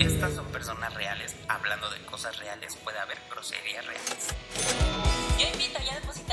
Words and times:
Estas 0.00 0.34
son 0.34 0.46
personas 0.46 0.94
reales. 0.94 1.36
Hablando 1.46 1.90
de 1.90 1.98
cosas 2.06 2.38
reales, 2.38 2.74
puede 2.76 2.98
haber 2.98 3.18
groserías 3.30 3.84
reales. 3.86 4.34
Yo 5.38 5.46
invito, 5.46 5.78
ya 5.84 5.94
depositaron. 6.00 6.29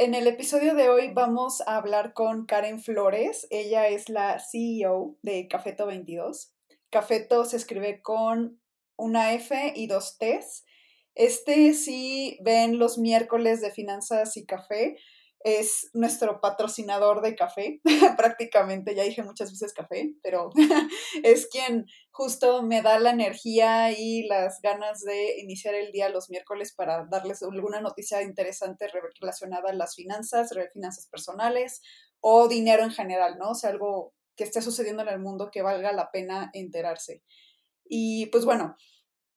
En 0.00 0.14
el 0.14 0.28
episodio 0.28 0.76
de 0.76 0.88
hoy 0.88 1.10
vamos 1.12 1.60
a 1.62 1.74
hablar 1.74 2.12
con 2.12 2.46
Karen 2.46 2.80
Flores. 2.80 3.48
Ella 3.50 3.88
es 3.88 4.08
la 4.08 4.38
CEO 4.38 5.16
de 5.22 5.48
Cafeto 5.48 5.86
22. 5.86 6.52
Cafeto 6.88 7.44
se 7.44 7.56
escribe 7.56 8.00
con 8.00 8.60
una 8.96 9.32
F 9.32 9.72
y 9.74 9.88
dos 9.88 10.16
T's. 10.16 10.64
Este 11.16 11.74
sí 11.74 12.38
ven 12.44 12.78
los 12.78 12.96
miércoles 12.96 13.60
de 13.60 13.72
finanzas 13.72 14.36
y 14.36 14.46
café. 14.46 14.98
Es 15.40 15.90
nuestro 15.92 16.40
patrocinador 16.40 17.22
de 17.22 17.36
café, 17.36 17.80
prácticamente, 18.16 18.94
ya 18.94 19.04
dije 19.04 19.22
muchas 19.22 19.50
veces 19.50 19.72
café, 19.72 20.14
pero 20.22 20.50
es 21.22 21.46
quien 21.46 21.86
justo 22.10 22.62
me 22.62 22.82
da 22.82 22.98
la 22.98 23.10
energía 23.10 23.92
y 23.92 24.26
las 24.26 24.60
ganas 24.60 25.02
de 25.02 25.38
iniciar 25.38 25.74
el 25.74 25.92
día 25.92 26.08
los 26.08 26.28
miércoles 26.30 26.74
para 26.74 27.06
darles 27.06 27.42
alguna 27.42 27.80
noticia 27.80 28.22
interesante 28.22 28.88
relacionada 29.20 29.70
a 29.70 29.74
las 29.74 29.94
finanzas, 29.94 30.50
finanzas 30.72 31.06
personales 31.06 31.80
o 32.20 32.48
dinero 32.48 32.82
en 32.82 32.90
general, 32.90 33.38
¿no? 33.38 33.50
O 33.50 33.54
sea, 33.54 33.70
algo 33.70 34.14
que 34.36 34.44
esté 34.44 34.62
sucediendo 34.62 35.02
en 35.02 35.08
el 35.08 35.20
mundo 35.20 35.50
que 35.52 35.62
valga 35.62 35.92
la 35.92 36.10
pena 36.10 36.50
enterarse. 36.52 37.22
Y 37.84 38.26
pues 38.26 38.44
bueno, 38.44 38.76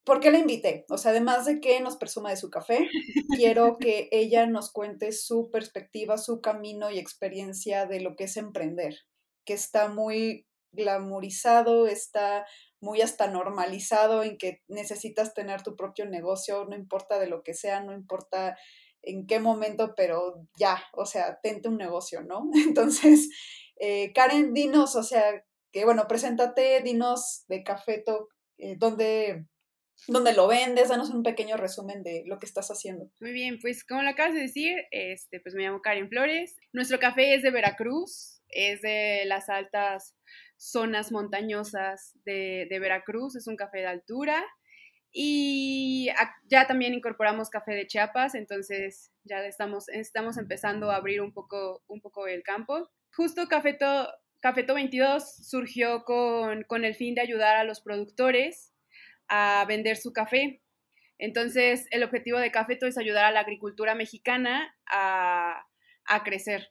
¿Por 0.04 0.20
qué 0.20 0.32
la 0.32 0.40
invité? 0.40 0.86
O 0.90 0.98
sea, 0.98 1.12
además 1.12 1.46
de 1.46 1.60
que 1.60 1.80
nos 1.80 1.98
presuma 1.98 2.32
de 2.32 2.38
su 2.38 2.50
café, 2.50 2.90
quiero 3.36 3.78
que 3.78 4.10
ella 4.12 4.48
nos 4.48 4.72
cuente 4.72 5.12
su 5.12 5.50
perspectiva, 5.52 6.18
su 6.18 6.42
camino 6.42 6.90
y 6.90 6.98
experiencia 6.98 7.86
de 7.86 8.00
lo 8.02 8.16
que 8.16 8.24
es 8.24 8.38
emprender, 8.38 8.96
que 9.46 9.54
está 9.54 9.90
muy 9.90 10.48
glamorizado, 10.72 11.88
está 11.88 12.46
muy 12.82 13.02
hasta 13.02 13.28
normalizado 13.28 14.24
en 14.24 14.38
que 14.38 14.62
necesitas 14.68 15.34
tener 15.34 15.62
tu 15.62 15.76
propio 15.76 16.06
negocio, 16.06 16.66
no 16.66 16.76
importa 16.76 17.20
de 17.20 17.28
lo 17.28 17.44
que 17.44 17.54
sea, 17.54 17.82
no 17.82 17.94
importa 17.94 18.58
en 19.04 19.28
qué 19.28 19.40
momento, 19.40 19.94
pero 19.96 20.48
ya, 20.58 20.82
o 20.94 21.06
sea, 21.06 21.40
tente 21.42 21.70
un 21.70 21.78
negocio, 21.78 22.24
¿no? 22.24 22.50
Entonces, 22.68 23.30
eh, 23.80 24.12
Karen, 24.14 24.54
dinos, 24.54 24.96
o 24.96 25.04
sea, 25.04 25.44
que 25.72 25.86
bueno, 25.86 26.08
preséntate, 26.08 26.82
dinos 26.82 27.44
de 27.48 27.64
Cafeto, 27.64 28.30
eh, 28.58 28.76
dónde 28.78 29.48
donde 30.08 30.34
lo 30.34 30.48
vendes, 30.48 30.90
danos 30.90 31.10
un 31.10 31.24
pequeño 31.24 31.58
resumen 31.58 32.04
de 32.04 32.24
lo 32.26 32.40
que 32.40 32.46
estás 32.46 32.70
haciendo. 32.70 33.10
Muy 33.20 33.32
bien, 33.32 33.60
pues 33.60 33.84
como 33.84 34.02
lo 34.02 34.10
acabas 34.10 34.34
de 34.34 34.42
decir, 34.42 34.78
este, 34.92 35.40
pues 35.40 35.56
me 35.56 35.64
llamo 35.64 35.82
Karen 35.82 36.10
Flores. 36.10 36.58
Nuestro 36.74 37.00
café 37.00 37.36
es 37.36 37.44
de 37.44 37.52
Veracruz, 37.52 38.42
es 38.50 38.82
de 38.82 39.24
las 39.26 39.50
altas 39.50 40.16
zonas 40.58 41.12
montañosas 41.12 42.14
de, 42.26 42.68
de 42.70 42.80
Veracruz, 42.80 43.36
es 43.36 43.48
un 43.48 43.56
café 43.56 43.80
de 43.80 43.88
altura. 43.88 44.44
Y 45.14 46.10
ya 46.48 46.68
también 46.68 46.94
incorporamos 46.94 47.50
café 47.50 47.74
de 47.74 47.86
Chiapas, 47.86 48.34
entonces 48.34 49.12
ya 49.26 49.46
estamos, 49.46 49.90
estamos 49.90 50.38
empezando 50.38 50.90
a 50.90 50.96
abrir 50.96 51.22
un 51.22 51.34
poco, 51.34 51.84
un 51.88 52.00
poco 52.00 52.28
el 52.28 52.44
campo. 52.44 52.90
Justo 53.14 53.48
Cafeto, 53.50 54.08
Cafeto 54.40 54.74
22 54.74 55.36
surgió 55.46 56.06
con, 56.06 56.64
con 56.64 56.86
el 56.86 56.96
fin 56.96 57.14
de 57.14 57.22
ayudar 57.22 57.58
a 57.58 57.66
los 57.66 57.82
productores 57.82 58.71
a 59.32 59.66
vender 59.66 59.98
su 59.98 60.14
café. 60.14 60.62
Entonces, 61.18 61.88
el 61.92 62.04
objetivo 62.04 62.38
de 62.38 62.52
Cafeto 62.52 62.86
es 62.86 62.98
ayudar 62.98 63.26
a 63.26 63.32
la 63.32 63.40
agricultura 63.40 63.96
mexicana 63.96 64.76
a, 64.88 65.66
crecer. 66.26 66.68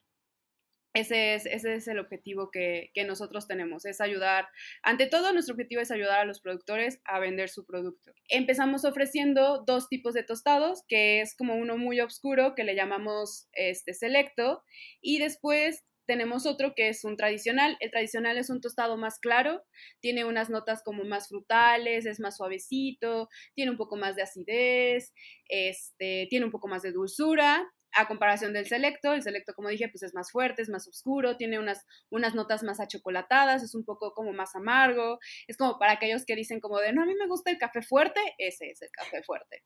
Ese 0.92 1.34
es, 1.34 1.46
ese 1.46 1.76
es, 1.76 1.88
el 1.88 1.98
objetivo 1.98 2.50
que, 2.50 2.90
nosotros 3.06 3.46
tenemos, 3.46 3.86
es 3.86 4.00
ayudar, 4.00 4.48
ante 4.82 5.06
todo 5.06 5.32
nuestro 5.32 5.54
objetivo 5.54 5.80
es 5.80 5.90
ayudar 5.90 6.20
a 6.20 6.24
los 6.24 6.40
productores 6.40 7.00
a 7.04 7.18
vender 7.18 7.48
su 7.48 7.64
producto. 7.64 8.12
Empezamos 8.28 8.84
ofreciendo 8.84 9.64
dos 9.64 9.88
tipos 9.88 10.12
de 10.12 10.24
tostados, 10.24 10.84
que 10.86 11.22
es 11.22 11.34
como 11.36 11.54
uno 11.54 11.78
muy 11.78 12.00
oscuro 12.00 12.54
que 12.54 12.64
le 12.64 12.74
llamamos 12.74 13.48
este 13.52 13.94
selecto, 13.94 14.62
y 15.00 15.18
después 15.18 15.86
tenemos 16.10 16.44
otro 16.44 16.74
que 16.74 16.88
es 16.88 17.04
un 17.04 17.16
tradicional. 17.16 17.76
El 17.78 17.92
tradicional 17.92 18.36
es 18.36 18.50
un 18.50 18.60
tostado 18.60 18.96
más 18.96 19.20
claro, 19.20 19.62
tiene 20.00 20.24
unas 20.24 20.50
notas 20.50 20.82
como 20.82 21.04
más 21.04 21.28
frutales, 21.28 22.04
es 22.04 22.18
más 22.18 22.36
suavecito, 22.36 23.28
tiene 23.54 23.70
un 23.70 23.76
poco 23.76 23.96
más 23.96 24.16
de 24.16 24.22
acidez, 24.22 25.14
este, 25.48 26.26
tiene 26.28 26.46
un 26.46 26.50
poco 26.50 26.66
más 26.66 26.82
de 26.82 26.90
dulzura 26.90 27.64
a 27.92 28.06
comparación 28.06 28.52
del 28.52 28.66
selecto, 28.66 29.12
el 29.12 29.22
selecto, 29.22 29.54
como 29.54 29.68
dije, 29.68 29.88
pues 29.88 30.02
es 30.02 30.14
más 30.14 30.30
fuerte, 30.30 30.62
es 30.62 30.68
más 30.68 30.86
oscuro, 30.86 31.36
tiene 31.36 31.58
unas, 31.58 31.84
unas 32.10 32.34
notas 32.34 32.62
más 32.62 32.80
achocolatadas, 32.80 33.62
es 33.62 33.74
un 33.74 33.84
poco 33.84 34.12
como 34.14 34.32
más 34.32 34.54
amargo, 34.54 35.18
es 35.46 35.56
como 35.56 35.78
para 35.78 35.92
aquellos 35.92 36.24
que 36.24 36.36
dicen 36.36 36.60
como 36.60 36.78
de, 36.78 36.92
no, 36.92 37.02
a 37.02 37.06
mí 37.06 37.14
me 37.14 37.26
gusta 37.26 37.50
el 37.50 37.58
café 37.58 37.82
fuerte, 37.82 38.20
ese 38.38 38.70
es 38.70 38.82
el 38.82 38.90
café 38.90 39.22
fuerte. 39.22 39.64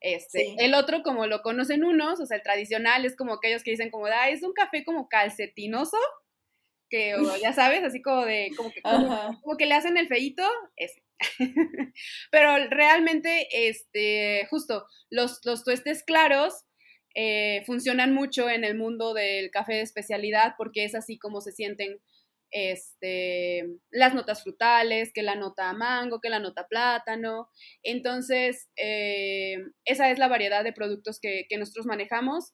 Este, 0.00 0.56
El 0.58 0.74
otro, 0.74 1.02
como 1.02 1.26
lo 1.26 1.42
conocen 1.42 1.84
unos, 1.84 2.20
o 2.20 2.26
sea, 2.26 2.38
el 2.38 2.42
tradicional 2.42 3.04
es 3.04 3.16
como 3.16 3.34
aquellos 3.34 3.62
que 3.62 3.72
dicen 3.72 3.90
como, 3.90 4.06
de, 4.06 4.12
ah, 4.12 4.30
es 4.30 4.42
un 4.42 4.52
café 4.52 4.84
como 4.84 5.08
calcetinoso, 5.08 5.98
que 6.88 7.14
ya 7.40 7.52
sabes, 7.52 7.84
así 7.84 8.02
como 8.02 8.24
de, 8.24 8.50
como 8.56 8.70
que, 8.72 8.82
como, 8.82 9.56
que 9.56 9.66
le 9.66 9.74
hacen 9.74 9.96
el 9.96 10.08
feito, 10.08 10.42
ese. 10.76 11.02
Pero 12.32 12.68
realmente, 12.68 13.46
este, 13.52 14.46
justo, 14.50 14.86
los, 15.08 15.40
los 15.44 15.62
tuestes 15.62 16.02
claros 16.02 16.64
eh, 17.14 17.62
funcionan 17.66 18.14
mucho 18.14 18.48
en 18.48 18.64
el 18.64 18.76
mundo 18.76 19.14
del 19.14 19.50
café 19.50 19.74
de 19.74 19.80
especialidad 19.82 20.54
porque 20.56 20.84
es 20.84 20.94
así 20.94 21.18
como 21.18 21.40
se 21.40 21.52
sienten 21.52 22.00
este, 22.52 23.64
las 23.90 24.14
notas 24.14 24.42
frutales, 24.42 25.12
que 25.12 25.22
la 25.22 25.36
nota 25.36 25.72
mango, 25.72 26.20
que 26.20 26.30
la 26.30 26.40
nota 26.40 26.66
plátano. 26.68 27.48
Entonces, 27.82 28.68
eh, 28.76 29.58
esa 29.84 30.10
es 30.10 30.18
la 30.18 30.28
variedad 30.28 30.64
de 30.64 30.72
productos 30.72 31.20
que, 31.20 31.46
nosotros 31.58 31.86
manejamos. 31.86 32.52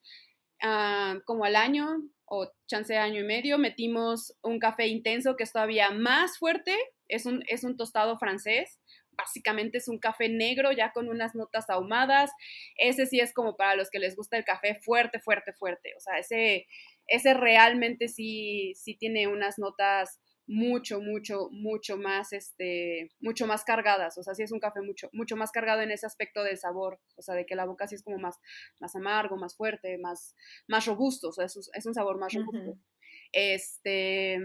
Ah, 0.63 1.19
como 1.27 1.45
al 1.45 1.57
año 1.57 1.87
o 2.25 2.51
chance 2.67 2.97
año 2.97 3.21
y 3.21 3.25
medio, 3.25 3.59
metimos 3.59 4.35
un 4.43 4.59
café 4.59 4.87
intenso 4.87 5.37
que 5.37 5.45
es 5.45 5.53
todavía 5.53 5.91
más 5.91 6.39
fuerte, 6.39 6.75
es 7.09 7.27
un, 7.27 7.45
es 7.47 7.63
un 7.63 7.77
tostado 7.77 8.19
francés 8.19 8.81
básicamente 9.17 9.79
es 9.79 9.89
un 9.89 9.99
café 9.99 10.29
negro 10.29 10.73
ya 10.73 10.93
con 10.93 11.09
unas 11.09 11.35
notas 11.35 11.69
ahumadas. 11.71 12.31
Ese 12.77 13.07
sí 13.07 13.21
es 13.21 13.33
como 13.33 13.57
para 13.57 13.77
los 13.77 13.91
que 13.91 13.99
les 13.99 14.17
gusta 14.17 14.37
el 14.37 14.45
café 14.45 14.75
fuerte, 14.75 15.19
fuerte, 15.19 15.53
fuerte. 15.53 15.95
O 15.97 16.01
sea, 16.01 16.19
ese, 16.19 16.67
ese 17.07 17.35
realmente 17.35 18.09
sí, 18.09 18.75
sí 18.75 18.95
tiene 18.95 19.29
unas 19.29 19.59
notas 19.59 20.21
mucho, 20.47 21.01
mucho, 21.01 21.49
mucho 21.51 21.97
más, 21.97 22.33
este, 22.33 23.11
mucho 23.21 23.47
más 23.47 23.65
cargadas. 23.65 24.17
O 24.17 24.23
sea, 24.23 24.35
sí 24.35 24.43
es 24.43 24.53
un 24.53 24.61
café 24.61 24.81
mucho, 24.81 25.09
mucho 25.13 25.37
más 25.37 25.51
cargado 25.51 25.83
en 25.83 25.91
ese 25.91 26.07
aspecto 26.07 26.45
del 26.45 26.59
sabor. 26.59 27.01
O 27.17 27.23
sea, 27.23 27.35
de 27.35 27.47
que 27.47 27.57
la 27.57 27.65
boca 27.65 27.87
sí 27.87 27.97
es 27.97 28.03
como 28.03 28.19
más, 28.19 28.39
más 28.81 28.95
amargo, 28.95 29.37
más 29.37 29.57
fuerte, 29.57 29.99
más, 29.99 30.37
más 30.69 30.87
robusto. 30.87 31.29
O 31.29 31.33
sea, 31.33 31.47
es, 31.47 31.87
un 31.87 31.95
sabor 31.95 32.19
más 32.19 32.33
robusto. 32.33 32.79
Este, 33.33 34.39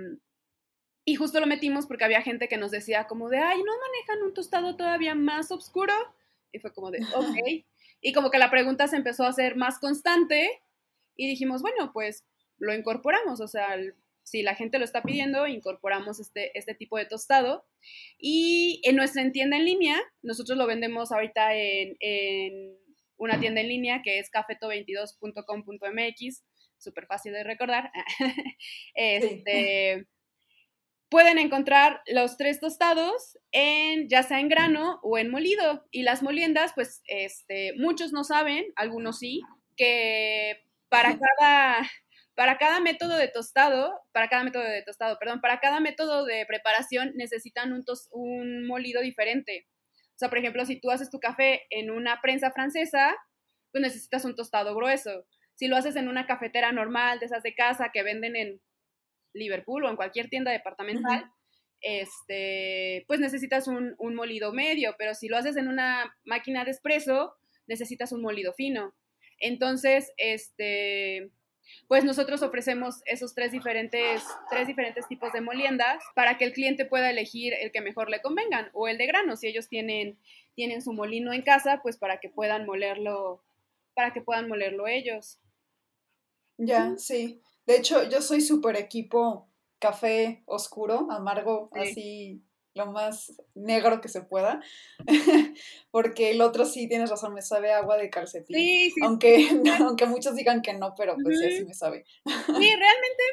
y 1.04 1.16
justo 1.16 1.40
lo 1.40 1.48
metimos 1.48 1.88
porque 1.88 2.06
había 2.06 2.22
gente 2.22 2.48
que 2.48 2.58
nos 2.58 2.70
decía 2.72 3.08
como 3.08 3.30
de, 3.30 3.40
ay, 3.40 3.58
¿no 3.58 3.72
manejan 3.72 4.28
un 4.28 4.34
tostado 4.34 4.76
todavía 4.76 5.16
más 5.16 5.52
oscuro? 5.52 5.94
Y 6.52 6.60
fue 6.60 6.74
como 6.74 6.92
de, 6.92 7.00
ok. 7.16 7.66
Y 8.02 8.14
como 8.14 8.30
que 8.32 8.40
la 8.40 8.52
pregunta 8.52 8.88
se 8.88 8.98
empezó 8.98 9.24
a 9.24 9.30
hacer 9.30 9.56
más 9.56 9.80
constante 9.80 10.62
y 11.16 11.28
dijimos, 11.28 11.62
bueno, 11.62 11.92
pues 11.94 12.26
lo 12.58 12.74
incorporamos, 12.74 13.40
o 13.42 13.48
sea, 13.48 13.78
si 14.24 14.44
la 14.44 14.56
gente 14.56 14.80
lo 14.80 14.86
está 14.86 15.02
pidiendo, 15.02 15.48
incorporamos 15.48 16.20
este, 16.20 16.58
este 16.58 16.76
tipo 16.76 16.98
de 16.98 17.06
tostado. 17.06 17.66
Y 18.18 18.82
en 18.84 18.96
nuestra 18.96 19.30
tienda 19.32 19.58
en 19.58 19.66
línea, 19.66 20.00
nosotros 20.22 20.58
lo 20.58 20.68
vendemos 20.68 21.12
ahorita 21.12 21.56
en, 21.56 21.98
en 22.00 22.78
una 23.18 23.38
tienda 23.40 23.62
en 23.62 23.68
línea 23.68 24.02
que 24.04 24.20
es 24.20 24.32
cafeto22.com.mx, 24.32 26.44
súper 26.78 27.08
fácil 27.08 27.34
de 27.34 27.44
recordar. 27.44 27.92
este, 28.96 30.08
pueden 31.12 31.38
encontrar 31.38 32.02
los 32.08 32.38
tres 32.38 32.62
tostados 32.62 33.38
en 33.52 34.08
ya 34.08 34.24
sea 34.24 34.40
en 34.40 34.48
grano 34.48 35.02
o 35.04 35.18
en 35.18 35.30
molido. 35.30 35.86
Y 35.92 36.04
las 36.04 36.24
moliendas, 36.24 36.72
pues 36.74 37.04
este, 37.06 37.74
muchos 37.78 38.14
no 38.14 38.24
saben, 38.24 38.64
algunos 38.78 39.20
sí, 39.20 39.42
que 39.76 40.64
para 40.88 41.20
cada, 41.20 41.90
para 42.34 42.58
cada 42.58 42.80
método 42.80 43.18
de 43.18 43.28
tostado, 43.28 43.94
para 44.14 44.30
cada 44.30 44.46
método 44.46 44.64
de 44.64 44.84
tostado, 44.84 45.20
perdón, 45.20 45.42
para 45.42 45.60
cada 45.60 45.82
método 45.82 46.24
de 46.24 46.46
preparación 46.46 47.12
necesitan 47.16 47.74
un, 47.74 47.84
un 48.12 48.66
molido 48.66 49.02
diferente. 49.02 49.68
O 50.16 50.18
sea, 50.18 50.30
por 50.30 50.38
ejemplo, 50.38 50.66
si 50.66 50.80
tú 50.80 50.92
haces 50.92 51.10
tu 51.10 51.20
café 51.20 51.64
en 51.72 51.92
una 51.92 52.22
prensa 52.22 52.52
francesa, 52.52 53.18
pues 53.74 53.82
necesitas 53.82 54.24
un 54.24 54.36
tostado 54.36 54.74
grueso. 54.76 55.26
Si 55.56 55.68
lo 55.68 55.76
haces 55.76 55.98
en 55.98 56.08
una 56.08 56.26
cafetera 56.26 56.72
normal, 56.72 57.20
de 57.20 57.26
esas 57.26 57.44
de 57.44 57.54
casa 57.54 57.90
que 57.94 58.02
venden 58.02 58.38
en 58.38 58.62
Liverpool 59.34 59.86
o 59.86 59.90
en 59.90 59.96
cualquier 59.96 60.30
tienda 60.30 60.52
departamental, 60.52 61.32
este, 61.82 63.04
pues 63.08 63.20
necesitas 63.20 63.68
un, 63.68 63.96
un, 63.98 64.16
molido 64.16 64.54
medio, 64.54 64.96
pero 64.98 65.16
si 65.16 65.28
lo 65.28 65.38
haces 65.38 65.58
en 65.58 65.68
una 65.68 66.16
máquina 66.26 66.64
de 66.64 66.72
espresso, 66.72 67.36
necesitas 67.68 68.12
un 68.12 68.22
molido 68.22 68.54
fino. 68.54 68.94
Entonces, 69.40 70.12
este, 70.18 71.32
pues 71.88 72.04
nosotros 72.04 72.42
ofrecemos 72.42 73.02
esos 73.06 73.34
tres 73.34 73.52
diferentes, 73.52 74.24
tres 74.50 74.68
diferentes 74.68 75.08
tipos 75.08 75.34
de 75.34 75.42
moliendas 75.42 76.04
para 76.16 76.38
que 76.38 76.46
el 76.46 76.54
cliente 76.54 76.86
pueda 76.86 77.10
elegir 77.10 77.54
el 77.54 77.72
que 77.72 77.82
mejor 77.82 78.10
le 78.10 78.22
convengan 78.22 78.70
o 78.74 78.88
el 78.88 78.98
de 78.98 79.08
grano, 79.08 79.36
si 79.36 79.48
ellos 79.48 79.68
tienen, 79.68 80.18
tienen 80.56 80.82
su 80.82 80.94
molino 80.94 81.34
en 81.34 81.42
casa, 81.42 81.82
pues 81.82 81.98
para 81.98 82.20
que 82.20 82.30
puedan 82.30 82.66
molerlo, 82.66 83.44
para 83.94 84.14
que 84.14 84.22
puedan 84.22 84.48
molerlo 84.48 84.88
ellos. 84.88 85.40
Ya, 86.58 86.96
sí. 86.98 87.42
De 87.66 87.78
hecho, 87.78 88.10
yo 88.10 88.22
soy 88.22 88.42
súper 88.42 88.76
equipo 88.76 89.48
café 89.80 90.44
oscuro, 90.46 91.08
amargo, 91.12 91.70
así 91.74 92.44
lo 92.74 92.86
más 92.86 93.42
negro 93.54 94.00
que 94.00 94.08
se 94.08 94.22
pueda, 94.22 94.62
porque 95.92 96.32
el 96.32 96.42
otro 96.42 96.66
sí, 96.66 96.88
tienes 96.88 97.10
razón, 97.10 97.34
me 97.34 97.42
sabe 97.42 97.74
agua 97.74 97.98
de 97.98 98.10
calcetín. 98.10 98.56
Sí, 98.56 98.92
sí. 98.92 99.02
Aunque, 99.04 99.48
aunque 99.80 100.06
muchos 100.06 100.36
digan 100.36 100.62
que 100.62 100.74
no, 100.74 100.94
pero 100.96 101.16
pues 101.22 101.40
sí, 101.40 101.58
sí 101.58 101.66
me 101.66 101.74
sabe. 101.74 102.06
sí, 102.06 102.26
realmente, 102.56 103.24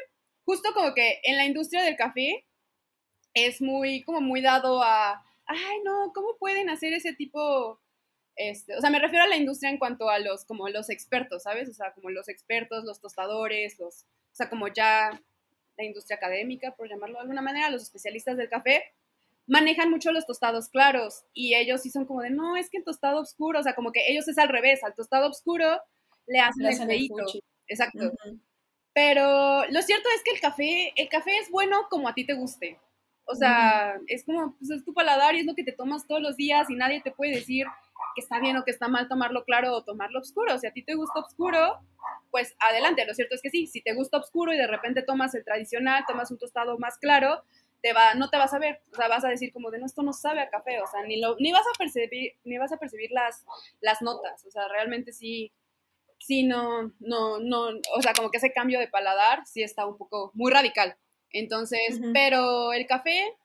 justo 0.43 0.73
como 0.73 0.93
que 0.93 1.21
en 1.23 1.37
la 1.37 1.45
industria 1.45 1.83
del 1.83 1.95
café 1.95 2.45
es 3.33 3.61
muy, 3.61 4.03
como 4.03 4.19
muy 4.21 4.41
dado 4.41 4.81
a, 4.83 5.23
ay, 5.45 5.77
no, 5.85 6.11
¿cómo 6.13 6.35
pueden 6.37 6.69
hacer 6.69 6.93
ese 6.93 7.13
tipo, 7.13 7.79
este, 8.39 8.77
o 8.77 8.79
sea, 8.79 8.89
me 8.89 8.99
refiero 8.99 9.25
a 9.25 9.27
la 9.27 9.35
industria 9.35 9.69
en 9.69 9.77
cuanto 9.77 10.09
a 10.09 10.17
los, 10.17 10.45
como 10.45 10.69
los 10.69 10.89
expertos, 10.89 11.43
¿sabes? 11.43 11.67
O 11.67 11.73
sea, 11.73 11.91
como 11.91 12.09
los 12.09 12.29
expertos, 12.29 12.85
los 12.85 13.01
tostadores, 13.01 13.77
los, 13.77 14.03
o 14.03 14.35
sea, 14.35 14.49
como 14.49 14.69
ya 14.69 15.21
la 15.77 15.83
industria 15.83 16.15
académica, 16.15 16.73
por 16.73 16.87
llamarlo 16.87 17.15
de 17.15 17.23
alguna 17.23 17.41
manera, 17.41 17.69
los 17.69 17.83
especialistas 17.83 18.37
del 18.37 18.47
café, 18.47 18.93
manejan 19.45 19.91
mucho 19.91 20.13
los 20.13 20.25
tostados 20.25 20.69
claros 20.69 21.25
y 21.33 21.53
ellos 21.55 21.81
sí 21.81 21.89
son 21.89 22.05
como 22.05 22.21
de, 22.21 22.29
no, 22.29 22.55
es 22.55 22.69
que 22.69 22.77
el 22.77 22.85
tostado 22.85 23.19
oscuro, 23.19 23.59
o 23.59 23.63
sea, 23.63 23.75
como 23.75 23.91
que 23.91 24.09
ellos 24.09 24.25
es 24.29 24.37
al 24.37 24.47
revés, 24.47 24.85
al 24.85 24.95
tostado 24.95 25.29
oscuro 25.29 25.81
le 26.25 26.39
hacen, 26.39 26.65
el 26.65 26.77
feito. 26.77 27.25
Exacto. 27.67 28.13
Pero 28.93 29.65
lo 29.69 29.81
cierto 29.81 30.07
es 30.15 30.23
que 30.23 30.31
el 30.31 30.39
café, 30.39 30.93
el 30.95 31.09
café 31.09 31.37
es 31.39 31.51
bueno 31.51 31.87
como 31.89 32.07
a 32.07 32.13
ti 32.13 32.25
te 32.25 32.35
guste. 32.35 32.79
O 33.25 33.35
sea, 33.35 33.99
es 34.07 34.23
como, 34.23 34.55
pues 34.57 34.71
es 34.71 34.85
tu 34.85 34.93
paladar 34.93 35.35
y 35.35 35.41
es 35.41 35.45
lo 35.45 35.55
que 35.55 35.65
te 35.65 35.73
tomas 35.73 36.07
todos 36.07 36.21
los 36.21 36.37
días 36.37 36.69
y 36.69 36.75
nadie 36.75 37.01
te 37.01 37.11
puede 37.11 37.35
decir 37.35 37.67
que 38.19 38.23
está 38.23 38.39
bien 38.39 38.57
o 38.57 38.65
que 38.65 38.71
está 38.71 38.87
mal 38.87 39.07
tomarlo 39.07 39.45
claro 39.45 39.73
o 39.73 39.83
tomarlo 39.83 40.19
oscuro. 40.19 40.57
Si 40.59 40.67
a 40.67 40.73
ti 40.73 40.83
te 40.83 40.95
gusta 40.95 41.19
oscuro, 41.19 41.79
pues 42.31 42.55
adelante. 42.59 43.05
Lo 43.05 43.13
cierto 43.13 43.35
es 43.35 43.41
que 43.41 43.49
sí, 43.49 43.67
si 43.67 43.81
te 43.81 43.93
gusta 43.93 44.17
oscuro 44.17 44.53
y 44.53 44.57
de 44.57 44.67
repente 44.67 45.03
tomas 45.03 45.33
el 45.35 45.45
tradicional, 45.45 46.03
tomas 46.07 46.31
un 46.31 46.37
tostado 46.37 46.77
más 46.77 46.97
claro, 46.97 47.43
te 47.81 47.93
va, 47.93 48.13
no 48.15 48.29
te 48.29 48.37
vas 48.37 48.53
a 48.53 48.59
ver, 48.59 48.81
o 48.91 48.95
sea, 48.95 49.07
vas 49.07 49.23
a 49.23 49.29
decir 49.29 49.53
como 49.53 49.71
de 49.71 49.79
no, 49.79 49.85
esto 49.85 50.03
no 50.03 50.11
sabe 50.11 50.41
a 50.41 50.49
café, 50.49 50.81
o 50.81 50.87
sea, 50.87 51.01
ni, 51.03 51.21
lo, 51.21 51.37
ni 51.39 51.53
vas 51.53 51.63
a 51.65 51.77
percibir, 51.77 52.33
ni 52.43 52.57
vas 52.57 52.73
a 52.73 52.77
percibir 52.77 53.09
las, 53.11 53.45
las 53.79 54.01
notas, 54.01 54.45
o 54.45 54.51
sea, 54.51 54.67
realmente 54.67 55.13
sí, 55.13 55.53
sí, 56.19 56.43
no, 56.43 56.91
no, 56.99 57.39
no, 57.39 57.69
o 57.95 58.01
sea, 58.01 58.13
como 58.13 58.31
que 58.31 58.37
ese 58.37 58.51
cambio 58.51 58.79
de 58.79 58.89
paladar 58.89 59.45
sí 59.45 59.63
está 59.63 59.85
un 59.85 59.97
poco 59.97 60.31
muy 60.33 60.51
radical. 60.51 60.97
Entonces, 61.31 62.01
pero 62.11 62.73
el 62.73 62.87
café, 62.87 63.35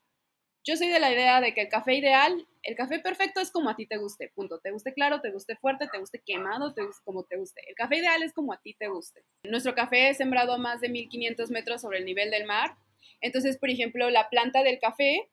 yo 0.65 0.77
soy 0.77 0.89
de 0.89 0.99
la 0.99 1.13
idea 1.13 1.41
de 1.41 1.53
que 1.53 1.61
el 1.61 1.69
café 1.69 1.95
ideal, 1.95 2.47
el 2.65 2.77
café 2.77 2.99
perfecto 2.99 3.41
es 3.41 3.51
como 3.51 3.71
a 3.71 3.77
ti 3.77 3.87
te 3.87 3.97
guste, 3.97 4.31
punto. 4.35 4.59
Te 4.59 4.71
guste 4.71 4.93
claro, 4.93 5.21
te 5.21 5.31
guste 5.31 5.57
fuerte, 5.57 5.89
te 5.91 5.99
guste 5.99 6.23
quemado, 6.25 6.75
te 6.75 6.85
guste 6.85 7.03
como 7.05 7.25
te 7.25 7.37
guste. 7.37 7.63
El 7.69 7.75
café 7.75 7.99
ideal 7.99 8.23
es 8.23 8.33
como 8.33 8.53
a 8.53 8.61
ti 8.61 8.75
te 8.75 8.89
guste. 8.89 9.23
Nuestro 9.45 9.75
café 9.75 10.11
es 10.11 10.17
sembrado 10.17 10.53
a 10.53 10.59
más 10.59 10.81
de 10.81 10.89
1500 10.89 11.51
metros 11.51 11.83
sobre 11.83 11.99
el 11.99 12.05
nivel 12.05 12.31
del 12.31 12.47
mar 12.47 12.77
entonces, 13.25 13.57
por 13.59 13.71
ejemplo, 13.71 14.11
la 14.11 14.29
planta 14.29 14.63
del 14.63 14.79
café, 14.79 15.31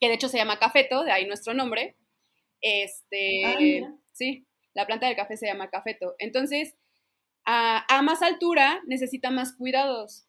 que 0.00 0.08
de 0.08 0.14
hecho 0.14 0.28
se 0.28 0.38
llama 0.38 0.58
cafeto, 0.58 1.04
de 1.04 1.12
ahí 1.12 1.24
nuestro 1.24 1.54
nombre, 1.54 1.96
este, 2.60 3.44
ah, 3.44 3.94
sí, 4.12 4.44
la 4.74 4.86
planta 4.86 5.06
del 5.06 5.14
café 5.14 5.36
se 5.36 5.46
llama 5.46 5.70
cafeto. 5.70 6.16
Entonces, 6.18 6.74
a, 7.44 8.02
más 8.02 8.22
altura 8.22 8.82
necesita 8.86 9.30
más 9.30 9.54
cuidados. 9.54 10.26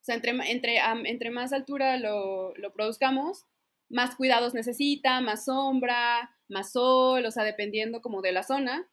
O 0.00 0.04
sea, 0.04 0.16
entre, 0.16 0.32
entre, 0.50 0.78
entre 1.04 1.30
más 1.30 1.52
altura 1.52 1.96
lo, 1.98 2.52
produzcamos, 2.74 3.46
más 3.88 4.16
cuidados 4.16 4.54
necesita, 4.54 5.20
más 5.20 5.46
sombra, 5.46 6.34
más 6.48 6.72
sol, 6.72 7.24
o 7.24 7.30
sea, 7.30 7.44
dependiendo 7.44 8.00
como 8.00 8.22
de 8.22 8.32
la 8.32 8.42
zona. 8.42 8.88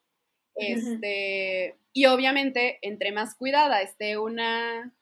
Este, 0.56 1.78
y 1.92 2.06
obviamente, 2.06 2.80
entre 2.82 3.12
más 3.12 3.36
cuidada 3.36 3.82
esté 3.82 4.18
una, 4.18 4.94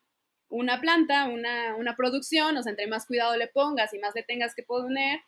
una 0.49 0.81
planta, 0.81 1.25
una, 1.25 1.75
una, 1.75 1.95
producción, 1.95 2.57
o 2.57 2.63
sea, 2.63 2.71
entre 2.71 2.87
más 2.87 3.05
cuidado 3.05 3.37
le 3.37 3.47
pongas 3.47 3.93
y 3.93 3.99
más 3.99 4.15
le 4.15 4.23
tengas 4.23 4.55
que 4.55 4.63
poner, 4.63 5.19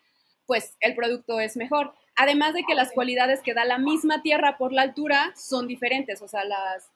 pues 0.46 0.76
el 0.80 0.94
producto 0.94 1.38
es 1.38 1.56
mejor. 1.56 1.92
Además 2.16 2.54
de 2.54 2.64
que 2.64 2.74
las 2.74 2.92
cualidades 2.92 3.40
que 3.42 3.54
da 3.54 3.64
la 3.64 3.78
misma 3.78 4.22
tierra 4.22 4.56
por 4.58 4.72
la 4.72 4.82
altura 4.82 5.32
son 5.36 5.68
diferentes, 5.68 6.22
o 6.22 6.28
sea, 6.28 6.44
las, 6.44 6.90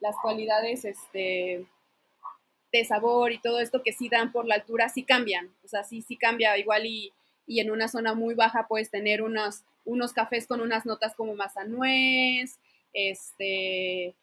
las 0.00 0.14
cualidades 0.22 0.84
este, 0.84 1.66
sabor 2.84 3.32
y 3.32 3.38
todo 3.38 3.60
esto 3.60 3.82
que 3.82 3.92
sí 3.92 4.08
dan 4.08 4.32
por 4.32 4.46
la 4.46 4.56
altura 4.56 4.88
sí 4.88 5.02
cambian, 5.02 5.50
o 5.64 5.68
sea, 5.68 5.84
sí, 5.84 6.02
sí 6.02 6.16
cambia 6.16 6.56
igual 6.58 6.86
y, 6.86 7.12
y 7.46 7.60
en 7.60 7.70
una 7.70 7.88
zona 7.88 8.14
muy 8.14 8.34
baja 8.34 8.66
puedes 8.68 8.90
tener 8.90 9.22
unos, 9.22 9.62
unos 9.84 10.12
cafés 10.12 10.46
con 10.46 10.60
unas 10.60 10.86
notas 10.86 11.14
como 11.14 11.34
más 11.34 11.56
a 11.56 11.64
nuez, 11.64 12.58
este, 12.92 14.14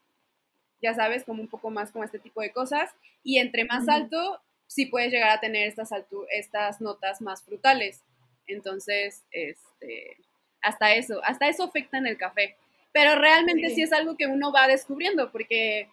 ya 0.82 0.94
sabes, 0.94 1.24
como 1.24 1.42
un 1.42 1.48
poco 1.48 1.70
más 1.72 1.92
como 1.92 2.04
este 2.04 2.20
tipo 2.20 2.42
de 2.42 2.52
cosas. 2.52 2.92
Y 3.24 3.40
entre 3.40 3.66
más 3.66 3.88
alto, 3.90 4.40
sí 4.68 4.86
puedes 4.86 5.12
llegar 5.12 5.30
a 5.30 5.40
tener 5.40 5.68
estas, 5.68 5.90
estas 6.32 6.82
notas 6.82 7.22
más 7.22 7.44
frutales. 7.44 8.04
Entonces, 8.48 9.24
este, 9.32 10.18
hasta 10.62 10.94
eso, 10.94 11.22
hasta 11.24 11.48
eso 11.48 11.64
afecta 11.64 11.98
en 11.98 12.08
el 12.08 12.18
café. 12.18 12.56
Pero 12.92 13.16
realmente 13.20 13.72
sí. 13.72 13.82
es 13.82 13.92
algo 13.92 14.16
que 14.16 14.28
uno 14.28 14.52
va 14.52 14.68
descubriendo, 14.68 15.32
porque 15.32 15.90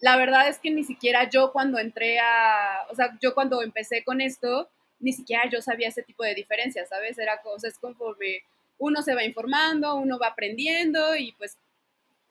la 0.00 0.16
verdad 0.16 0.48
es 0.48 0.58
que 0.58 0.70
ni 0.70 0.84
siquiera 0.84 1.28
yo 1.28 1.52
cuando 1.52 1.78
entré 1.78 2.18
a, 2.18 2.86
o 2.90 2.94
sea, 2.94 3.16
yo 3.20 3.34
cuando 3.34 3.62
empecé 3.62 4.02
con 4.04 4.20
esto, 4.20 4.68
ni 4.98 5.12
siquiera 5.12 5.48
yo 5.50 5.60
sabía 5.62 5.88
ese 5.88 6.02
tipo 6.02 6.24
de 6.24 6.34
diferencias, 6.34 6.88
¿sabes? 6.88 7.18
Era 7.18 7.42
cosas 7.42 7.78
conforme 7.78 8.42
uno 8.78 9.02
se 9.02 9.14
va 9.14 9.24
informando, 9.24 9.96
uno 9.96 10.18
va 10.18 10.28
aprendiendo 10.28 11.14
y 11.16 11.32
pues... 11.32 11.56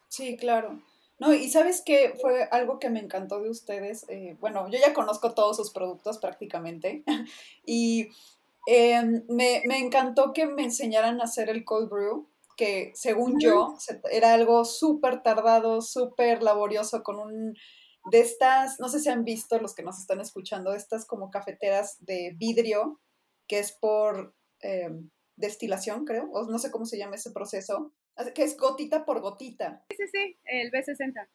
Sí, 0.08 0.36
claro. 0.38 0.82
No, 1.20 1.34
y 1.34 1.50
sabes 1.50 1.82
que 1.82 2.16
fue 2.20 2.44
algo 2.50 2.80
que 2.80 2.90
me 2.90 3.00
encantó 3.00 3.42
de 3.42 3.50
ustedes. 3.50 4.06
Eh, 4.08 4.38
bueno, 4.40 4.70
yo 4.70 4.80
ya 4.80 4.94
conozco 4.94 5.34
todos 5.34 5.58
sus 5.58 5.72
productos 5.72 6.18
prácticamente. 6.18 7.04
y 7.66 8.10
em, 8.66 9.24
me, 9.28 9.62
encantó 9.78 10.34
que 10.34 10.46
me 10.46 10.64
enseñaran 10.64 11.20
a 11.20 11.26
hacer 11.26 11.50
el 11.50 11.66
cold 11.66 11.90
brew, 11.90 12.28
que 12.60 12.92
según 12.94 13.40
yo 13.40 13.74
era 14.12 14.34
algo 14.34 14.66
súper 14.66 15.24
tardado, 15.24 15.82
súper 15.82 16.44
laborioso, 16.44 17.04
con 17.04 17.18
un 17.18 17.54
de 18.12 18.20
estas, 18.20 18.82
no 18.82 18.90
sé 18.90 19.00
si 19.00 19.08
han 19.08 19.24
visto 19.24 19.62
los 19.62 19.74
que 19.74 19.82
nos 19.82 19.98
están 19.98 20.20
escuchando, 20.20 20.74
estas 20.74 21.06
como 21.06 21.32
cafeteras 21.32 21.96
de 22.02 22.36
vidrio, 22.38 23.00
que 23.48 23.60
es 23.60 23.72
por 23.72 24.36
em, 24.60 25.10
destilación, 25.38 26.04
creo, 26.04 26.30
o 26.34 26.50
no 26.52 26.60
sé 26.60 26.70
cómo 26.70 26.86
se 26.86 26.98
llama 26.98 27.16
ese 27.16 27.32
proceso, 27.32 27.94
que 28.36 28.44
es 28.44 28.58
gotita 28.58 29.06
por 29.06 29.22
gotita. 29.22 29.86
Sí, 29.92 29.96
sí, 29.96 30.08
sí, 30.12 30.38
el 30.44 30.70
B60. 30.70 31.30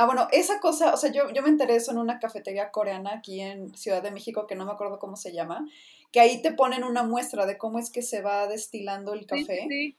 Ah, 0.00 0.06
bueno, 0.06 0.28
esa 0.32 0.60
cosa, 0.60 0.94
o 0.94 0.96
sea, 0.96 1.12
yo, 1.12 1.30
yo 1.30 1.42
me 1.42 1.50
enteré 1.50 1.76
eso 1.76 1.90
en 1.90 1.98
una 1.98 2.18
cafetería 2.18 2.70
coreana 2.70 3.16
aquí 3.16 3.42
en 3.42 3.74
Ciudad 3.76 4.02
de 4.02 4.10
México, 4.10 4.46
que 4.46 4.54
no 4.54 4.64
me 4.64 4.72
acuerdo 4.72 4.98
cómo 4.98 5.14
se 5.14 5.30
llama, 5.30 5.68
que 6.10 6.20
ahí 6.20 6.40
te 6.40 6.52
ponen 6.52 6.84
una 6.84 7.02
muestra 7.02 7.44
de 7.44 7.58
cómo 7.58 7.78
es 7.78 7.90
que 7.90 8.00
se 8.00 8.22
va 8.22 8.46
destilando 8.46 9.12
el 9.12 9.26
café. 9.26 9.66
Sí, 9.68 9.98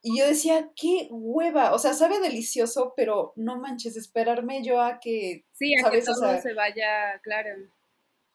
Y 0.00 0.18
yo 0.18 0.26
decía, 0.26 0.70
qué 0.74 1.08
hueva, 1.10 1.74
o 1.74 1.78
sea, 1.78 1.92
sabe 1.92 2.18
delicioso, 2.18 2.94
pero 2.96 3.34
no 3.36 3.58
manches, 3.58 3.98
esperarme 3.98 4.64
yo 4.64 4.80
a 4.80 5.00
que... 5.00 5.44
Sí, 5.52 5.74
a 5.84 5.90
que 5.90 6.00
todo 6.00 6.40
se 6.40 6.54
vaya, 6.54 7.20
claro. 7.22 7.50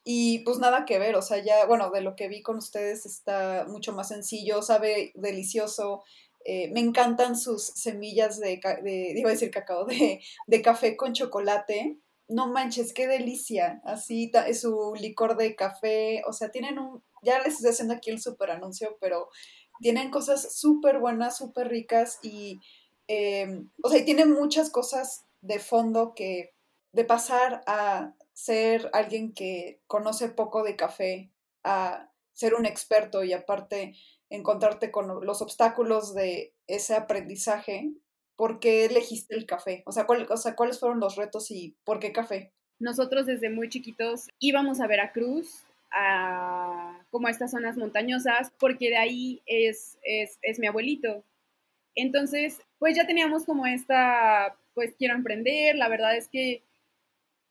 Y 0.04 0.38
pues 0.44 0.60
nada 0.60 0.84
que 0.84 1.00
ver, 1.00 1.16
o 1.16 1.22
sea, 1.22 1.38
ya, 1.38 1.66
bueno, 1.66 1.90
de 1.90 2.00
lo 2.00 2.14
que 2.14 2.28
vi 2.28 2.42
con 2.42 2.58
ustedes 2.58 3.06
está 3.06 3.66
mucho 3.68 3.92
más 3.92 4.06
sencillo, 4.06 4.62
sabe 4.62 5.10
delicioso, 5.16 6.04
eh, 6.50 6.70
me 6.70 6.80
encantan 6.80 7.36
sus 7.36 7.62
semillas 7.62 8.40
de, 8.40 8.58
iba 9.14 9.28
a 9.28 9.32
decir 9.32 9.50
cacao, 9.50 9.84
de, 9.84 10.22
de, 10.46 10.62
café 10.62 10.96
con 10.96 11.12
chocolate. 11.12 11.98
No 12.26 12.50
manches, 12.50 12.94
qué 12.94 13.06
delicia. 13.06 13.82
Así, 13.84 14.32
es 14.46 14.62
su 14.62 14.94
licor 14.98 15.36
de 15.36 15.54
café. 15.54 16.22
O 16.26 16.32
sea, 16.32 16.50
tienen 16.50 16.78
un, 16.78 17.04
ya 17.22 17.38
les 17.40 17.56
estoy 17.56 17.68
haciendo 17.68 17.92
aquí 17.92 18.08
el 18.08 18.22
super 18.22 18.50
anuncio, 18.50 18.96
pero 18.98 19.28
tienen 19.82 20.10
cosas 20.10 20.58
súper 20.58 21.00
buenas, 21.00 21.36
súper 21.36 21.68
ricas 21.68 22.18
y, 22.22 22.60
em, 23.08 23.70
o 23.82 23.90
sea, 23.90 24.02
tienen 24.02 24.32
muchas 24.32 24.70
cosas 24.70 25.26
de 25.42 25.58
fondo 25.58 26.14
que, 26.14 26.54
de 26.92 27.04
pasar 27.04 27.62
a 27.66 28.14
ser 28.32 28.88
alguien 28.94 29.34
que 29.34 29.82
conoce 29.86 30.30
poco 30.30 30.62
de 30.62 30.76
café, 30.76 31.30
a 31.62 32.10
ser 32.32 32.54
un 32.54 32.64
experto 32.64 33.22
y 33.22 33.34
aparte 33.34 33.92
encontrarte 34.30 34.90
con 34.90 35.24
los 35.24 35.42
obstáculos 35.42 36.14
de 36.14 36.54
ese 36.66 36.94
aprendizaje, 36.94 37.92
¿por 38.36 38.60
qué 38.60 38.84
elegiste 38.84 39.34
el 39.34 39.46
café? 39.46 39.82
O 39.86 39.92
sea, 39.92 40.06
¿cuál, 40.06 40.26
o 40.30 40.36
sea, 40.36 40.54
¿cuáles 40.54 40.78
fueron 40.78 41.00
los 41.00 41.16
retos 41.16 41.50
y 41.50 41.76
por 41.84 41.98
qué 41.98 42.12
café? 42.12 42.52
Nosotros 42.78 43.26
desde 43.26 43.50
muy 43.50 43.68
chiquitos 43.68 44.28
íbamos 44.38 44.80
a 44.80 44.86
Veracruz, 44.86 45.64
a, 45.90 47.04
como 47.10 47.26
a 47.26 47.30
estas 47.30 47.50
zonas 47.50 47.76
montañosas, 47.76 48.52
porque 48.58 48.90
de 48.90 48.96
ahí 48.96 49.42
es, 49.46 49.98
es, 50.02 50.38
es 50.42 50.58
mi 50.58 50.66
abuelito. 50.66 51.24
Entonces, 51.94 52.60
pues 52.78 52.96
ya 52.96 53.06
teníamos 53.06 53.44
como 53.44 53.66
esta, 53.66 54.56
pues 54.74 54.94
quiero 54.96 55.14
emprender, 55.14 55.74
la 55.76 55.88
verdad 55.88 56.16
es 56.16 56.28
que 56.28 56.62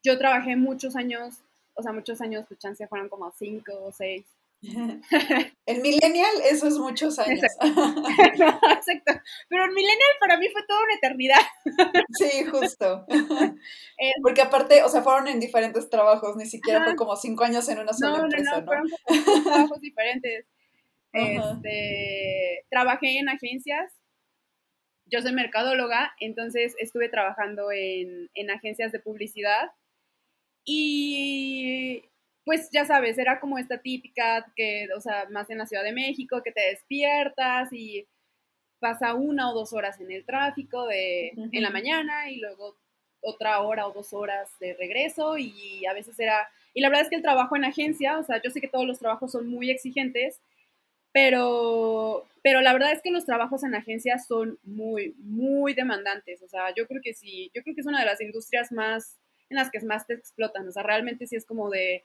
yo 0.03 0.17
trabajé 0.17 0.55
muchos 0.55 0.96
años, 0.96 1.39
o 1.74 1.84
sea, 1.84 1.91
muchos 1.91 2.22
años, 2.22 2.46
pues 2.48 2.60
chance 2.60 2.88
fueron 2.88 3.10
como 3.10 3.29
cinco 3.31 3.74
o 3.84 3.91
seis. 3.91 4.24
el 5.65 5.81
millennial, 5.81 6.31
eso 6.49 6.67
es 6.67 6.77
muchos 6.77 7.19
años. 7.19 7.41
Exacto. 7.61 9.21
Pero 9.49 9.65
el 9.65 9.71
millennial 9.71 10.09
para 10.19 10.37
mí 10.37 10.47
fue 10.51 10.63
toda 10.67 10.83
una 10.83 10.95
eternidad. 10.95 11.41
sí, 12.17 12.45
justo. 12.45 13.05
Eh, 13.09 14.11
Porque 14.23 14.41
aparte, 14.41 14.83
o 14.83 14.89
sea, 14.89 15.01
fueron 15.01 15.27
en 15.27 15.39
diferentes 15.39 15.89
trabajos, 15.89 16.35
ni 16.35 16.45
siquiera 16.45 16.83
fue 16.83 16.95
como 16.95 17.15
cinco 17.15 17.43
años 17.43 17.69
en 17.69 17.79
una 17.79 17.93
sola 17.93 18.23
empresa, 18.23 18.43
¿no? 18.43 18.57
No, 18.57 18.61
no, 18.61 18.65
fueron 18.65 18.89
como 19.25 19.43
trabajos 19.43 19.81
diferentes. 19.81 20.45
Este, 21.13 22.65
trabajé 22.69 23.19
en 23.19 23.29
agencias. 23.29 23.91
Yo 25.05 25.21
soy 25.21 25.31
mercadóloga, 25.31 26.13
entonces 26.19 26.75
estuve 26.79 27.07
trabajando 27.07 27.71
en, 27.71 28.29
en 28.33 28.51
agencias 28.51 28.91
de 28.91 28.99
publicidad 28.99 29.71
y 30.65 32.03
pues 32.48 32.70
ya 32.72 32.86
sabes, 32.86 33.18
era 33.18 33.42
como 33.42 33.58
esta 33.58 33.77
típica 33.80 34.50
que, 34.56 34.88
o 34.96 35.01
sea, 35.01 35.27
más 35.30 35.50
en 35.50 35.58
la 35.58 35.68
Ciudad 35.68 35.84
de 35.84 35.92
México, 35.92 36.42
que 36.42 36.54
te 36.54 36.62
despiertas 36.62 37.74
y 37.74 38.08
pasa 38.80 39.16
una 39.16 39.51
o 39.51 39.54
dos 39.54 39.74
horas 39.74 40.00
en 40.00 40.10
el 40.13 40.24
tráfico 40.24 40.88
de, 40.88 41.34
en 41.36 41.62
la 41.62 41.72
mañana 41.72 42.32
y 42.32 42.38
luego 42.38 42.77
otra 43.20 43.60
hora 43.60 43.86
o 43.86 43.92
dos 43.92 44.13
horas 44.13 44.50
de 44.62 44.75
regreso 44.75 45.38
y 45.38 45.86
a 45.88 45.94
veces 45.94 46.18
era, 46.22 46.48
y 46.74 46.80
la 46.80 46.88
verdad 46.88 47.04
es 47.04 47.10
que 47.10 47.18
el 47.18 47.22
trabajo 47.22 47.58
en 47.58 47.66
agencia, 47.66 48.18
o 48.18 48.24
sea, 48.24 48.42
yo 48.42 48.50
sé 48.50 48.62
que 48.62 48.70
todos 48.70 48.88
los 48.88 49.00
trabajos 49.00 49.34
son 49.34 49.50
muy 49.50 49.70
exigentes, 49.70 50.39
pero, 51.12 52.25
pero 52.44 52.62
la 52.62 52.72
verdad 52.72 52.94
es 52.94 53.01
que 53.01 53.12
los 53.12 53.25
trabajos 53.25 53.66
en 53.66 53.75
agencia 53.75 54.20
son 54.20 54.58
muy, 54.63 55.13
muy 55.18 55.74
demandantes, 55.74 56.42
o 56.44 56.48
sea, 56.48 56.74
yo 56.74 56.88
creo 56.88 57.01
que 57.04 57.13
sí, 57.13 57.51
yo 57.54 57.62
creo 57.62 57.75
que 57.75 57.82
es 57.82 57.88
una 57.88 58.00
de 58.00 58.06
las 58.06 58.22
industrias 58.22 58.72
más 58.72 59.18
en 59.50 59.58
las 59.58 59.70
que 59.70 59.80
más 59.82 60.06
te 60.08 60.13
explotan. 60.13 60.68
O 60.68 60.72
sea, 60.72 60.84
realmente 60.84 61.27
sí 61.27 61.36
es 61.36 61.46
como 61.46 61.70
de, 61.70 62.04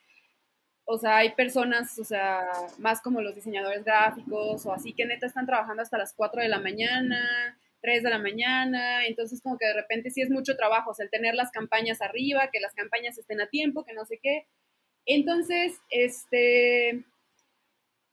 o 0.84 0.98
sea, 0.98 1.18
hay 1.18 1.32
personas, 1.34 1.98
o 1.98 2.04
sea, 2.04 2.42
más 2.78 3.00
como 3.00 3.20
los 3.20 3.34
diseñadores 3.34 3.84
gráficos 3.84 4.66
o 4.66 4.72
así 4.72 4.92
que 4.92 5.06
neta 5.06 5.26
están 5.26 5.46
trabajando 5.46 5.82
hasta 5.82 5.98
las 5.98 6.12
4 6.14 6.42
de 6.42 6.48
la 6.48 6.58
mañana, 6.58 7.58
3 7.82 8.02
de 8.02 8.10
la 8.10 8.18
mañana, 8.18 9.06
entonces 9.06 9.40
como 9.42 9.58
que 9.58 9.66
de 9.66 9.74
repente 9.74 10.10
sí 10.10 10.22
es 10.22 10.30
mucho 10.30 10.56
trabajo, 10.56 10.90
o 10.90 10.94
sea, 10.94 11.04
el 11.04 11.10
tener 11.10 11.34
las 11.34 11.50
campañas 11.50 12.00
arriba, 12.00 12.50
que 12.52 12.60
las 12.60 12.74
campañas 12.74 13.18
estén 13.18 13.40
a 13.40 13.48
tiempo, 13.48 13.84
que 13.84 13.92
no 13.92 14.04
sé 14.04 14.18
qué. 14.22 14.46
Entonces, 15.06 15.80
este... 15.90 17.04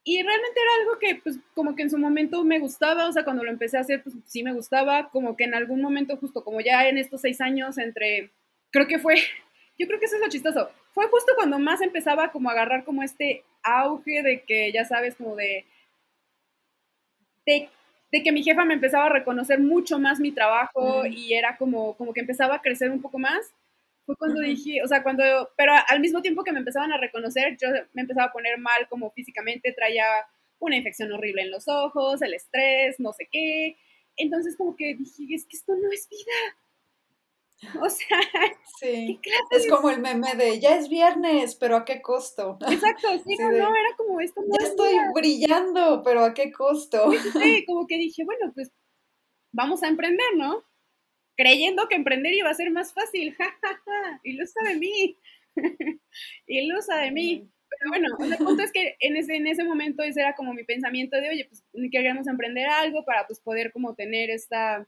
Y 0.02 0.22
realmente 0.22 0.60
era 0.60 0.82
algo 0.82 0.98
que, 0.98 1.20
pues, 1.22 1.36
como 1.54 1.76
que 1.76 1.82
en 1.82 1.90
su 1.90 1.98
momento 1.98 2.42
me 2.42 2.58
gustaba, 2.58 3.06
o 3.06 3.12
sea, 3.12 3.22
cuando 3.22 3.44
lo 3.44 3.50
empecé 3.50 3.76
a 3.76 3.80
hacer, 3.80 4.02
pues 4.02 4.16
sí 4.26 4.42
me 4.42 4.54
gustaba, 4.54 5.10
como 5.10 5.36
que 5.36 5.44
en 5.44 5.54
algún 5.54 5.82
momento, 5.82 6.16
justo 6.16 6.42
como 6.42 6.60
ya 6.62 6.88
en 6.88 6.96
estos 6.98 7.20
seis 7.20 7.40
años, 7.40 7.76
entre 7.78 8.32
creo 8.70 8.86
que 8.88 8.98
fue, 8.98 9.16
yo 9.78 9.86
creo 9.86 10.00
que 10.00 10.06
eso 10.06 10.16
es 10.16 10.22
lo 10.22 10.28
chistoso. 10.28 10.70
Fue 10.92 11.06
justo 11.08 11.32
cuando 11.36 11.58
más 11.58 11.80
empezaba 11.80 12.32
como 12.32 12.48
a 12.48 12.52
agarrar 12.52 12.84
como 12.84 13.02
este 13.02 13.44
auge 13.62 14.22
de 14.22 14.42
que, 14.42 14.72
ya 14.72 14.84
sabes, 14.84 15.14
como 15.14 15.36
de, 15.36 15.64
de, 17.46 17.68
que 18.22 18.32
mi 18.32 18.42
jefa 18.42 18.64
me 18.64 18.74
empezaba 18.74 19.06
a 19.06 19.10
reconocer 19.10 19.60
mucho 19.60 19.98
más 19.98 20.18
mi 20.18 20.32
trabajo 20.32 21.06
y 21.06 21.34
era 21.34 21.56
como, 21.56 21.96
como 21.96 22.12
que 22.12 22.20
empezaba 22.20 22.56
a 22.56 22.62
crecer 22.62 22.90
un 22.90 23.00
poco 23.00 23.18
más. 23.18 23.52
Fue 24.04 24.16
cuando 24.16 24.40
dije, 24.40 24.82
o 24.82 24.88
sea, 24.88 25.02
cuando, 25.02 25.22
pero 25.56 25.72
al 25.88 26.00
mismo 26.00 26.20
tiempo 26.22 26.42
que 26.42 26.52
me 26.52 26.58
empezaban 26.58 26.92
a 26.92 26.98
reconocer, 26.98 27.56
yo 27.60 27.68
me 27.92 28.02
empezaba 28.02 28.28
a 28.28 28.32
poner 28.32 28.58
mal 28.58 28.88
como 28.88 29.10
físicamente, 29.10 29.72
traía 29.72 30.04
una 30.58 30.76
infección 30.76 31.12
horrible 31.12 31.42
en 31.42 31.50
los 31.50 31.68
ojos, 31.68 32.20
el 32.22 32.34
estrés, 32.34 32.98
no 32.98 33.12
sé 33.12 33.28
qué. 33.30 33.76
Entonces 34.16 34.56
como 34.56 34.74
que 34.76 34.94
dije, 34.94 35.34
es 35.34 35.46
que 35.46 35.56
esto 35.56 35.74
no 35.76 35.90
es 35.92 36.08
vida 36.08 36.56
O 37.82 37.88
sea, 37.88 38.18
sí. 38.78 39.20
es 39.50 39.68
como 39.68 39.90
el 39.90 40.00
meme 40.00 40.34
de 40.34 40.60
ya 40.60 40.76
es 40.76 40.88
viernes, 40.88 41.54
pero 41.54 41.76
¿a 41.76 41.84
qué 41.84 42.00
costo? 42.00 42.58
Exacto, 42.70 43.08
sí, 43.24 43.36
no, 43.38 43.50
no, 43.50 43.74
era 43.74 43.96
como 43.96 44.20
esto. 44.20 44.40
ya 44.58 44.66
estoy 44.66 44.94
brillando, 45.14 46.02
pero 46.02 46.24
¿a 46.24 46.34
qué 46.34 46.52
costo? 46.52 47.10
Sí, 47.12 47.64
como 47.66 47.86
que 47.86 47.98
dije, 47.98 48.24
bueno, 48.24 48.52
pues 48.54 48.72
vamos 49.52 49.82
a 49.82 49.88
emprender, 49.88 50.36
¿no? 50.36 50.64
Creyendo 51.36 51.88
que 51.88 51.96
emprender 51.96 52.32
iba 52.32 52.50
a 52.50 52.54
ser 52.54 52.70
más 52.70 52.92
fácil, 52.92 53.34
jajaja, 53.34 54.20
ilusa 54.24 54.60
de 54.64 54.76
mí, 54.76 55.18
ilusa 56.46 56.96
de 56.96 57.10
mí. 57.10 57.50
Pero 57.78 57.90
bueno, 57.90 58.08
el 58.36 58.44
punto 58.44 58.62
es 58.62 58.72
que 58.72 58.96
en 58.98 59.16
ese, 59.16 59.36
en 59.36 59.46
ese 59.46 59.64
momento 59.64 60.02
ese 60.02 60.20
era 60.20 60.34
como 60.34 60.52
mi 60.52 60.64
pensamiento 60.64 61.16
de, 61.16 61.30
oye, 61.30 61.48
pues 61.48 61.64
queríamos 61.92 62.26
emprender 62.26 62.66
algo 62.66 63.04
para 63.04 63.26
pues 63.26 63.40
poder 63.40 63.70
como 63.72 63.94
tener 63.94 64.28
esta 64.28 64.86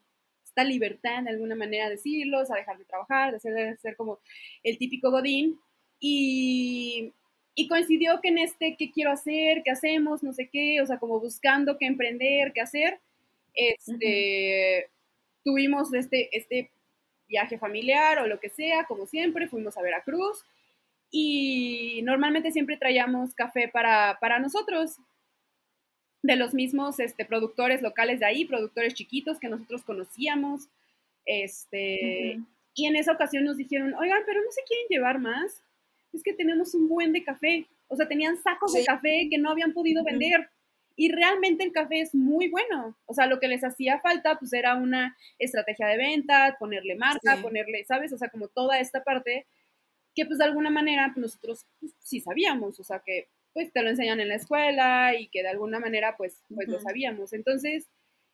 esta 0.52 0.64
libertad, 0.64 1.22
de 1.22 1.30
alguna 1.30 1.54
manera, 1.54 1.88
decirlo, 1.88 2.40
o 2.40 2.44
sea, 2.44 2.56
dejar 2.56 2.76
de 2.76 2.84
trabajar, 2.84 3.32
de 3.32 3.40
ser, 3.40 3.78
ser 3.78 3.96
como 3.96 4.20
el 4.62 4.76
típico 4.76 5.10
Godín. 5.10 5.58
Y, 5.98 7.12
y 7.54 7.68
coincidió 7.68 8.20
que 8.20 8.28
en 8.28 8.38
este, 8.38 8.76
¿qué 8.78 8.90
quiero 8.90 9.12
hacer? 9.12 9.62
¿Qué 9.64 9.70
hacemos? 9.70 10.22
No 10.22 10.32
sé 10.34 10.50
qué, 10.52 10.80
o 10.82 10.86
sea, 10.86 10.98
como 10.98 11.20
buscando 11.20 11.78
qué 11.78 11.86
emprender, 11.86 12.52
qué 12.52 12.60
hacer. 12.60 13.00
Este, 13.54 14.90
Tuvimos 15.44 15.92
este, 15.94 16.28
este 16.36 16.70
viaje 17.28 17.58
familiar 17.58 18.18
o 18.18 18.26
lo 18.26 18.38
que 18.38 18.50
sea, 18.50 18.84
como 18.84 19.06
siempre, 19.06 19.48
fuimos 19.48 19.76
a 19.78 19.82
Veracruz 19.82 20.44
y 21.10 22.00
normalmente 22.04 22.52
siempre 22.52 22.76
traíamos 22.76 23.34
café 23.34 23.68
para, 23.68 24.18
para 24.20 24.38
nosotros 24.38 24.96
de 26.22 26.36
los 26.36 26.54
mismos 26.54 27.00
este, 27.00 27.24
productores 27.24 27.82
locales 27.82 28.20
de 28.20 28.26
ahí, 28.26 28.44
productores 28.44 28.94
chiquitos 28.94 29.38
que 29.38 29.48
nosotros 29.48 29.82
conocíamos. 29.82 30.68
Este, 31.26 32.38
Y 32.74 32.86
en 32.86 32.96
esa 32.96 33.12
ocasión 33.12 33.44
nos 33.44 33.56
dijeron, 33.56 33.94
oigan, 33.94 34.22
pero 34.24 34.40
no 34.40 34.50
se 34.50 34.62
quieren 34.62 34.86
llevar 34.88 35.18
más. 35.18 35.62
Es 36.12 36.22
que 36.22 36.32
tenemos 36.32 36.74
un 36.74 36.88
buen 36.88 37.12
de 37.12 37.24
café. 37.24 37.66
O 37.88 37.96
sea, 37.96 38.08
tenían 38.08 38.36
sacos 38.42 38.72
de 38.72 38.84
café 38.84 39.28
que 39.30 39.38
no 39.38 39.50
habían 39.50 39.72
podido 39.72 40.04
vender. 40.04 40.48
Y 40.94 41.10
realmente 41.10 41.64
el 41.64 41.72
café 41.72 42.00
es 42.00 42.14
muy 42.14 42.48
bueno. 42.48 42.96
O 43.06 43.14
sea, 43.14 43.26
lo 43.26 43.40
que 43.40 43.48
les 43.48 43.64
hacía 43.64 43.98
falta, 44.00 44.38
pues 44.38 44.52
era 44.52 44.76
una 44.76 45.16
estrategia 45.38 45.86
de 45.88 45.96
venta, 45.96 46.56
ponerle 46.58 46.94
marca, 46.96 47.38
ponerle, 47.42 47.84
¿sabes? 47.84 48.12
O 48.12 48.18
sea, 48.18 48.28
como 48.28 48.48
toda 48.48 48.78
esta 48.78 49.02
parte 49.02 49.46
que 50.14 50.26
pues 50.26 50.38
de 50.38 50.44
alguna 50.44 50.68
manera 50.68 51.10
pues, 51.14 51.22
nosotros 51.22 51.66
pues, 51.80 51.92
sí 52.00 52.20
sabíamos. 52.20 52.78
O 52.78 52.84
sea, 52.84 53.00
que 53.00 53.28
pues 53.52 53.72
te 53.72 53.82
lo 53.82 53.90
enseñan 53.90 54.20
en 54.20 54.28
la 54.28 54.36
escuela 54.36 55.14
y 55.18 55.28
que 55.28 55.42
de 55.42 55.48
alguna 55.48 55.78
manera 55.78 56.16
pues, 56.16 56.42
pues 56.54 56.68
lo 56.68 56.80
sabíamos. 56.80 57.32
Entonces, 57.32 57.88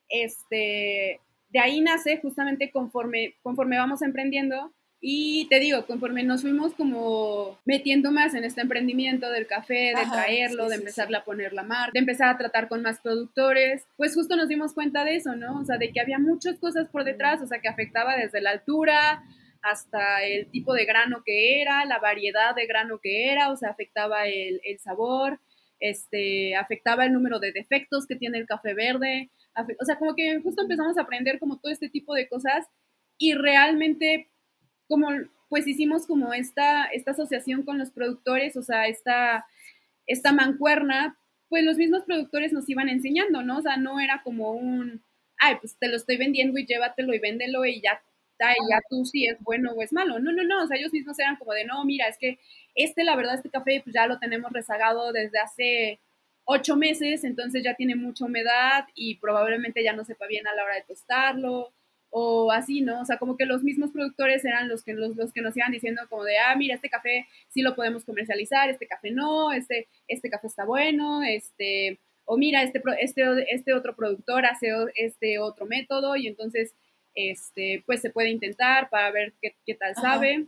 este, 0.09 1.21
de 1.51 1.59
ahí 1.61 1.81
nace 1.81 2.19
justamente 2.19 2.71
conforme, 2.71 3.35
conforme 3.43 3.79
vamos 3.79 4.03
emprendiendo 4.03 4.73
y 5.01 5.47
te 5.49 5.61
digo, 5.61 5.87
conforme 5.87 6.25
nos 6.25 6.43
fuimos 6.43 6.75
como 6.75 7.61
metiendo 7.65 8.11
más 8.11 8.35
en 8.35 8.43
este 8.43 8.63
emprendimiento 8.63 9.31
del 9.31 9.47
café, 9.47 9.93
de 9.97 10.11
traerlo, 10.11 10.69
de 10.69 10.75
empezar 10.75 11.15
a 11.15 11.25
poner 11.25 11.53
la 11.53 11.63
marca, 11.63 11.93
de 11.93 12.01
empezar 12.01 12.31
a 12.31 12.39
tratar 12.39 12.69
con 12.69 12.83
más 12.83 12.99
productores, 12.99 13.87
pues 13.97 14.15
justo 14.15 14.35
nos 14.35 14.49
dimos 14.49 14.73
cuenta 14.73 15.05
de 15.05 15.17
eso, 15.17 15.37
¿no? 15.37 15.61
O 15.61 15.65
sea, 15.65 15.79
de 15.79 15.93
que 15.93 16.01
había 16.01 16.19
muchas 16.19 16.59
cosas 16.59 16.89
por 16.89 17.05
detrás, 17.05 17.41
o 17.41 17.47
sea, 17.47 17.61
que 17.61 17.69
afectaba 17.69 18.17
desde 18.17 18.41
la 18.41 18.51
altura, 18.51 19.23
hasta 19.63 20.25
el 20.25 20.51
tipo 20.51 20.75
de 20.75 20.85
grano 20.85 21.23
que 21.25 21.61
era, 21.61 21.85
la 21.85 21.99
variedad 21.99 22.55
de 22.55 22.67
grano 22.67 22.99
que 23.03 23.33
era, 23.33 23.51
o 23.51 23.57
sea, 23.57 23.71
afectaba 23.71 24.27
el, 24.27 24.61
sabor, 24.79 25.41
este, 25.81 26.57
afectaba 26.57 27.05
el 27.05 27.13
número 27.13 27.39
de 27.39 27.53
defectos 27.53 28.07
que 28.07 28.17
tiene 28.17 28.39
el 28.39 28.47
café 28.47 28.75
verde, 28.75 29.31
o 29.81 29.85
sea, 29.85 29.97
como 29.97 30.15
que 30.15 30.41
justo 30.41 30.63
empezamos 30.63 30.97
a 30.99 31.03
aprender 31.03 31.39
como 31.39 31.59
todo 31.59 31.73
este 31.73 31.89
tipo 31.89 32.15
de 32.15 32.29
cosas 32.29 32.67
y 33.19 33.35
realmente 33.35 34.29
como 34.87 35.09
pues 35.49 35.67
hicimos 35.67 36.07
como 36.07 36.33
esta, 36.35 36.85
esta 36.87 37.13
asociación 37.13 37.63
con 37.63 37.79
los 37.79 37.91
productores, 37.91 38.57
o 38.57 38.63
sea, 38.63 38.87
esta, 38.87 39.47
esta 40.07 40.33
mancuerna, 40.33 41.19
pues 41.49 41.65
los 41.65 41.77
mismos 41.77 42.05
productores 42.05 42.53
nos 42.53 42.69
iban 42.69 42.89
enseñando, 42.89 43.43
¿no? 43.43 43.59
O 43.59 43.63
sea, 43.63 43.77
no 43.79 43.99
era 43.99 44.23
como 44.23 44.53
un, 44.53 45.03
ay, 45.39 45.57
pues 45.61 45.77
te 45.79 45.89
lo 45.89 45.97
estoy 45.97 46.19
vendiendo 46.19 46.59
y 46.59 46.67
llévatelo 46.67 47.15
y 47.15 47.19
véndelo 47.19 47.65
y 47.65 47.81
ya 47.81 48.03
y 48.53 48.71
ya 48.71 48.81
tú 48.89 49.05
si 49.05 49.27
es 49.27 49.39
bueno 49.41 49.73
o 49.73 49.83
es 49.83 49.93
malo. 49.93 50.19
No, 50.19 50.33
no, 50.33 50.45
no, 50.45 50.65
o 50.65 50.67
sea, 50.67 50.77
ellos 50.77 50.93
mismos 50.93 51.19
eran 51.19 51.37
como 51.37 51.53
de, 51.53 51.65
no, 51.65 51.85
mira, 51.85 52.09
es 52.09 52.19
que 52.19 52.39
este, 52.75 53.05
la 53.05 53.17
verdad, 53.17 53.35
este 53.37 53.51
café 53.51 53.81
pues 53.83 53.95
ya 53.95 54.07
lo 54.07 54.19
tenemos 54.19 54.53
rezagado 54.53 55.13
desde 55.13 55.39
hace 55.39 56.01
ocho 56.45 56.77
meses, 56.77 57.25
entonces 57.25 57.63
ya 57.63 57.75
tiene 57.75 57.95
mucha 57.97 58.25
humedad 58.25 58.87
y 58.95 59.17
probablemente 59.17 59.83
ya 59.85 59.93
no 59.93 60.05
sepa 60.05 60.27
bien 60.27 60.47
a 60.47 60.55
la 60.55 60.65
hora 60.65 60.77
de 60.77 60.83
tostarlo 60.83 61.73
o 62.11 62.51
así, 62.53 62.81
¿no? 62.81 63.01
O 63.03 63.05
sea, 63.05 63.19
como 63.19 63.37
que 63.37 63.45
los 63.47 63.63
mismos 63.63 63.91
productores 63.91 64.45
eran 64.45 64.69
los 64.69 64.83
que, 64.83 64.95
los, 64.95 65.15
los 65.17 65.33
que 65.33 65.43
nos 65.43 65.57
iban 65.57 65.73
diciendo 65.73 66.03
como 66.09 66.25
de, 66.25 66.39
ah, 66.39 66.57
mira, 66.57 66.75
este 66.75 66.89
café 66.89 67.27
sí 67.49 67.61
lo 67.63 67.75
podemos 67.75 68.05
comercializar, 68.05 68.71
este 68.71 68.87
café 68.87 69.11
no, 69.11 69.53
este, 69.53 69.89
este 70.07 70.31
café 70.31 70.47
está 70.47 70.65
bueno, 70.65 71.23
este, 71.23 72.01
o 72.25 72.37
mira, 72.39 72.63
este, 72.63 72.83
este, 73.01 73.55
este 73.55 73.75
otro 73.75 73.95
productor 73.95 74.47
hace 74.47 74.69
este 74.95 75.39
otro 75.39 75.67
método 75.67 76.17
y 76.17 76.29
entonces 76.29 76.75
este, 77.15 77.83
pues 77.87 78.01
se 78.01 78.11
puede 78.11 78.31
intentar 78.31 78.89
para 78.91 79.11
ver 79.11 79.35
qué, 79.41 79.55
qué 79.67 79.75
tal 79.75 79.93
Ajá. 79.93 80.01
sabe. 80.01 80.47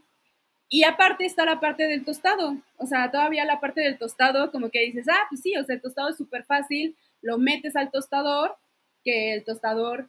Y 0.68 0.84
aparte 0.84 1.26
está 1.26 1.44
la 1.44 1.58
parte 1.58 1.88
del 1.88 2.04
tostado, 2.04 2.56
o 2.76 2.86
sea, 2.86 3.10
todavía 3.10 3.44
la 3.44 3.58
parte 3.58 3.80
del 3.80 3.98
tostado, 3.98 4.52
como 4.52 4.70
que 4.70 4.82
dices, 4.82 5.06
ah, 5.08 5.26
pues 5.28 5.40
sí, 5.40 5.56
o 5.56 5.64
sea, 5.64 5.74
el 5.74 5.82
tostado 5.82 6.10
es 6.10 6.16
súper 6.16 6.44
fácil, 6.44 6.96
lo 7.22 7.38
metes 7.38 7.74
al 7.74 7.90
tostador, 7.90 8.56
que 9.02 9.32
el 9.32 9.44
tostador, 9.44 10.08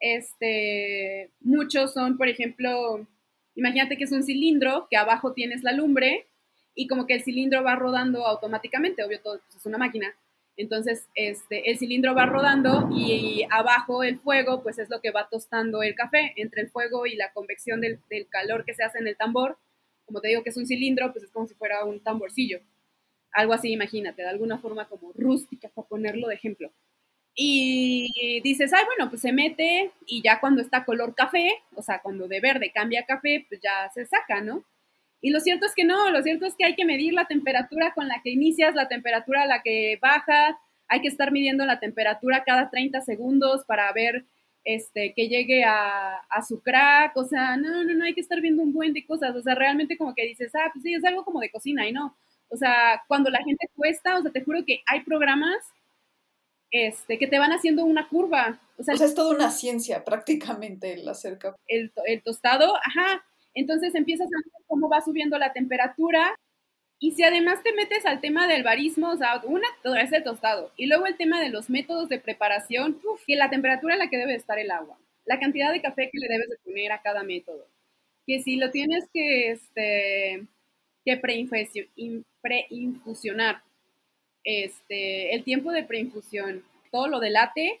este, 0.00 1.30
muchos 1.40 1.92
son, 1.92 2.16
por 2.16 2.28
ejemplo, 2.28 3.06
imagínate 3.54 3.98
que 3.98 4.04
es 4.04 4.12
un 4.12 4.22
cilindro, 4.22 4.86
que 4.90 4.96
abajo 4.96 5.34
tienes 5.34 5.62
la 5.62 5.72
lumbre, 5.72 6.26
y 6.74 6.86
como 6.86 7.06
que 7.06 7.14
el 7.14 7.22
cilindro 7.22 7.62
va 7.62 7.74
rodando 7.74 8.24
automáticamente, 8.24 9.04
obvio, 9.04 9.20
todo 9.20 9.40
pues, 9.40 9.56
es 9.56 9.66
una 9.66 9.78
máquina. 9.78 10.14
Entonces, 10.58 11.06
este, 11.14 11.70
el 11.70 11.78
cilindro 11.78 12.16
va 12.16 12.26
rodando 12.26 12.88
y 12.92 13.46
abajo 13.48 14.02
el 14.02 14.18
fuego, 14.18 14.60
pues 14.60 14.80
es 14.80 14.90
lo 14.90 15.00
que 15.00 15.12
va 15.12 15.28
tostando 15.30 15.84
el 15.84 15.94
café. 15.94 16.32
Entre 16.34 16.62
el 16.62 16.68
fuego 16.68 17.06
y 17.06 17.14
la 17.14 17.32
convección 17.32 17.80
del, 17.80 18.00
calor 18.28 18.64
que 18.64 18.74
se 18.74 18.82
hace 18.82 18.98
en 18.98 19.06
el 19.06 19.16
tambor, 19.16 19.56
como 20.04 20.20
te 20.20 20.28
digo 20.28 20.42
que 20.42 20.50
es 20.50 20.56
un 20.56 20.66
cilindro, 20.66 21.12
pues 21.12 21.24
es 21.24 21.30
como 21.30 21.46
si 21.46 21.54
fuera 21.54 21.84
un 21.84 22.00
tamborcillo. 22.00 22.58
Algo 23.30 23.52
así, 23.52 23.70
imagínate, 23.70 24.22
de 24.22 24.28
alguna 24.28 24.58
forma 24.58 24.88
como 24.88 25.12
rústica, 25.12 25.68
para 25.68 25.86
ponerlo 25.86 26.26
de 26.26 26.34
ejemplo. 26.34 26.72
Y 27.36 28.40
dices, 28.42 28.72
ay, 28.72 28.84
bueno, 28.84 29.10
pues 29.10 29.22
se 29.22 29.32
mete 29.32 29.92
y 30.06 30.22
ya 30.22 30.40
cuando 30.40 30.60
está 30.60 30.84
color 30.84 31.14
café, 31.14 31.52
o 31.76 31.82
sea, 31.82 32.00
cuando 32.02 32.26
de 32.26 32.40
verde 32.40 32.72
cambia 32.74 33.02
a 33.02 33.06
café, 33.06 33.46
pues 33.48 33.60
ya 33.60 33.88
se 33.94 34.06
saca, 34.06 34.40
¿no? 34.40 34.64
Y 35.20 35.30
lo 35.30 35.40
cierto 35.40 35.66
es 35.66 35.74
que 35.74 35.84
no, 35.84 36.10
lo 36.10 36.22
cierto 36.22 36.46
es 36.46 36.54
que 36.54 36.64
hay 36.64 36.74
que 36.76 36.84
medir 36.84 37.12
la 37.12 37.26
temperatura 37.26 37.92
con 37.94 38.08
la 38.08 38.20
que 38.22 38.30
inicias, 38.30 38.74
la 38.74 38.88
temperatura 38.88 39.42
a 39.42 39.46
la 39.46 39.62
que 39.62 39.98
baja, 40.00 40.58
hay 40.86 41.00
que 41.00 41.08
estar 41.08 41.32
midiendo 41.32 41.66
la 41.66 41.80
temperatura 41.80 42.44
cada 42.44 42.70
30 42.70 43.00
segundos 43.02 43.64
para 43.64 43.92
ver 43.92 44.24
este, 44.64 45.14
que 45.14 45.28
llegue 45.28 45.64
a, 45.64 46.16
a 46.28 46.42
su 46.42 46.60
crack, 46.62 47.16
o 47.16 47.24
sea, 47.24 47.56
no, 47.56 47.84
no, 47.84 47.94
no, 47.94 48.04
hay 48.04 48.14
que 48.14 48.20
estar 48.20 48.40
viendo 48.40 48.62
un 48.62 48.72
buen 48.72 48.92
de 48.92 49.06
cosas, 49.06 49.34
o 49.34 49.42
sea, 49.42 49.54
realmente 49.54 49.96
como 49.96 50.14
que 50.14 50.26
dices, 50.26 50.52
ah, 50.54 50.70
pues 50.72 50.82
sí, 50.82 50.94
es 50.94 51.04
algo 51.04 51.24
como 51.24 51.40
de 51.40 51.50
cocina 51.50 51.88
y 51.88 51.92
no, 51.92 52.16
o 52.48 52.56
sea, 52.56 53.02
cuando 53.08 53.30
la 53.30 53.42
gente 53.42 53.68
cuesta, 53.74 54.18
o 54.18 54.22
sea, 54.22 54.30
te 54.30 54.44
juro 54.44 54.64
que 54.66 54.82
hay 54.86 55.00
programas 55.00 55.56
este, 56.70 57.18
que 57.18 57.26
te 57.26 57.38
van 57.38 57.52
haciendo 57.52 57.84
una 57.84 58.08
curva, 58.08 58.60
o 58.76 58.82
sea, 58.82 58.94
O 58.94 58.98
sea, 58.98 59.06
es 59.06 59.14
toda 59.14 59.34
una 59.34 59.50
ciencia 59.50 60.04
prácticamente 60.04 60.94
el 60.94 61.08
hacer 61.08 61.38
café. 61.38 61.56
el, 61.66 61.90
el 62.04 62.22
tostado, 62.22 62.76
ajá, 62.76 63.24
entonces 63.54 63.94
empiezas 63.94 64.26
a 64.28 64.30
ver 64.44 64.52
cómo 64.66 64.88
va 64.88 65.00
subiendo 65.02 65.38
la 65.38 65.52
temperatura. 65.52 66.34
Y 67.00 67.12
si 67.12 67.22
además 67.24 67.62
te 67.62 67.72
metes 67.74 68.06
al 68.06 68.20
tema 68.20 68.48
del 68.48 68.64
barismo, 68.64 69.10
o 69.10 69.16
sea, 69.16 69.40
una 69.44 69.66
es 70.02 70.12
el 70.12 70.24
tostado. 70.24 70.72
Y 70.76 70.86
luego 70.86 71.06
el 71.06 71.16
tema 71.16 71.40
de 71.40 71.48
los 71.50 71.70
métodos 71.70 72.08
de 72.08 72.18
preparación, 72.20 73.00
uf, 73.04 73.22
que 73.26 73.36
la 73.36 73.50
temperatura 73.50 73.94
a 73.94 73.98
la 73.98 74.10
que 74.10 74.16
debe 74.18 74.34
estar 74.34 74.58
el 74.58 74.70
agua, 74.70 74.98
la 75.24 75.38
cantidad 75.40 75.72
de 75.72 75.82
café 75.82 76.10
que 76.12 76.18
le 76.18 76.28
debes 76.28 76.48
de 76.50 76.56
poner 76.64 76.92
a 76.92 77.02
cada 77.02 77.22
método, 77.22 77.66
que 78.26 78.40
si 78.42 78.56
lo 78.56 78.70
tienes 78.70 79.04
que, 79.12 79.52
este, 79.52 80.46
que 81.04 81.20
preinfusio- 81.22 81.88
in- 81.96 82.24
preinfusionar, 82.42 83.62
este, 84.44 85.34
el 85.34 85.44
tiempo 85.44 85.72
de 85.72 85.84
preinfusión, 85.84 86.64
todo 86.90 87.08
lo 87.08 87.20
del 87.20 87.34
latte, 87.34 87.80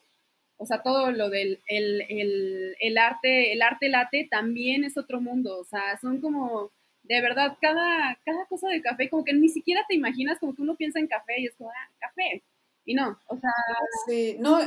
o 0.58 0.66
sea, 0.66 0.82
todo 0.82 1.10
lo 1.12 1.30
del 1.30 1.60
el, 1.66 2.02
el- 2.08 2.76
el 2.80 2.98
arte, 2.98 3.52
el 3.52 3.62
arte 3.62 3.88
late 3.88 4.28
también 4.30 4.84
es 4.84 4.96
otro 4.98 5.20
mundo, 5.20 5.58
o 5.60 5.64
sea, 5.64 5.98
son 6.00 6.20
como, 6.20 6.72
de 7.04 7.20
verdad, 7.22 7.56
cada, 7.60 8.18
cada 8.24 8.46
cosa 8.46 8.68
del 8.68 8.82
café, 8.82 9.08
como 9.10 9.24
que 9.24 9.32
ni 9.34 9.48
siquiera 9.48 9.82
te 9.88 9.94
imaginas, 9.96 10.38
como 10.38 10.54
que 10.54 10.62
uno 10.62 10.76
piensa 10.76 10.98
en 11.00 11.06
café 11.08 11.40
y 11.40 11.46
es 11.46 11.54
como, 11.56 11.70
ah, 11.70 11.90
café, 12.00 12.42
y 12.84 12.94
no, 12.94 13.18
o 13.28 13.38
sea, 13.38 13.50
Sí, 14.06 14.36
no, 14.40 14.58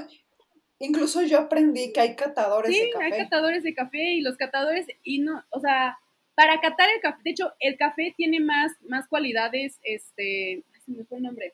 incluso 0.80 1.22
yo 1.24 1.40
aprendí 1.40 1.92
que 1.94 2.02
hay 2.02 2.16
catadores 2.16 2.72
sí, 2.72 2.80
de 2.80 2.90
café. 2.92 3.06
hay 3.06 3.12
catadores 3.24 3.64
de 3.64 3.74
café 3.74 4.14
y 4.14 4.22
los 4.22 4.38
catadores, 4.38 4.88
y 5.04 5.20
no, 5.20 5.44
o 5.50 5.60
sea, 5.60 5.98
para 6.36 6.60
catar 6.62 6.90
el 6.96 7.02
café, 7.02 7.22
de 7.24 7.32
hecho, 7.32 7.54
el 7.60 7.78
café 7.78 8.14
tiene 8.18 8.40
más, 8.40 8.72
más 8.84 9.08
cualidades, 9.08 9.80
este, 9.84 10.64
ay, 10.74 10.82
se 10.86 10.92
me 10.92 11.06
fue 11.06 11.18
el 11.18 11.24
nombre, 11.24 11.54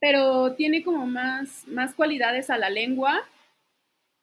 pero 0.00 0.54
tiene 0.54 0.82
como 0.82 1.06
más, 1.06 1.66
más 1.68 1.94
cualidades 1.94 2.50
a 2.50 2.58
la 2.58 2.70
lengua, 2.70 3.22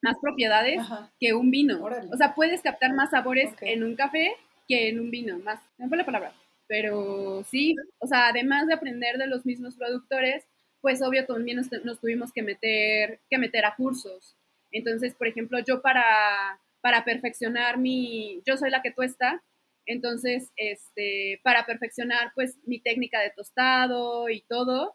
más 0.02 0.16
propiedades 0.20 0.78
Ajá. 0.80 1.10
que 1.20 1.34
un 1.34 1.50
vino. 1.50 1.82
Órale. 1.82 2.08
O 2.12 2.16
sea, 2.16 2.34
puedes 2.34 2.62
captar 2.62 2.92
más 2.94 3.10
sabores 3.10 3.52
Ok. 3.52 3.62
en 3.62 3.84
un 3.84 3.96
café 3.96 4.32
que 4.68 4.88
en 4.88 5.00
un 5.00 5.10
vino, 5.10 5.38
más, 5.40 5.60
no 5.78 5.88
fue 5.88 5.98
la 5.98 6.06
palabra, 6.06 6.32
pero 6.68 7.42
sí, 7.50 7.74
o 7.98 8.06
sea, 8.06 8.28
además 8.28 8.68
de 8.68 8.74
aprender 8.74 9.18
de 9.18 9.26
los 9.26 9.44
mismos 9.44 9.76
productores, 9.76 10.44
pues 10.80 11.02
obvio 11.02 11.26
también 11.26 11.56
nos, 11.56 11.70
nos 11.84 12.00
tuvimos 12.00 12.32
que 12.32 12.42
meter, 12.42 13.20
que 13.28 13.38
meter 13.38 13.64
a 13.64 13.74
cursos. 13.74 14.36
Entonces, 14.70 15.14
por 15.14 15.26
ejemplo, 15.26 15.58
yo 15.58 15.82
para, 15.82 16.60
para 16.80 17.04
perfeccionar 17.04 17.78
mi, 17.78 18.42
yo 18.46 18.56
soy 18.56 18.70
la 18.70 18.80
que 18.82 18.92
tuesta, 18.92 19.42
entonces, 19.86 20.52
este, 20.56 21.40
para 21.42 21.66
perfeccionar 21.66 22.30
pues 22.36 22.56
mi 22.64 22.78
técnica 22.78 23.18
de 23.20 23.30
tostado 23.30 24.28
y 24.28 24.42
todo, 24.42 24.94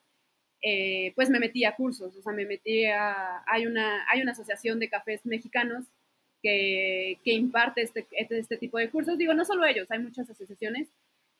eh, 0.67 1.13
pues 1.13 1.29
me 1.29 1.37
metí 1.37 1.63
a 1.63 1.75
cursos, 1.75 2.15
o 2.15 2.21
sea, 2.23 2.33
me 2.33 2.43
metí 2.43 2.85
a, 2.85 3.43
hay 3.45 3.67
una, 3.67 4.03
hay 4.09 4.23
una 4.23 4.31
asociación 4.31 4.79
de 4.79 4.89
cafés 4.89 5.23
mexicanos 5.23 5.85
que, 6.41 7.19
que 7.23 7.33
imparte 7.33 7.83
este, 7.83 8.07
este, 8.13 8.39
este 8.39 8.57
tipo 8.57 8.79
de 8.79 8.89
cursos, 8.89 9.19
digo, 9.19 9.35
no 9.35 9.45
solo 9.45 9.63
ellos, 9.63 9.91
hay 9.91 9.99
muchas 9.99 10.27
asociaciones 10.27 10.87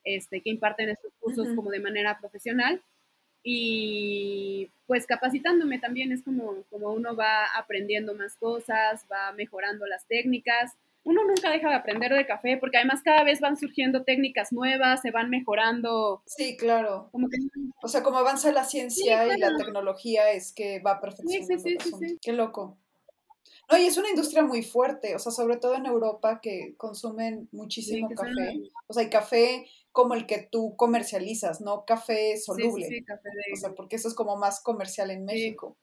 este, 0.04 0.42
que 0.42 0.52
imparten 0.52 0.90
estos 0.90 1.12
cursos 1.20 1.48
como 1.56 1.72
de 1.72 1.80
manera 1.80 2.20
profesional 2.20 2.84
y 3.42 4.70
pues 4.86 5.08
capacitándome 5.08 5.80
también 5.80 6.12
es 6.12 6.22
como, 6.22 6.62
como 6.70 6.94
uno 6.94 7.16
va 7.16 7.48
aprendiendo 7.58 8.14
más 8.14 8.36
cosas, 8.36 9.08
va 9.12 9.32
mejorando 9.32 9.88
las 9.88 10.06
técnicas. 10.06 10.74
Uno 11.06 11.24
nunca 11.24 11.52
deja 11.52 11.70
de 11.70 11.76
aprender 11.76 12.12
de 12.12 12.26
café 12.26 12.58
porque 12.58 12.78
además 12.78 13.02
cada 13.04 13.24
vez 13.24 13.40
van 13.40 13.58
surgiendo 13.58 14.04
técnicas 14.04 14.52
nuevas, 14.52 15.02
se 15.02 15.12
van 15.12 15.30
mejorando, 15.30 16.24
Sí, 16.26 16.58
claro. 16.58 17.10
como 17.12 17.30
que 17.30 17.38
O 17.84 17.88
sea, 17.88 18.02
como 18.04 18.18
avanza 18.18 18.52
la 18.52 18.64
ciencia 18.66 19.28
y 19.36 19.40
la 19.40 19.56
tecnología 19.56 20.32
es 20.32 20.52
que 20.52 20.80
va 20.80 21.00
perfeccionando 21.00 21.58
sí, 21.60 21.78
sí, 21.80 21.92
sí. 22.00 22.18
Qué 22.22 22.34
loco. 22.34 22.78
No, 23.72 23.78
y 23.78 23.86
es 23.86 23.98
una 23.98 24.10
industria 24.10 24.44
muy 24.44 24.64
fuerte, 24.64 25.16
o 25.16 25.20
sea, 25.20 25.32
sobre 25.32 25.58
todo 25.58 25.76
en 25.76 25.86
Europa 25.86 26.40
que 26.42 26.74
consumen 26.78 27.50
muchísimo 27.52 28.10
que 28.10 28.16
son- 28.16 28.28
café. 28.36 28.60
O 28.88 28.94
sea, 28.94 29.04
y 29.04 29.10
café 29.10 29.66
como 29.92 30.14
el 30.16 30.26
que 30.26 30.48
tú 30.52 30.76
comercializas, 30.76 31.62
no 31.62 31.86
café 31.86 32.38
soluble. 32.38 32.86
sí, 32.88 32.96
sí, 32.98 33.04
café 33.06 33.30
de- 33.30 33.54
O 33.54 33.56
sea, 33.58 33.74
porque 33.74 33.96
eso 33.96 34.08
es 34.08 34.14
como 34.16 34.38
más 34.38 34.62
comercial 34.62 35.12
en. 35.12 35.26
México. 35.26 35.78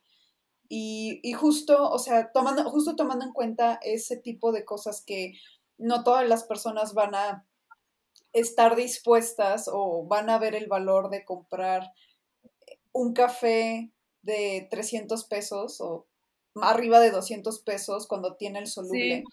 Y, 0.74 1.20
y 1.22 1.34
justo, 1.34 1.90
o 1.90 1.98
sea, 1.98 2.32
tomando, 2.32 2.64
justo 2.64 2.96
tomando 2.96 3.26
en 3.26 3.34
cuenta 3.34 3.78
ese 3.82 4.16
tipo 4.16 4.52
de 4.52 4.64
cosas 4.64 5.04
que 5.04 5.34
no 5.76 6.02
todas 6.02 6.26
las 6.26 6.44
personas 6.44 6.94
van 6.94 7.14
a 7.14 7.46
estar 8.32 8.74
dispuestas 8.74 9.68
o 9.70 10.06
van 10.06 10.30
a 10.30 10.38
ver 10.38 10.54
el 10.54 10.68
valor 10.68 11.10
de 11.10 11.26
comprar 11.26 11.92
un 12.92 13.12
café 13.12 13.92
de 14.22 14.66
300 14.70 15.22
pesos 15.26 15.78
o 15.82 16.06
arriba 16.54 17.00
de 17.00 17.10
200 17.10 17.60
pesos 17.60 18.06
cuando 18.06 18.36
tiene 18.36 18.58
el 18.60 18.66
soluble. 18.66 19.24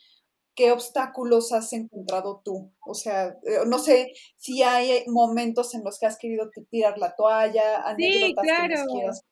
¿Qué 0.56 0.74
obstáculos 0.74 1.54
has 1.54 1.72
encontrado 1.72 2.42
tú? 2.44 2.70
O 2.86 2.94
sea, 2.94 3.28
eh, 3.28 3.60
no 3.66 3.80
sé 3.80 4.12
si 4.36 4.62
hay 4.62 5.06
momentos 5.08 5.74
en 5.74 5.86
los 5.86 6.00
que 6.00 6.06
has 6.06 6.18
querido 6.18 6.50
tirar 6.70 6.98
la 6.98 7.16
toalla, 7.16 7.88
anécdotas 7.88 8.44
que 8.44 8.50
claro. 8.50 8.76
nos 8.76 8.94
quieras 8.94 9.26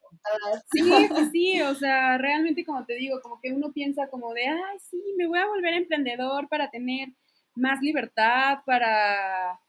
Sí, 0.71 0.91
pues 1.09 1.31
sí, 1.31 1.61
o 1.61 1.75
sea, 1.75 2.17
realmente 2.17 2.65
como 2.65 2.85
te 2.85 2.95
digo, 2.95 3.21
como 3.21 3.39
que 3.41 3.51
uno 3.53 3.71
piensa 3.71 4.07
como 4.09 4.33
de, 4.33 4.47
ay, 4.47 4.77
sí, 4.89 5.01
me 5.17 5.27
voy 5.27 5.39
a 5.39 5.47
volver 5.47 5.73
emprendedor 5.73 6.47
para 6.49 6.69
tener 6.69 7.09
más 7.55 7.81
libertad, 7.81 8.59
para 8.65 9.59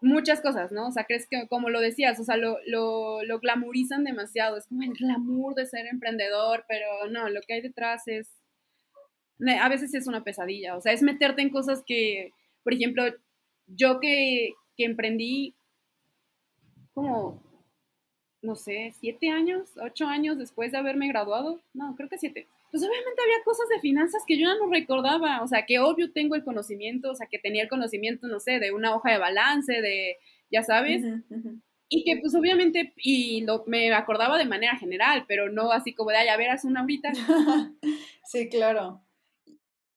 muchas 0.00 0.40
cosas, 0.40 0.72
¿no? 0.72 0.88
O 0.88 0.92
sea, 0.92 1.04
crees 1.04 1.26
que, 1.28 1.48
como 1.48 1.70
lo 1.70 1.80
decías, 1.80 2.18
o 2.20 2.24
sea, 2.24 2.36
lo, 2.36 2.58
lo, 2.66 3.22
lo 3.24 3.40
glamorizan 3.40 4.04
demasiado, 4.04 4.56
es 4.56 4.66
como 4.66 4.82
el 4.82 4.92
glamour 4.92 5.54
de 5.54 5.66
ser 5.66 5.86
emprendedor, 5.86 6.64
pero 6.68 6.86
no, 7.10 7.28
lo 7.28 7.40
que 7.42 7.54
hay 7.54 7.60
detrás 7.60 8.06
es, 8.06 8.30
a 9.60 9.68
veces 9.68 9.94
es 9.94 10.06
una 10.06 10.24
pesadilla, 10.24 10.76
o 10.76 10.80
sea, 10.80 10.92
es 10.92 11.02
meterte 11.02 11.42
en 11.42 11.50
cosas 11.50 11.82
que, 11.86 12.30
por 12.62 12.72
ejemplo, 12.74 13.04
yo 13.66 14.00
que, 14.00 14.50
que 14.76 14.84
emprendí 14.84 15.54
como, 16.94 17.42
no 18.46 18.56
sé, 18.56 18.92
siete 19.00 19.28
años, 19.30 19.70
ocho 19.82 20.06
años 20.06 20.38
después 20.38 20.72
de 20.72 20.78
haberme 20.78 21.08
graduado, 21.08 21.60
no, 21.74 21.94
creo 21.96 22.08
que 22.08 22.18
siete. 22.18 22.48
Pues 22.70 22.82
obviamente 22.82 23.22
había 23.22 23.44
cosas 23.44 23.68
de 23.68 23.80
finanzas 23.80 24.22
que 24.26 24.38
yo 24.38 24.48
ya 24.48 24.54
no 24.56 24.70
recordaba, 24.70 25.42
o 25.42 25.48
sea, 25.48 25.66
que 25.66 25.78
obvio 25.78 26.12
tengo 26.12 26.34
el 26.34 26.44
conocimiento, 26.44 27.10
o 27.10 27.14
sea, 27.14 27.26
que 27.26 27.38
tenía 27.38 27.62
el 27.62 27.68
conocimiento, 27.68 28.26
no 28.28 28.40
sé, 28.40 28.58
de 28.60 28.72
una 28.72 28.94
hoja 28.94 29.12
de 29.12 29.18
balance, 29.18 29.72
de, 29.82 30.16
ya 30.50 30.62
sabes, 30.62 31.02
y 31.88 32.04
que 32.04 32.20
pues 32.20 32.34
obviamente, 32.34 32.92
y 32.96 33.42
lo, 33.42 33.64
me 33.66 33.92
acordaba 33.94 34.38
de 34.38 34.44
manera 34.46 34.76
general, 34.76 35.24
pero 35.28 35.50
no 35.50 35.70
así 35.72 35.94
como 35.94 36.10
de, 36.10 36.16
ay, 36.16 36.28
a 36.28 36.36
ver, 36.36 36.50
haz 36.50 36.64
una 36.64 36.80
ahorita. 36.80 37.12
sí, 38.24 38.48
claro. 38.48 39.02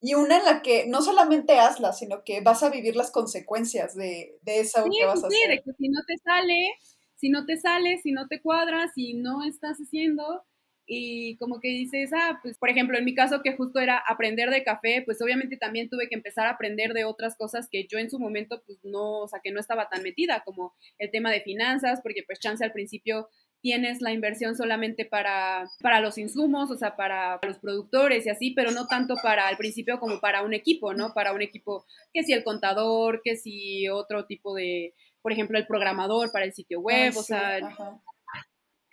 Y 0.02 0.14
una 0.14 0.38
en 0.38 0.46
la 0.46 0.62
que 0.62 0.86
no 0.88 1.02
solamente 1.02 1.60
hazla, 1.60 1.92
sino 1.94 2.24
que 2.24 2.42
vas 2.42 2.64
a 2.64 2.70
vivir 2.70 2.96
las 2.96 3.12
consecuencias 3.12 3.96
de, 3.96 4.38
de 4.42 4.60
eso 4.62 4.84
Sí, 4.84 4.90
que 4.98 5.06
vas 5.06 5.24
a 5.24 5.28
pues 5.28 5.34
sí, 5.34 5.42
hacer. 5.44 5.58
de 5.58 5.62
que 5.64 5.74
si 5.74 5.90
no 5.90 6.00
te 6.08 6.18
sale, 6.18 6.74
si 7.20 7.30
no 7.30 7.46
te 7.46 7.58
sale, 7.58 7.98
si 7.98 8.12
no 8.12 8.28
te 8.28 8.42
cuadra, 8.42 8.88
si 8.94 9.14
no 9.14 9.44
estás 9.44 9.78
haciendo, 9.78 10.44
y 10.92 11.38
como 11.38 11.60
que 11.60 11.68
dices, 11.68 12.10
ah, 12.14 12.40
pues 12.42 12.58
por 12.58 12.70
ejemplo, 12.70 12.98
en 12.98 13.06
mi 13.06 13.14
caso 13.14 13.42
que 13.44 13.56
justo 13.56 13.80
era 13.80 14.02
aprender 14.08 14.50
de 14.50 14.64
café, 14.64 15.04
pues 15.06 15.22
obviamente 15.22 15.56
también 15.56 15.88
tuve 15.88 16.10
que 16.10 16.16
empezar 16.16 16.48
a 16.48 16.52
aprender 16.52 16.94
de 16.94 17.06
otras 17.06 17.36
cosas 17.38 17.68
que 17.70 17.86
yo 17.88 18.00
en 18.00 18.10
su 18.10 18.18
momento 18.18 18.64
pues 18.66 18.80
no, 18.84 19.20
o 19.20 19.28
sea, 19.28 19.40
que 19.44 19.52
no 19.52 19.60
estaba 19.60 19.88
tan 19.88 20.02
metida, 20.02 20.42
como 20.44 20.74
el 20.98 21.12
tema 21.12 21.32
de 21.32 21.42
finanzas, 21.42 22.00
porque 22.02 22.24
pues 22.26 22.40
chance 22.40 22.66
al 22.66 22.72
principio 22.72 23.30
tienes 23.62 24.02
la 24.02 24.14
inversión 24.14 24.56
solamente 24.56 25.06
para, 25.06 25.66
para 25.82 26.00
los 26.00 26.18
insumos, 26.18 26.72
o 26.72 26.78
sea, 26.78 26.96
para 26.96 27.40
los 27.44 27.60
productores 27.60 28.26
y 28.26 28.30
así, 28.30 28.52
pero 28.56 28.72
no 28.72 28.88
tanto 28.88 29.16
para 29.22 29.48
al 29.48 29.58
principio 29.58 30.00
como 30.00 30.20
para 30.20 30.42
un 30.42 30.54
equipo, 30.54 30.94
¿no? 30.96 31.14
Para 31.14 31.34
un 31.34 31.42
equipo 31.42 31.86
que 32.14 32.24
si 32.24 32.34
el 32.34 32.44
contador, 32.44 33.22
que 33.24 33.36
si 33.36 33.88
otro 33.90 34.26
tipo 34.26 34.56
de, 34.56 34.96
por 35.22 35.32
ejemplo, 35.32 35.58
el 35.58 35.68
programador 35.68 36.32
para 36.32 36.46
el 36.46 36.54
sitio 36.54 36.80
web, 36.82 37.14
Ah, 37.16 37.20
o 37.20 37.22
sí, 37.22 37.28
sea, 37.28 37.56
ajá. 37.58 38.02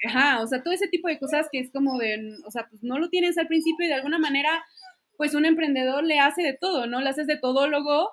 Ajá, 0.07 0.43
o 0.43 0.47
sea, 0.47 0.63
todo 0.63 0.75
ese 0.75 0.89
tipo 0.89 1.09
de 1.09 1.19
cosas 1.19 1.49
que 1.51 1.59
es 1.59 1.71
como 1.73 1.99
de, 1.99 2.37
o 2.47 2.51
sea, 2.51 2.67
pues 2.69 2.83
no 2.83 2.99
lo 2.99 3.09
tienes 3.09 3.39
al 3.39 3.47
principio 3.49 3.87
y 3.87 3.89
de 3.89 3.95
alguna 3.95 4.19
manera, 4.19 4.65
pues 5.17 5.35
un 5.35 5.47
emprendedor 5.47 6.05
le 6.05 6.21
hace 6.21 6.43
de 6.43 6.53
todo, 6.53 6.87
¿no? 6.87 7.01
Le 7.01 7.09
haces 7.09 7.27
de 7.27 7.39
todólogo 7.39 8.11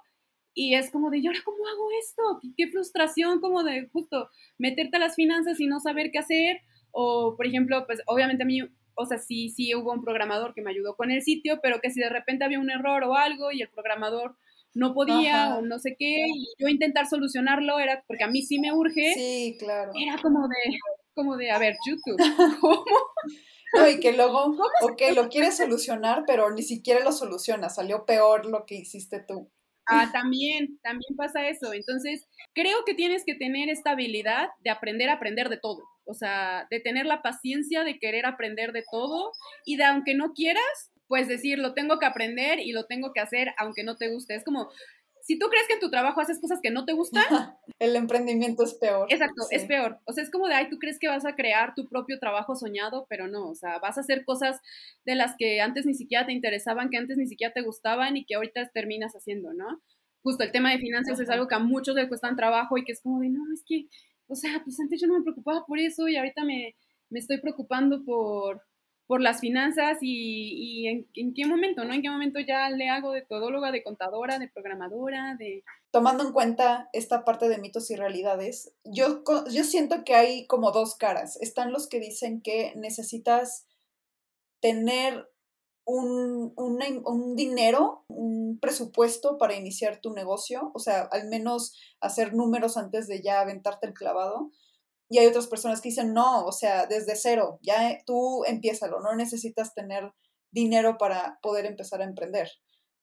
y 0.54 0.76
es 0.76 0.91
como 0.91 1.10
de, 1.10 1.17
¿y 1.19 1.28
ahora 1.28 1.39
cómo 1.43 1.58
hago 1.67 1.88
esto? 1.99 2.39
Qué, 2.41 2.49
qué 2.56 2.67
frustración 2.71 3.41
como 3.41 3.63
de 3.63 3.89
justo 3.91 4.30
meterte 4.58 4.97
a 4.97 4.99
las 4.99 5.15
finanzas 5.15 5.60
y 5.60 5.67
no 5.67 5.80
saber 5.82 6.12
qué 6.12 6.19
hacer. 6.19 6.62
O, 6.91 7.36
por 7.36 7.47
ejemplo, 7.47 7.86
pues 7.86 8.02
obviamente 8.06 8.43
a 8.43 8.45
mí, 8.45 8.62
o 8.95 9.06
sea, 9.06 9.17
sí, 9.17 9.49
sí 9.49 9.76
hubo 9.76 9.91
un 9.91 10.04
programador 10.04 10.54
que 10.54 10.62
me 10.62 10.71
ayudó 10.71 10.95
con 10.95 11.12
el 11.12 11.21
sitio, 11.21 11.60
pero 11.62 11.82
que 11.82 11.91
si 11.91 11.99
de 11.99 12.10
repente 12.10 12.45
había 12.45 12.60
un 12.60 12.69
error 12.69 13.04
o 13.04 13.15
algo 13.15 13.52
y 13.52 13.62
el 13.62 13.69
programador 13.69 14.38
no 14.73 14.93
podía 14.93 15.45
Ajá. 15.47 15.57
o 15.57 15.62
no 15.62 15.79
sé 15.79 15.95
qué, 15.97 16.25
y 16.27 16.47
yo 16.57 16.67
intentar 16.67 17.07
solucionarlo 17.07 17.79
era 17.79 18.03
porque 18.07 18.23
a 18.23 18.27
mí 18.27 18.41
sí 18.41 18.59
me 18.59 18.71
urge, 18.73 19.13
Sí, 19.13 19.55
claro. 19.59 19.91
era 19.95 20.21
como 20.21 20.47
de, 20.47 20.77
como 21.13 21.38
de, 21.38 21.51
a 21.51 21.59
ver, 21.59 21.75
YouTube, 21.88 22.17
¿cómo? 22.62 22.83
No, 23.75 23.89
y 23.89 23.99
que 23.99 24.13
luego, 24.13 24.55
ok, 24.81 25.01
lo 25.15 25.29
quieres 25.29 25.57
solucionar, 25.57 26.23
pero 26.27 26.51
ni 26.51 26.62
siquiera 26.62 27.03
lo 27.03 27.12
soluciona, 27.12 27.69
salió 27.69 28.05
peor 28.05 28.45
lo 28.45 28.65
que 28.65 28.75
hiciste 28.75 29.19
tú. 29.27 29.49
Ah, 29.88 30.09
también, 30.13 30.79
también 30.81 31.15
pasa 31.17 31.47
eso. 31.47 31.73
Entonces, 31.73 32.25
creo 32.53 32.86
que 32.86 32.93
tienes 32.93 33.23
que 33.25 33.36
tener 33.36 33.69
esta 33.69 33.91
habilidad 33.91 34.49
de 34.63 34.69
aprender 34.69 35.09
a 35.09 35.13
aprender 35.13 35.49
de 35.49 35.57
todo. 35.57 35.81
O 36.05 36.13
sea, 36.13 36.67
de 36.69 36.79
tener 36.79 37.05
la 37.05 37.21
paciencia 37.21 37.83
de 37.83 37.97
querer 37.99 38.25
aprender 38.25 38.71
de 38.71 38.83
todo 38.89 39.31
y 39.65 39.77
de 39.77 39.86
aunque 39.86 40.15
no 40.15 40.33
quieras, 40.33 40.91
pues 41.13 41.28
decir, 41.28 41.60
lo 41.60 41.76
tengo 41.76 41.99
que 41.99 42.08
aprender 42.08 42.58
y 42.60 42.71
lo 42.71 42.86
tengo 42.88 43.13
que 43.13 43.19
hacer 43.19 43.54
aunque 43.60 43.84
no 43.84 43.97
te 43.97 44.10
guste. 44.10 44.34
Es 44.34 44.43
como, 44.43 44.71
si 45.21 45.38
tú 45.38 45.45
crees 45.47 45.67
que 45.67 45.76
en 45.76 45.80
tu 45.80 45.91
trabajo 45.91 46.19
haces 46.21 46.41
cosas 46.41 46.60
que 46.60 46.71
no 46.71 46.86
te 46.86 46.93
gustan, 46.93 47.23
El 47.80 47.95
emprendimiento 47.95 48.63
es 48.63 48.73
peor. 48.73 49.06
Exacto, 49.12 49.43
Sí. 49.47 49.58
es 49.58 49.65
peor. 49.65 49.99
O 50.06 50.12
sea, 50.12 50.23
es 50.23 50.32
como 50.32 50.47
de, 50.47 50.56
ay, 50.56 50.69
tú 50.71 50.80
crees 50.80 50.97
que 50.97 51.08
vas 51.08 51.23
a 51.23 51.36
crear 51.36 51.76
tu 51.76 51.88
propio 51.88 52.17
trabajo 52.17 52.56
soñado, 52.56 53.06
pero 53.10 53.28
no, 53.28 53.47
o 53.47 53.54
sea, 53.54 53.78
vas 53.78 53.99
a 53.99 54.02
hacer 54.02 54.26
cosas 54.26 54.60
de 55.06 55.13
las 55.13 55.36
que 55.38 55.62
antes 55.62 55.86
ni 55.86 55.93
siquiera 55.93 56.26
te 56.26 56.34
interesaban, 56.34 56.89
que 56.89 56.97
antes 56.97 57.17
ni 57.17 57.28
siquiera 57.28 57.54
te 57.54 57.62
gustaban 57.62 58.17
y 58.17 58.26
que 58.26 58.34
ahorita 58.34 58.71
terminas 58.73 59.13
haciendo, 59.13 59.54
¿no? 59.54 59.84
Justo 60.23 60.43
el 60.43 60.52
tema 60.52 60.71
de 60.71 60.80
finanzas 60.80 61.19
es 61.19 61.28
Ajá. 61.30 61.36
algo 61.36 61.47
que 61.47 61.54
a 61.56 61.60
muchos 61.60 61.93
les 61.95 62.08
cuestan 62.08 62.36
trabajo 62.36 62.76
y 62.80 62.84
que 62.84 62.93
es 62.93 63.02
como 63.04 63.19
de, 63.19 63.30
no, 63.30 63.43
es 63.54 63.63
que, 63.67 63.86
o 64.26 64.34
sea, 64.36 64.62
pues 64.63 64.80
antes 64.80 64.99
yo 64.99 65.06
no 65.08 65.19
me 65.19 65.23
preocupaba 65.23 65.63
por 65.67 65.78
eso 65.78 66.08
y 66.08 66.15
ahorita 66.17 66.43
me, 66.43 66.76
me 67.12 67.19
estoy 67.19 67.39
preocupando 67.39 68.04
por, 68.04 68.63
por 69.08 69.22
las 69.22 69.42
finanzas 69.42 69.98
y, 70.02 70.86
y 70.86 70.88
en, 70.88 71.34
qué 71.34 71.46
momento, 71.46 71.84
¿no? 71.84 71.94
En 71.94 72.02
qué 72.02 72.10
momento 72.10 72.39
ya 72.39 72.70
le 72.70 72.89
hago 72.89 73.12
de 73.12 73.22
todóloga, 73.22 73.72
de 73.72 73.84
contadora, 73.84 74.39
de 74.39 74.48
programadora, 74.48 75.36
de... 75.38 75.63
Tomando 75.92 76.26
en 76.26 76.34
cuenta 76.34 76.89
esta 76.94 77.26
parte 77.26 77.50
de 77.50 77.58
mitos 77.58 77.92
y 77.92 77.96
realidades, 77.96 78.74
yo, 78.84 79.24
yo 79.52 79.63
siento 79.63 80.04
que 80.04 80.16
hay 80.16 80.48
como 80.48 80.72
dos 80.72 80.96
caras. 80.96 81.38
Están 81.42 81.72
los 81.72 81.88
que 81.88 82.00
dicen 82.00 82.42
que 82.42 82.74
necesitas 82.76 83.68
tener 84.62 85.30
un, 85.86 86.54
un 86.56 87.36
dinero, 87.36 88.06
un 88.08 88.58
presupuesto 88.60 89.38
para 89.38 89.56
iniciar 89.56 90.00
tu 90.00 90.13
negocio, 90.13 90.72
o 90.74 90.80
sea, 90.80 91.02
al 91.12 91.28
menos 91.28 91.78
hacer 92.00 92.34
números 92.34 92.78
antes 92.78 93.08
de 93.08 93.22
ya 93.22 93.42
aventarte 93.42 93.88
el 93.88 93.94
clavado. 93.94 94.52
Y 95.10 95.20
hay 95.20 95.28
otras 95.28 95.48
personas 95.48 95.82
que 95.82 95.89
dicen, 95.89 96.13
no, 96.13 96.46
o 96.46 96.52
sea, 96.52 96.86
desde 96.86 97.16
cero, 97.16 97.60
ya 97.62 97.92
eh, 97.92 98.04
tú 98.06 98.44
empiézalo, 98.46 99.00
no 99.00 99.16
necesitas 99.16 99.74
tener 99.74 100.12
dinero 100.52 100.98
para 100.98 101.39
poder 101.42 101.66
empezar 101.66 102.02
a 102.02 102.06
emprender. 102.06 102.50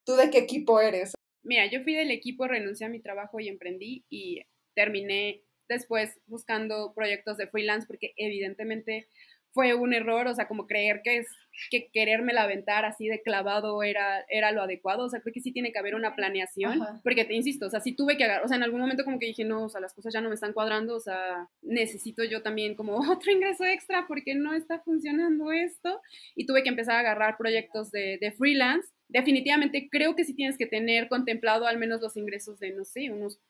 ¿Tú 0.05 0.17
de 0.17 0.31
qué 0.31 0.39
equipo 0.39 0.81
eres? 0.81 1.13
Mira, 1.43 1.71
yo 1.71 1.83
fui 1.83 1.95
del 1.95 2.11
equipo, 2.11 2.47
renuncié 2.47 2.87
a 2.87 2.91
mi 2.91 3.01
trabajo 3.01 3.41
y 3.41 3.49
emprendí 3.49 4.05
y 4.09 4.43
terminé 4.75 5.43
después 5.69 6.19
buscando 6.27 6.93
proyectos 6.95 7.37
de 7.37 7.47
freelance 7.47 7.87
porque 7.87 8.13
evidentemente 8.17 9.09
fue 9.53 9.75
un 9.75 9.93
error, 9.93 10.27
o 10.27 10.35
sea, 10.35 10.49
como 10.49 10.67
creer 10.67 11.01
que 11.03 11.19
es 11.19 11.27
que 11.71 11.91
quererme 11.93 12.33
la 12.33 12.45
aventar 12.45 12.85
así 12.85 13.09
de 13.09 13.23
clavado 13.23 13.83
era, 13.83 14.25
era 14.29 14.53
lo 14.53 14.63
adecuado, 14.63 15.05
o 15.05 15.09
sea, 15.09 15.21
creo 15.21 15.35
que 15.35 15.41
sí 15.41 15.53
tiene 15.53 15.73
que 15.73 15.79
haber 15.79 15.95
una 15.95 16.15
planeación, 16.15 16.81
Ajá. 16.81 17.01
porque 17.03 17.25
te 17.25 17.35
insisto, 17.35 17.67
o 17.67 17.71
sea, 17.71 17.81
sí 17.81 17.93
tuve 17.93 18.17
que 18.17 18.25
agarrar, 18.25 18.45
o 18.45 18.49
sea, 18.49 18.57
en 18.57 18.63
algún 18.63 18.81
momento 18.81 19.05
como 19.05 19.19
que 19.19 19.27
dije, 19.27 19.45
no, 19.45 19.65
o 19.65 19.69
sea, 19.69 19.81
las 19.81 19.93
cosas 19.93 20.15
ya 20.15 20.21
no 20.21 20.29
me 20.29 20.37
están 20.37 20.53
cuadrando, 20.53 20.97
o 20.97 21.01
sea, 21.01 21.49
necesito 21.63 22.25
yo 22.25 22.43
también 22.43 22.75
como 22.75 22.97
otro 23.11 23.33
ingreso 23.33 23.65
extra 23.65 24.07
porque 24.07 24.35
no 24.35 24.55
está 24.55 24.81
funcionando 24.81 25.53
esto, 25.53 26.01
y 26.35 26.47
tuve 26.47 26.63
que 26.63 26.71
empezar 26.71 26.97
a 26.97 27.01
agarrar 27.01 27.37
proyectos 27.37 27.91
de, 27.91 28.19
de 28.21 28.33
freelance. 28.33 28.89
Definitivamente 29.09 29.89
creo 29.91 30.15
que 30.15 30.25
sí 30.25 30.35
tienes 30.35 30.57
que 30.57 30.67
tener 30.67 31.09
contemplado 31.09 31.67
al 31.67 31.79
menos 31.79 32.01
los 32.01 32.17
ingresos 32.17 32.59
de, 32.61 32.71
no 32.73 32.85
sé, 32.85 33.11
unos 33.11 33.41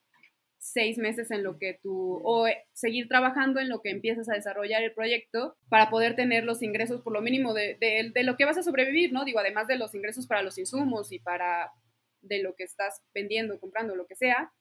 seis 0.61 0.99
meses 0.99 1.31
en 1.31 1.43
lo 1.43 1.59
que 1.59 1.81
tú, 1.83 2.21
o 2.23 2.47
eh, 2.47 2.65
seguir 2.73 3.09
trabajando 3.09 3.61
en 3.61 3.69
lo 3.69 3.81
que 3.81 3.91
empiezas 3.91 4.29
a 4.29 4.35
desarrollar 4.35 4.83
el 4.83 4.93
proyecto 4.93 5.57
para 5.69 5.89
poder 5.89 6.15
tener 6.15 6.45
los 6.45 6.63
ingresos 6.63 7.01
por 7.01 7.15
lo 7.15 7.23
mínimo 7.23 7.55
de, 7.55 7.79
de, 7.81 8.13
de 8.15 8.23
lo 8.25 8.37
que 8.37 8.45
vas 8.45 8.59
a 8.59 8.63
sobrevivir, 8.63 9.13
¿no? 9.13 9.25
Digo, 9.25 9.41
además 9.41 9.67
de 9.67 9.77
los 9.77 9.95
ingresos 9.95 10.27
para 10.27 10.43
los 10.43 10.59
insumos 10.59 11.11
y 11.13 11.19
para 11.19 11.73
de 12.21 12.43
lo 12.43 12.55
que 12.55 12.65
estás 12.65 13.03
vendiendo, 13.15 13.59
comprando, 13.59 13.97
lo 13.97 14.07
que 14.07 14.15
sea, 14.15 14.53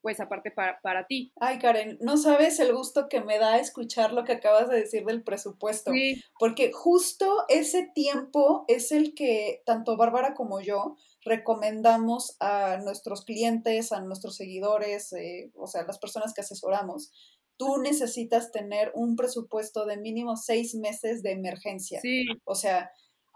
pues 0.00 0.20
aparte 0.20 0.50
para, 0.50 0.80
para 0.80 1.06
ti. 1.06 1.32
Ay, 1.40 1.58
Karen, 1.58 1.98
no 2.00 2.16
sabes 2.16 2.58
el 2.60 2.72
gusto 2.74 3.08
que 3.08 3.20
me 3.20 3.38
da 3.38 3.58
escuchar 3.58 4.12
lo 4.12 4.24
que 4.24 4.32
acabas 4.32 4.68
de 4.68 4.76
decir 4.76 5.04
del 5.04 5.22
presupuesto, 5.22 5.92
Sí, 5.92 6.22
porque 6.38 6.72
justo 6.72 7.44
ese 7.48 7.90
tiempo 7.94 8.64
es 8.68 8.92
el 8.92 9.14
que 9.14 9.62
tanto 9.64 9.96
Bárbara 9.96 10.34
como 10.34 10.60
yo 10.60 10.96
recomendamos 11.24 12.36
a 12.40 12.78
nuestros 12.78 13.24
clientes, 13.24 13.92
a 13.92 14.00
nuestros 14.00 14.36
seguidores, 14.36 15.12
eh, 15.12 15.50
o 15.54 15.66
sea, 15.66 15.84
las 15.84 15.98
personas 15.98 16.34
que 16.34 16.40
asesoramos. 16.40 17.12
Tú 17.56 17.78
necesitas 17.78 18.50
tener 18.50 18.90
un 18.94 19.14
presupuesto 19.16 19.84
de 19.86 19.96
mínimo 19.96 20.36
seis 20.36 20.74
meses 20.74 21.22
de 21.22 21.32
emergencia. 21.32 22.00
sí, 22.00 22.24
O 22.44 22.54
sea, 22.54 22.90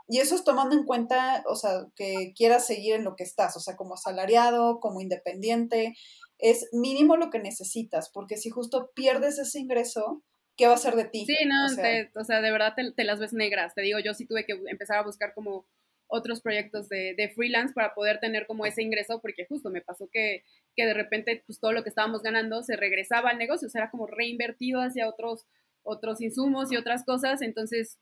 y 0.09 0.19
eso 0.19 0.35
es 0.37 0.45
tomando 0.45 0.77
en 0.77 0.85
cuenta, 0.85 1.43
o 1.49 1.57
sea, 1.57 1.87
que 1.97 2.33
quieras 2.37 2.67
seguir 2.67 2.95
en 2.95 3.05
lo 3.05 3.17
que 3.17 3.25
estás, 3.25 3.57
o 3.57 3.61
sea, 3.61 3.77
como 3.77 3.95
asalariado, 3.95 4.79
como 4.81 5.01
independiente, 5.01 5.95
es 6.39 6.69
mínimo 6.73 7.17
lo 7.17 7.31
que 7.31 7.39
necesitas, 7.41 8.11
porque 8.11 8.37
si 8.37 8.51
justo 8.51 8.91
pierdes 8.95 9.39
ese 9.39 9.59
ingreso, 9.59 10.23
¿qué 10.57 10.67
va 10.69 10.75
a 10.75 10.79
ser 10.79 10.95
de 10.97 11.05
ti? 11.07 11.25
sí, 11.27 11.37
no, 11.47 11.65
o 11.67 11.69
sea, 11.69 11.85
te- 11.85 12.19
o 12.19 12.25
sea, 12.25 12.41
de 12.41 12.51
verdad 12.53 12.75
te, 12.77 12.93
te 12.93 13.05
las 13.05 13.19
ves 13.19 13.33
negras. 13.33 13.75
Te 13.75 13.83
digo, 13.83 13.99
yo 13.99 14.15
sí 14.15 14.27
tuve 14.27 14.45
que 14.45 14.53
empezar 14.69 14.99
a 14.99 15.03
buscar 15.05 15.35
como 15.35 15.67
otros 16.09 16.41
proyectos 16.41 16.89
de, 16.89 17.15
de 17.17 17.31
freelance 17.31 17.75
para 17.75 17.95
poder 17.95 18.21
tener 18.21 18.47
como 18.47 18.67
ese 18.67 18.83
ingreso, 18.83 19.21
porque 19.21 19.47
justo 19.49 19.71
me 19.71 19.81
pasó 19.81 20.09
que, 20.13 20.45
que 20.77 20.87
de 20.87 20.95
repente 20.95 21.43
pues 21.47 21.59
todo 21.59 21.73
lo 21.73 21.83
que 21.83 21.89
estábamos 21.89 22.23
ganando 22.23 22.63
se 22.63 22.77
regresaba 22.77 23.31
al 23.31 23.39
negocio, 23.39 23.67
o 23.67 23.71
sea, 23.71 23.83
era 23.83 23.91
como 23.91 24.07
reinvertido 24.07 24.81
hacia 24.81 25.09
otros, 25.09 25.47
otros 25.83 26.21
insumos 26.21 26.71
y 26.71 26.77
otras 26.77 27.05
cosas, 27.05 27.43
entonces 27.43 27.99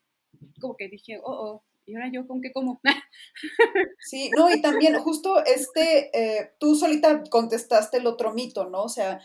como 0.61 0.77
que 0.77 0.89
dije, 0.89 1.19
oh, 1.23 1.33
oh, 1.33 1.65
¿y 1.87 1.95
ahora 1.95 2.11
yo 2.13 2.27
con 2.27 2.41
qué 2.41 2.53
como? 2.53 2.81
Sí, 4.01 4.31
no, 4.37 4.51
y 4.51 4.61
también 4.61 4.99
justo 4.99 5.43
este, 5.45 6.11
eh, 6.19 6.53
tú 6.59 6.75
solita 6.75 7.23
contestaste 7.31 7.99
el 7.99 8.07
otro 8.07 8.35
mito, 8.35 8.69
¿no? 8.69 8.83
O 8.83 8.89
sea, 8.89 9.21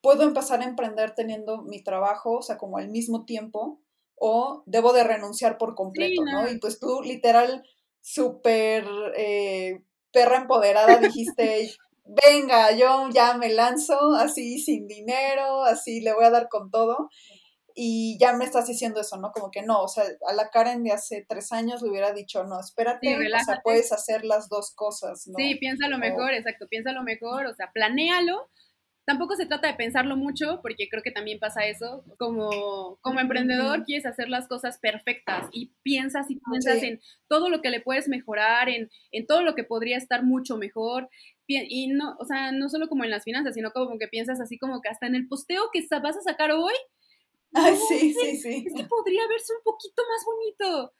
puedo 0.00 0.24
empezar 0.24 0.60
a 0.60 0.64
emprender 0.64 1.14
teniendo 1.14 1.62
mi 1.62 1.82
trabajo, 1.82 2.38
o 2.38 2.42
sea, 2.42 2.58
como 2.58 2.78
al 2.78 2.88
mismo 2.88 3.24
tiempo, 3.24 3.80
o 4.16 4.62
debo 4.66 4.92
de 4.92 5.04
renunciar 5.04 5.58
por 5.58 5.74
completo, 5.74 6.24
¿no? 6.24 6.42
no. 6.42 6.50
Y 6.50 6.58
pues 6.58 6.78
tú 6.78 7.02
literal, 7.02 7.64
súper 8.00 8.84
eh, 9.16 9.82
perra 10.12 10.38
empoderada, 10.38 10.98
dijiste, 10.98 11.70
venga, 12.04 12.72
yo 12.72 13.08
ya 13.12 13.34
me 13.34 13.50
lanzo 13.50 14.14
así 14.14 14.58
sin 14.58 14.86
dinero, 14.86 15.62
así 15.62 16.00
le 16.00 16.12
voy 16.12 16.24
a 16.24 16.30
dar 16.30 16.48
con 16.48 16.70
todo. 16.70 17.08
Y 17.74 18.18
ya 18.18 18.32
me 18.32 18.44
estás 18.44 18.66
diciendo 18.66 19.00
eso, 19.00 19.16
¿no? 19.16 19.30
Como 19.30 19.50
que 19.50 19.62
no, 19.62 19.82
o 19.82 19.88
sea, 19.88 20.04
a 20.28 20.32
la 20.34 20.50
Karen 20.50 20.82
de 20.82 20.90
hace 20.90 21.24
tres 21.26 21.52
años 21.52 21.82
le 21.82 21.90
hubiera 21.90 22.12
dicho, 22.12 22.44
no, 22.44 22.58
espérate, 22.58 23.06
Sí, 23.06 23.14
o 23.14 23.44
sea, 23.44 23.60
puedes 23.62 23.92
hacer 23.92 24.24
las 24.24 24.48
dos 24.48 24.74
cosas, 24.74 25.26
¿no? 25.28 25.34
Sí, 25.38 25.54
piénsalo 25.54 25.96
mejor, 25.98 26.34
exacto, 26.34 26.66
piénsalo 26.68 27.02
mejor, 27.04 27.46
o 27.46 27.54
sea, 27.54 27.70
planéalo. 27.72 28.50
Tampoco 29.10 29.34
se 29.34 29.46
trata 29.46 29.66
de 29.66 29.74
pensarlo 29.74 30.16
mucho, 30.16 30.60
porque 30.62 30.88
creo 30.88 31.02
que 31.02 31.10
también 31.10 31.40
pasa 31.40 31.66
eso. 31.66 32.04
Como, 32.16 32.96
como 33.00 33.18
emprendedor 33.18 33.82
quieres 33.82 34.06
hacer 34.06 34.28
las 34.28 34.46
cosas 34.46 34.78
perfectas 34.78 35.48
y 35.50 35.72
piensas 35.82 36.30
y 36.30 36.38
piensas 36.38 36.78
Sí. 36.78 36.86
en 36.86 37.00
todo 37.26 37.48
lo 37.48 37.60
que 37.60 37.70
le 37.70 37.80
puedes 37.80 38.08
mejorar, 38.08 38.68
en, 38.68 38.88
en 39.10 39.26
todo 39.26 39.42
lo 39.42 39.56
que 39.56 39.64
podría 39.64 39.96
estar 39.96 40.22
mucho 40.22 40.56
mejor. 40.56 41.08
Y 41.48 41.88
no, 41.88 42.14
o 42.20 42.24
sea, 42.24 42.52
no 42.52 42.68
solo 42.68 42.88
como 42.88 43.02
en 43.02 43.10
las 43.10 43.24
finanzas, 43.24 43.54
sino 43.54 43.72
como 43.72 43.98
que 43.98 44.06
piensas 44.06 44.40
así 44.40 44.58
como 44.58 44.80
que 44.80 44.90
hasta 44.90 45.08
en 45.08 45.16
el 45.16 45.26
posteo 45.26 45.70
que 45.72 45.84
vas 46.00 46.16
a 46.16 46.20
sacar 46.20 46.52
hoy, 46.52 46.74
Ay, 47.52 47.74
sí, 47.88 48.14
sí, 48.14 48.36
sí. 48.36 48.64
Es 48.64 48.74
que 48.74 48.84
podría 48.84 49.26
verse 49.26 49.52
un 49.54 49.62
poquito 49.64 50.02
más 50.08 50.24
bonito. 50.24 50.92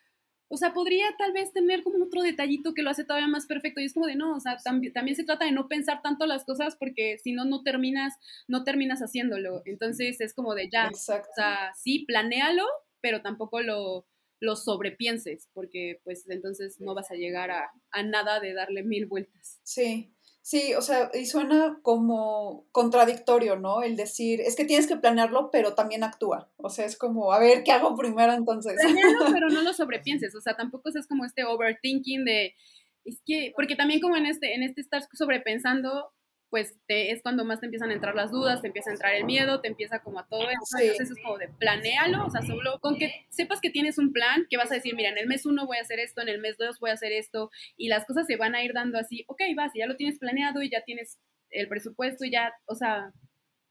O 0.52 0.56
sea, 0.56 0.72
podría 0.72 1.06
tal 1.16 1.32
vez 1.32 1.52
tener 1.52 1.84
como 1.84 2.04
otro 2.04 2.22
detallito 2.22 2.74
que 2.74 2.82
lo 2.82 2.90
hace 2.90 3.04
todavía 3.04 3.28
más 3.28 3.46
perfecto. 3.46 3.80
Y 3.80 3.84
es 3.84 3.94
como 3.94 4.06
de 4.06 4.16
no, 4.16 4.34
o 4.34 4.40
sea, 4.40 4.56
también, 4.56 4.92
también 4.92 5.16
se 5.16 5.24
trata 5.24 5.44
de 5.44 5.52
no 5.52 5.68
pensar 5.68 6.02
tanto 6.02 6.26
las 6.26 6.44
cosas 6.44 6.74
porque 6.76 7.18
si 7.18 7.32
no, 7.32 7.44
no 7.44 7.62
terminas, 7.62 8.14
no 8.48 8.64
terminas 8.64 9.00
haciéndolo. 9.00 9.62
Entonces 9.64 10.20
es 10.20 10.34
como 10.34 10.56
de 10.56 10.68
ya, 10.68 10.88
Exacto. 10.88 11.28
o 11.30 11.34
sea, 11.36 11.72
sí, 11.76 12.04
planéalo, 12.04 12.64
pero 13.00 13.22
tampoco 13.22 13.60
lo, 13.60 14.06
lo 14.40 14.56
sobrepienses, 14.56 15.48
porque 15.52 16.00
pues 16.02 16.28
entonces 16.28 16.80
no 16.80 16.94
vas 16.94 17.12
a 17.12 17.14
llegar 17.14 17.52
a, 17.52 17.70
a 17.92 18.02
nada 18.02 18.40
de 18.40 18.52
darle 18.52 18.82
mil 18.82 19.06
vueltas. 19.06 19.60
Sí, 19.62 20.12
sí, 20.50 20.74
o 20.74 20.82
sea, 20.82 21.12
y 21.14 21.26
suena 21.26 21.78
como 21.82 22.66
contradictorio, 22.72 23.54
¿no? 23.54 23.84
El 23.84 23.94
decir, 23.94 24.40
es 24.40 24.56
que 24.56 24.64
tienes 24.64 24.88
que 24.88 24.96
planearlo, 24.96 25.52
pero 25.52 25.74
también 25.74 26.02
actúa. 26.02 26.50
O 26.56 26.70
sea, 26.70 26.86
es 26.86 26.98
como, 26.98 27.32
a 27.32 27.38
ver, 27.38 27.62
¿qué 27.62 27.70
hago 27.70 27.94
primero 27.94 28.32
entonces? 28.32 28.74
Planéalo, 28.82 29.26
pero 29.32 29.48
no 29.48 29.62
lo 29.62 29.72
sobrepienses. 29.72 30.34
O 30.34 30.40
sea, 30.40 30.56
tampoco 30.56 30.88
es 30.88 31.06
como 31.06 31.24
este 31.24 31.44
overthinking 31.44 32.24
de, 32.24 32.56
es 33.04 33.22
que, 33.24 33.52
porque 33.54 33.76
también 33.76 34.00
como 34.00 34.16
en 34.16 34.26
este, 34.26 34.56
en 34.56 34.64
este 34.64 34.80
estar 34.80 35.02
sobrepensando, 35.12 36.10
pues 36.50 36.74
te, 36.86 37.12
es 37.12 37.22
cuando 37.22 37.44
más 37.44 37.60
te 37.60 37.66
empiezan 37.66 37.90
a 37.90 37.94
entrar 37.94 38.14
las 38.16 38.30
dudas, 38.32 38.60
te 38.60 38.66
empieza 38.66 38.90
a 38.90 38.94
entrar 38.94 39.14
el 39.14 39.24
miedo, 39.24 39.60
te 39.60 39.68
empieza 39.68 40.00
como 40.02 40.18
a 40.18 40.26
todo 40.26 40.50
eso. 40.50 40.60
Sí. 40.78 40.82
Entonces 40.88 41.16
es 41.16 41.22
como 41.22 41.38
de 41.38 41.48
planéalo, 41.48 42.26
o 42.26 42.30
sea, 42.30 42.42
solo 42.42 42.78
con 42.80 42.98
que 42.98 43.26
sepas 43.30 43.60
que 43.60 43.70
tienes 43.70 43.98
un 43.98 44.12
plan, 44.12 44.46
que 44.50 44.56
vas 44.56 44.70
a 44.72 44.74
decir, 44.74 44.94
mira, 44.96 45.10
en 45.10 45.18
el 45.18 45.26
mes 45.28 45.46
uno 45.46 45.66
voy 45.66 45.78
a 45.78 45.82
hacer 45.82 46.00
esto, 46.00 46.20
en 46.22 46.28
el 46.28 46.40
mes 46.40 46.56
dos 46.58 46.78
voy 46.80 46.90
a 46.90 46.94
hacer 46.94 47.12
esto, 47.12 47.50
y 47.76 47.88
las 47.88 48.04
cosas 48.04 48.26
se 48.26 48.36
van 48.36 48.54
a 48.54 48.64
ir 48.64 48.72
dando 48.72 48.98
así, 48.98 49.24
ok, 49.28 49.40
vas, 49.56 49.74
y 49.74 49.78
ya 49.78 49.86
lo 49.86 49.96
tienes 49.96 50.18
planeado 50.18 50.60
y 50.62 50.70
ya 50.70 50.82
tienes 50.84 51.18
el 51.50 51.68
presupuesto 51.68 52.24
y 52.24 52.30
ya, 52.32 52.52
o 52.66 52.74
sea, 52.74 53.12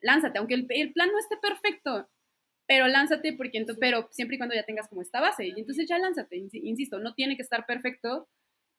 lánzate, 0.02 0.40
aunque 0.40 0.54
el, 0.56 0.66
el 0.70 0.94
plan 0.94 1.10
no 1.12 1.20
esté 1.20 1.36
perfecto, 1.38 2.10
pero 2.68 2.88
lánzate 2.88 3.34
porque 3.34 3.60
ento- 3.60 3.78
pero 3.80 4.08
siempre 4.12 4.36
y 4.36 4.38
cuando 4.38 4.56
ya 4.56 4.64
tengas 4.64 4.88
como 4.88 5.02
esta 5.02 5.20
base, 5.22 5.48
y 5.48 5.52
entonces 5.58 5.88
ya 5.90 5.98
lánzate, 5.98 6.38
insi- 6.38 6.62
insisto, 6.64 7.00
no 7.00 7.14
tiene 7.14 7.36
que 7.36 7.42
estar 7.42 7.66
perfecto, 7.66 8.30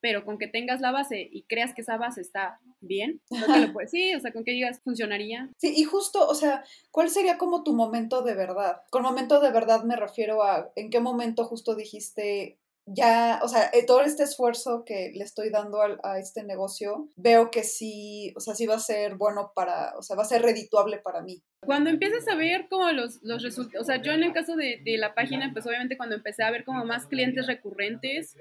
pero 0.00 0.24
con 0.24 0.38
que 0.38 0.48
tengas 0.48 0.80
la 0.80 0.92
base 0.92 1.28
y 1.30 1.44
creas 1.44 1.74
que 1.74 1.82
esa 1.82 1.96
base 1.96 2.20
está 2.20 2.58
bien, 2.80 3.20
lo 3.30 3.36
puedes, 3.72 3.90
sí, 3.90 4.14
o 4.14 4.20
sea, 4.20 4.32
con 4.32 4.44
que 4.44 4.52
digas 4.52 4.80
funcionaría. 4.82 5.50
Sí, 5.58 5.74
y 5.76 5.84
justo, 5.84 6.26
o 6.26 6.34
sea, 6.34 6.64
¿cuál 6.90 7.10
sería 7.10 7.38
como 7.38 7.62
tu 7.62 7.74
momento 7.74 8.22
de 8.22 8.34
verdad? 8.34 8.82
Con 8.90 9.02
momento 9.02 9.40
de 9.40 9.52
verdad 9.52 9.84
me 9.84 9.96
refiero 9.96 10.42
a 10.42 10.70
en 10.76 10.90
qué 10.90 11.00
momento 11.00 11.44
justo 11.44 11.74
dijiste, 11.74 12.58
ya, 12.86 13.40
o 13.42 13.48
sea, 13.48 13.70
eh, 13.72 13.84
todo 13.86 14.00
este 14.02 14.24
esfuerzo 14.24 14.84
que 14.84 15.12
le 15.14 15.22
estoy 15.24 15.50
dando 15.50 15.80
al- 15.80 16.00
a, 16.02 16.18
este 16.18 16.42
negocio, 16.42 17.08
veo 17.16 17.50
que 17.50 17.62
sí, 17.62 18.32
o 18.36 18.40
sea, 18.40 18.54
sí 18.54 18.66
va 18.66 18.74
a 18.76 18.80
ser 18.80 19.16
bueno 19.16 19.52
para, 19.54 19.96
o 19.96 20.02
sea, 20.02 20.16
va 20.16 20.22
a 20.22 20.26
ser 20.26 20.42
redituable 20.42 20.98
para 20.98 21.22
mí. 21.22 21.42
Cuando 21.64 21.90
empiezas 21.90 22.26
a 22.28 22.34
ver 22.34 22.68
como 22.68 22.90
los, 22.90 23.20
los 23.22 23.42
resultados, 23.42 23.82
o 23.82 23.86
sea, 23.86 24.02
yo 24.02 24.12
en 24.12 24.24
el 24.24 24.32
caso 24.32 24.56
de, 24.56 24.80
de 24.84 24.96
la 24.98 25.14
página, 25.14 25.50
pues 25.52 25.66
obviamente 25.66 25.96
cuando 25.96 26.16
empecé 26.16 26.42
a 26.42 26.50
ver 26.50 26.64
como 26.64 26.84
más 26.84 27.06
clientes 27.06 27.46
recurrentes, 27.46 28.36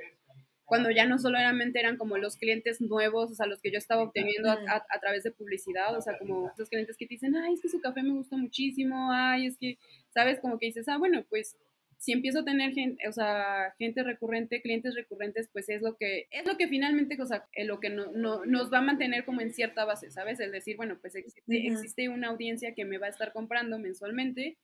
cuando 0.69 0.91
ya 0.91 1.05
no 1.05 1.17
solamente 1.19 1.79
eran 1.79 1.97
como 1.97 2.17
los 2.17 2.37
clientes 2.37 2.79
nuevos, 2.79 3.31
o 3.31 3.33
sea, 3.35 3.47
los 3.47 3.59
que 3.59 3.71
yo 3.71 3.77
estaba 3.77 4.03
obteniendo 4.03 4.49
a, 4.49 4.55
Ujú. 4.55 4.67
a- 4.69 4.85
a 4.89 4.99
través 4.99 5.23
de 5.23 5.31
publicidad, 5.31 5.97
o 5.97 6.01
sea, 6.01 6.17
como 6.17 6.49
esos 6.53 6.69
clientes 6.69 6.95
que 6.95 7.07
te 7.07 7.15
dicen, 7.15 7.35
ay, 7.35 7.53
es 7.55 7.61
que 7.61 7.69
su 7.69 7.81
café 7.81 8.03
me 8.03 8.13
gusta 8.13 8.37
muchísimo, 8.37 9.11
ay, 9.11 9.47
es 9.47 9.57
que, 9.57 9.77
¿sabes? 10.13 10.39
Como 10.39 10.57
que 10.59 10.67
dices, 10.67 10.87
ah, 10.87 10.97
bueno, 10.97 11.25
pues 11.29 11.57
si 11.97 12.13
empiezo 12.13 12.39
a 12.39 12.45
tener 12.45 12.71
gente, 12.71 13.05
o 13.09 13.11
sea, 13.11 13.73
gente 13.77 14.03
recurrente, 14.03 14.61
clientes 14.61 14.95
recurrentes, 14.95 15.49
pues 15.51 15.67
es 15.67 15.81
lo 15.81 15.97
que, 15.97 16.27
es 16.31 16.45
lo 16.45 16.55
que 16.55 16.69
finalmente, 16.69 17.21
o 17.21 17.25
sea, 17.25 17.45
es 17.51 17.67
lo 17.67 17.81
que 17.81 17.89
no, 17.89 18.11
no- 18.13 18.45
nos 18.45 18.71
va 18.71 18.77
a 18.77 18.81
mantener 18.81 19.25
como 19.25 19.41
en 19.41 19.51
cierta 19.53 19.83
base, 19.83 20.09
¿sabes? 20.09 20.39
El 20.39 20.51
decir, 20.53 20.77
bueno, 20.77 20.97
pues 21.01 21.15
existe, 21.15 21.41
existe 21.67 22.07
una 22.07 22.29
audiencia 22.29 22.73
que 22.73 22.85
me 22.85 22.99
va 22.99 23.07
a 23.07 23.09
estar 23.09 23.33
comprando 23.33 23.79
mensualmente 23.79 24.57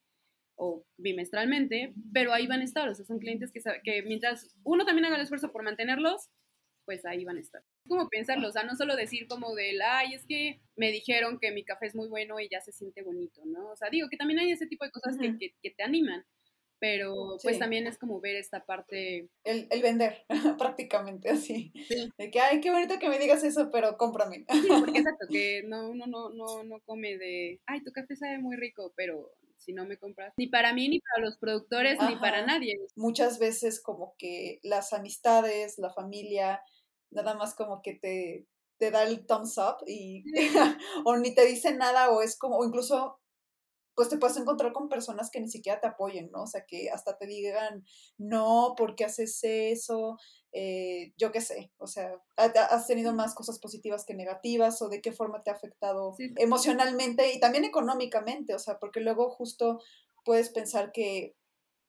o 0.55 0.85
bimestralmente, 0.97 1.93
pero 2.13 2.33
ahí 2.33 2.47
van 2.47 2.61
a 2.61 2.63
estar, 2.63 2.87
o 2.89 2.95
sea, 2.95 3.05
son 3.05 3.19
clientes 3.19 3.51
que, 3.51 3.61
que 3.83 4.03
mientras 4.03 4.55
uno 4.63 4.85
también 4.85 5.05
haga 5.05 5.15
el 5.15 5.21
esfuerzo 5.23 5.51
por 5.51 5.63
mantenerlos, 5.63 6.29
pues 6.85 7.05
ahí 7.05 7.25
van 7.25 7.37
a 7.37 7.41
estar. 7.41 7.63
Como 7.87 8.07
pensarlo, 8.09 8.47
o 8.47 8.51
sea, 8.51 8.63
no 8.63 8.75
solo 8.75 8.95
decir 8.95 9.27
como 9.27 9.55
del, 9.55 9.81
ay, 9.81 10.13
es 10.13 10.25
que 10.27 10.61
me 10.75 10.91
dijeron 10.91 11.39
que 11.41 11.51
mi 11.51 11.63
café 11.65 11.87
es 11.87 11.95
muy 11.95 12.07
bueno 12.07 12.39
y 12.39 12.47
ya 12.49 12.61
se 12.61 12.71
siente 12.71 13.01
bonito, 13.03 13.41
¿no? 13.45 13.71
O 13.71 13.75
sea, 13.75 13.89
digo 13.89 14.07
que 14.09 14.17
también 14.17 14.39
hay 14.39 14.51
ese 14.51 14.67
tipo 14.67 14.85
de 14.85 14.91
cosas 14.91 15.17
que, 15.19 15.29
Ujú. 15.29 15.39
que, 15.39 15.55
que 15.63 15.71
te 15.71 15.83
animan, 15.83 16.23
pero 16.79 17.37
pues 17.41 17.55
Sí. 17.55 17.59
también 17.59 17.87
es 17.87 17.97
como 17.97 18.21
ver 18.21 18.35
esta 18.35 18.65
parte, 18.65 19.29
El, 19.43 19.67
el 19.71 19.81
vender, 19.81 20.25
prácticamente 20.59 21.29
así. 21.29 21.71
Sí. 21.87 22.11
De 22.17 22.29
que, 22.29 22.39
ay, 22.39 22.61
qué 22.61 22.69
bonito 22.69 22.99
que 22.99 23.09
me 23.09 23.17
digas 23.19 23.43
eso, 23.43 23.69
pero 23.71 23.97
cómprame. 23.97 24.45
sí, 24.61 24.67
porque 24.79 24.99
exacto, 24.99 25.25
que 25.31 25.63
no, 25.63 25.89
uno 25.89 26.05
no, 26.07 26.29
no, 26.29 26.63
no 26.63 26.79
come 26.81 27.17
de, 27.17 27.61
ay, 27.65 27.81
tu 27.83 27.91
café 27.91 28.15
sabe 28.15 28.37
muy 28.39 28.55
rico, 28.57 28.93
pero 28.95 29.31
si 29.65 29.73
no 29.73 29.85
me 29.85 29.97
compras, 29.97 30.33
ni 30.37 30.47
para 30.47 30.73
mí, 30.73 30.87
ni 30.87 30.99
para 30.99 31.25
los 31.25 31.37
productores, 31.37 31.99
ni 32.07 32.15
para 32.17 32.45
nadie. 32.45 32.75
Muchas 32.95 33.39
veces 33.39 33.81
como 33.81 34.15
que 34.17 34.59
las 34.63 34.93
amistades, 34.93 35.77
la 35.77 35.91
familia, 35.91 36.61
nada 37.11 37.33
más 37.33 37.55
como 37.55 37.81
que 37.81 37.95
te, 37.95 38.47
te 38.77 38.91
da 38.91 39.03
el 39.03 39.25
thumbs 39.25 39.57
up 39.57 39.83
y 39.87 40.23
o 41.05 41.17
ni 41.17 41.33
te 41.33 41.45
dice 41.45 41.73
nada 41.73 42.11
o 42.11 42.21
es 42.21 42.37
como, 42.37 42.57
o 42.57 42.65
incluso 42.65 43.19
pues 43.95 44.09
te 44.09 44.17
puedes 44.17 44.37
encontrar 44.37 44.73
con 44.73 44.89
personas 44.89 45.29
que 45.31 45.39
ni 45.39 45.47
siquiera 45.49 45.79
te 45.79 45.87
apoyen, 45.87 46.29
¿no? 46.31 46.43
O 46.43 46.47
sea, 46.47 46.65
que 46.65 46.89
hasta 46.89 47.17
te 47.17 47.27
digan, 47.27 47.85
no, 48.17 48.73
¿por 48.77 48.95
qué 48.95 49.05
haces 49.05 49.39
eso? 49.43 50.17
Eh, 50.51 51.13
yo 51.17 51.31
qué 51.31 51.41
sé, 51.41 51.71
o 51.77 51.87
sea, 51.87 52.11
ha- 52.37 52.43
ha- 52.45 52.65
has 52.75 52.87
tenido 52.87 53.13
más 53.13 53.35
cosas 53.35 53.59
positivas 53.59 54.05
que 54.05 54.13
negativas 54.15 54.81
o 54.81 54.89
de 54.89 55.01
qué 55.01 55.11
forma 55.11 55.43
te 55.43 55.51
ha 55.51 55.53
afectado 55.53 56.13
Sí. 56.17 56.33
emocionalmente 56.37 57.33
y 57.33 57.39
también 57.39 57.65
económicamente, 57.65 58.53
o 58.55 58.59
sea, 58.59 58.79
porque 58.79 58.99
luego 59.01 59.29
justo 59.31 59.79
puedes 60.23 60.49
pensar 60.49 60.91
que 60.91 61.35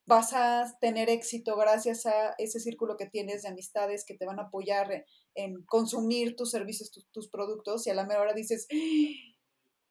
vas 0.06 0.32
a 0.34 0.76
tener 0.80 1.10
éxito 1.10 1.56
gracias 1.56 2.06
a 2.06 2.34
ese 2.38 2.60
círculo 2.60 2.96
que 2.96 3.06
tienes 3.06 3.42
de 3.42 3.48
amistades 3.48 4.04
que 4.06 4.14
te 4.16 4.26
van 4.26 4.38
a 4.38 4.44
apoyar 4.44 4.92
en, 4.92 5.04
en 5.34 5.64
consumir 5.64 6.36
tus 6.36 6.50
servicios, 6.52 6.90
tus, 6.92 7.08
tus 7.10 7.28
productos 7.30 7.86
y 7.86 7.90
a 7.90 7.94
la 7.94 8.06
mera 8.06 8.20
hora 8.22 8.32
dices, 8.34 8.66
"¡Ah! 8.72 9.35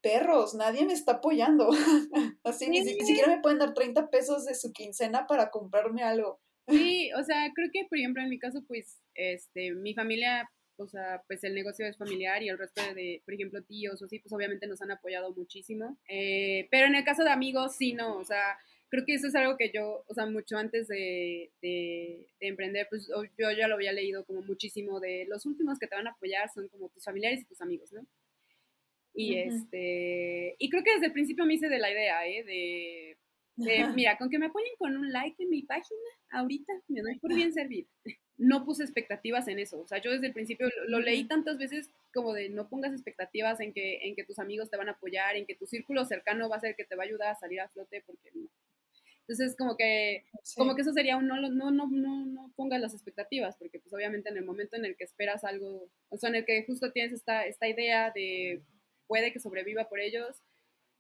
Perros, 0.06 0.54
nadie 0.54 0.86
me 0.86 0.94
está 0.94 1.14
apoyando. 1.14 1.70
Así, 2.44 2.70
ni, 2.70 2.84
si- 2.84 2.94
ni 2.96 3.06
siquiera 3.06 3.28
me 3.36 3.42
pueden 3.42 3.60
dar 3.60 3.74
30 3.74 4.10
pesos 4.10 4.46
de 4.46 4.54
su 4.56 4.72
quincena 4.72 5.26
para 5.28 5.50
comprarme 5.50 6.04
algo. 6.04 6.40
Sí, 6.68 7.12
o 7.14 7.24
sea, 7.24 7.52
creo 7.54 7.70
que, 7.72 7.86
por 7.90 7.98
ejemplo, 7.98 8.22
en 8.24 8.30
mi 8.30 8.40
caso, 8.40 8.64
pues, 8.68 9.00
este, 9.14 9.72
mi 9.74 9.94
familia, 9.94 10.50
o 10.78 10.88
sea, 10.88 11.22
pues 11.28 11.44
el 11.44 11.54
negocio 11.54 11.86
es 11.86 11.98
familiar 11.98 12.42
y 12.44 12.50
el 12.50 12.58
resto 12.58 12.82
de, 12.94 13.22
por 13.26 13.34
ejemplo, 13.34 13.64
tíos 13.64 14.02
o 14.02 14.08
sí, 14.08 14.20
pues 14.20 14.34
obviamente 14.34 14.68
nos 14.68 14.82
han 14.82 14.92
apoyado 14.92 15.34
muchísimo. 15.36 15.98
Eh, 16.10 16.68
pero 16.72 16.88
en 16.88 16.96
el 16.96 17.04
caso 17.04 17.24
de 17.24 17.30
amigos, 17.30 17.76
sí, 17.76 17.94
no, 17.94 18.18
o 18.18 18.26
sea, 18.26 18.58
creo 18.90 19.04
que 19.06 19.14
eso 19.14 19.28
es 19.28 19.36
algo 19.36 19.58
que 19.58 19.72
yo, 19.74 20.04
o 20.08 20.14
sea, 20.14 20.26
mucho 20.26 20.58
antes 20.58 20.88
de, 20.88 21.52
de, 21.62 22.28
de 22.40 22.48
emprender, 22.48 22.88
pues 22.90 23.08
yo 23.08 23.52
ya 23.52 23.68
lo 23.68 23.76
había 23.76 23.94
leído 23.94 24.26
como 24.26 24.42
muchísimo 24.42 25.00
de 25.00 25.26
los 25.30 25.46
últimos 25.46 25.78
que 25.80 25.88
te 25.88 25.96
van 25.96 26.08
a 26.08 26.12
apoyar 26.12 26.50
son 26.54 26.68
como 26.70 26.90
tus 26.90 27.04
familiares 27.04 27.42
y 27.42 27.46
tus 27.46 27.62
amigos, 27.62 27.92
¿no? 27.94 28.06
Y 29.16 29.40
Ujú. 29.40 29.56
este, 29.56 30.56
y 30.60 30.70
creo 30.70 30.84
que 30.84 30.94
desde 30.94 31.06
el 31.08 31.14
principio 31.14 31.46
me 31.46 31.54
hice 31.54 31.70
de 31.70 31.80
la 31.80 31.90
idea, 31.90 32.28
¿eh? 32.28 32.44
De, 32.44 33.18
de, 33.56 33.88
mira, 33.96 34.18
con 34.18 34.30
que 34.30 34.38
me 34.38 34.48
apoyen 34.48 34.74
con 34.78 34.98
un 34.98 35.12
like 35.14 35.42
en 35.42 35.50
mi 35.50 35.62
página, 35.62 36.00
ahorita 36.32 36.74
me 36.90 37.02
doy 37.02 37.18
por 37.20 37.34
bien 37.34 37.54
servir. 37.54 37.88
No 38.38 38.66
puse 38.66 38.84
expectativas 38.84 39.48
en 39.48 39.60
eso, 39.60 39.80
o 39.80 39.88
sea, 39.88 40.00
yo 40.02 40.12
desde 40.12 40.28
el 40.28 40.34
principio 40.34 40.68
lo, 40.68 40.90
lo 40.90 41.00
leí 41.00 41.24
tantas 41.24 41.58
veces 41.58 41.90
como 42.14 42.34
de 42.34 42.50
no 42.50 42.68
pongas 42.68 42.92
expectativas 42.92 43.62
en 43.62 43.72
que, 43.72 44.00
en 44.02 44.14
que 44.14 44.26
tus 44.26 44.40
amigos 44.40 44.70
te 44.70 44.76
van 44.76 44.90
a 44.90 44.92
apoyar, 44.92 45.38
en 45.38 45.46
que 45.46 45.56
tu 45.56 45.66
círculo 45.66 46.04
cercano 46.04 46.50
va 46.50 46.58
a 46.58 46.60
ser 46.60 46.76
que 46.76 46.84
te 46.84 46.98
va 46.98 47.04
a 47.04 47.06
ayudar 47.06 47.30
a 47.30 47.40
salir 47.40 47.62
a 47.62 47.70
flote, 47.70 48.04
porque 48.06 48.32
no. 48.34 48.50
Entonces, 49.22 49.56
como 49.58 49.78
que 49.78 50.26
Sí. 50.44 50.56
como 50.58 50.76
que 50.76 50.82
eso 50.82 50.92
sería 50.92 51.16
un 51.16 51.28
no, 51.28 51.38
no, 51.40 51.72
no, 51.72 51.88
no, 51.90 52.26
no 52.26 52.52
pongas 52.58 52.82
las 52.82 52.94
expectativas, 52.94 53.56
porque 53.56 53.80
pues 53.80 53.94
obviamente 53.94 54.28
en 54.30 54.36
el 54.36 54.44
momento 54.44 54.76
en 54.76 54.84
el 54.84 54.98
que 54.98 55.06
esperas 55.06 55.46
algo, 55.46 55.88
o 56.10 56.18
sea, 56.18 56.28
en 56.30 56.36
el 56.36 56.46
que 56.46 56.66
justo 56.66 56.92
tienes 56.92 57.14
esta, 57.14 57.46
esta 57.46 57.70
idea 57.70 58.12
de 58.14 58.62
puede 59.08 59.32
que 59.32 59.40
sobreviva 59.40 59.90
por 59.90 60.00
ellos 60.00 60.42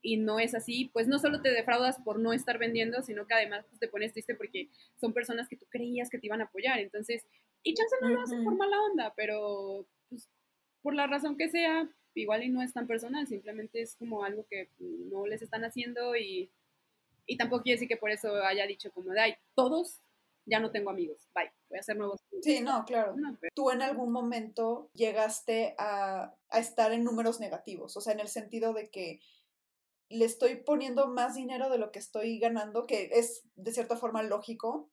y 0.01 0.17
no 0.17 0.39
es 0.39 0.53
así, 0.53 0.89
pues 0.93 1.07
no 1.07 1.17
solo 1.17 1.41
te 1.41 1.49
defraudas 1.49 1.99
por 1.99 2.19
no 2.19 2.31
estar 2.31 2.59
vendiendo, 2.59 3.01
sino 3.01 3.25
que 3.25 3.33
además 3.33 3.65
pues, 3.67 3.79
te 3.79 3.87
pones 3.87 4.13
triste 4.13 4.35
porque 4.35 4.69
son 4.99 5.13
personas 5.13 5.49
que 5.49 5.57
tú 5.57 5.65
creías 5.67 6.09
que 6.09 6.19
te 6.19 6.27
iban 6.27 6.41
a 6.41 6.45
apoyar, 6.45 6.79
entonces, 6.79 7.25
y 7.63 7.73
chance 7.73 7.95
no 8.01 8.09
lo 8.09 8.21
hacen 8.21 8.43
por 8.43 8.55
mala 8.55 8.79
onda, 8.91 9.13
pero 9.15 9.87
pues 10.09 10.29
por 10.83 10.93
la 10.93 11.07
razón 11.07 11.37
que 11.37 11.49
sea, 11.49 11.89
igual 12.13 12.43
y 12.43 12.49
no 12.49 12.61
es 12.61 12.73
tan 12.73 12.85
personal, 12.85 13.25
simplemente 13.25 13.81
es 13.81 13.95
como 13.95 14.23
algo 14.23 14.45
que 14.47 14.69
no 14.79 15.25
les 15.25 15.41
están 15.41 15.63
haciendo 15.65 16.15
y, 16.15 16.51
y 17.25 17.37
tampoco 17.37 17.63
quiere 17.63 17.77
decir 17.77 17.87
que 17.87 17.97
por 17.97 18.11
eso 18.11 18.35
haya 18.43 18.67
dicho 18.67 18.91
como 18.91 19.11
de, 19.11 19.19
ay, 19.19 19.35
todos 19.55 20.01
ya 20.45 20.60
no 20.60 20.71
tengo 20.71 20.89
amigos, 20.91 21.27
bye, 21.34 21.51
voy 21.69 21.77
a 21.77 21.81
hacer 21.81 21.97
nuevos 21.97 22.21
amigos". 22.31 22.43
Sí, 22.45 22.62
no, 22.62 22.86
claro. 22.86 23.15
No, 23.15 23.36
pero- 23.39 23.51
¿Tú 23.55 23.71
en 23.71 23.81
algún 23.81 24.12
momento 24.12 24.89
llegaste 24.93 25.75
a, 25.77 26.36
a 26.49 26.60
estar 26.60 26.91
en 26.91 27.03
números 27.03 27.39
negativos? 27.39 27.95
O 27.97 28.01
sea, 28.01 28.13
en 28.13 28.19
el 28.19 28.27
sentido 28.27 28.73
de 28.73 28.89
que 28.89 29.19
le 30.10 30.25
estoy 30.25 30.58
poniendo 30.58 31.08
más 31.08 31.36
dinero 31.36 31.69
de 31.69 31.77
lo 31.79 31.91
que 31.91 31.99
estoy 31.99 32.39
ganando, 32.39 32.86
que 32.86 33.10
es 33.13 33.43
de 33.55 33.71
cierta 33.71 33.97
forma 33.97 34.21
lógico, 34.23 34.89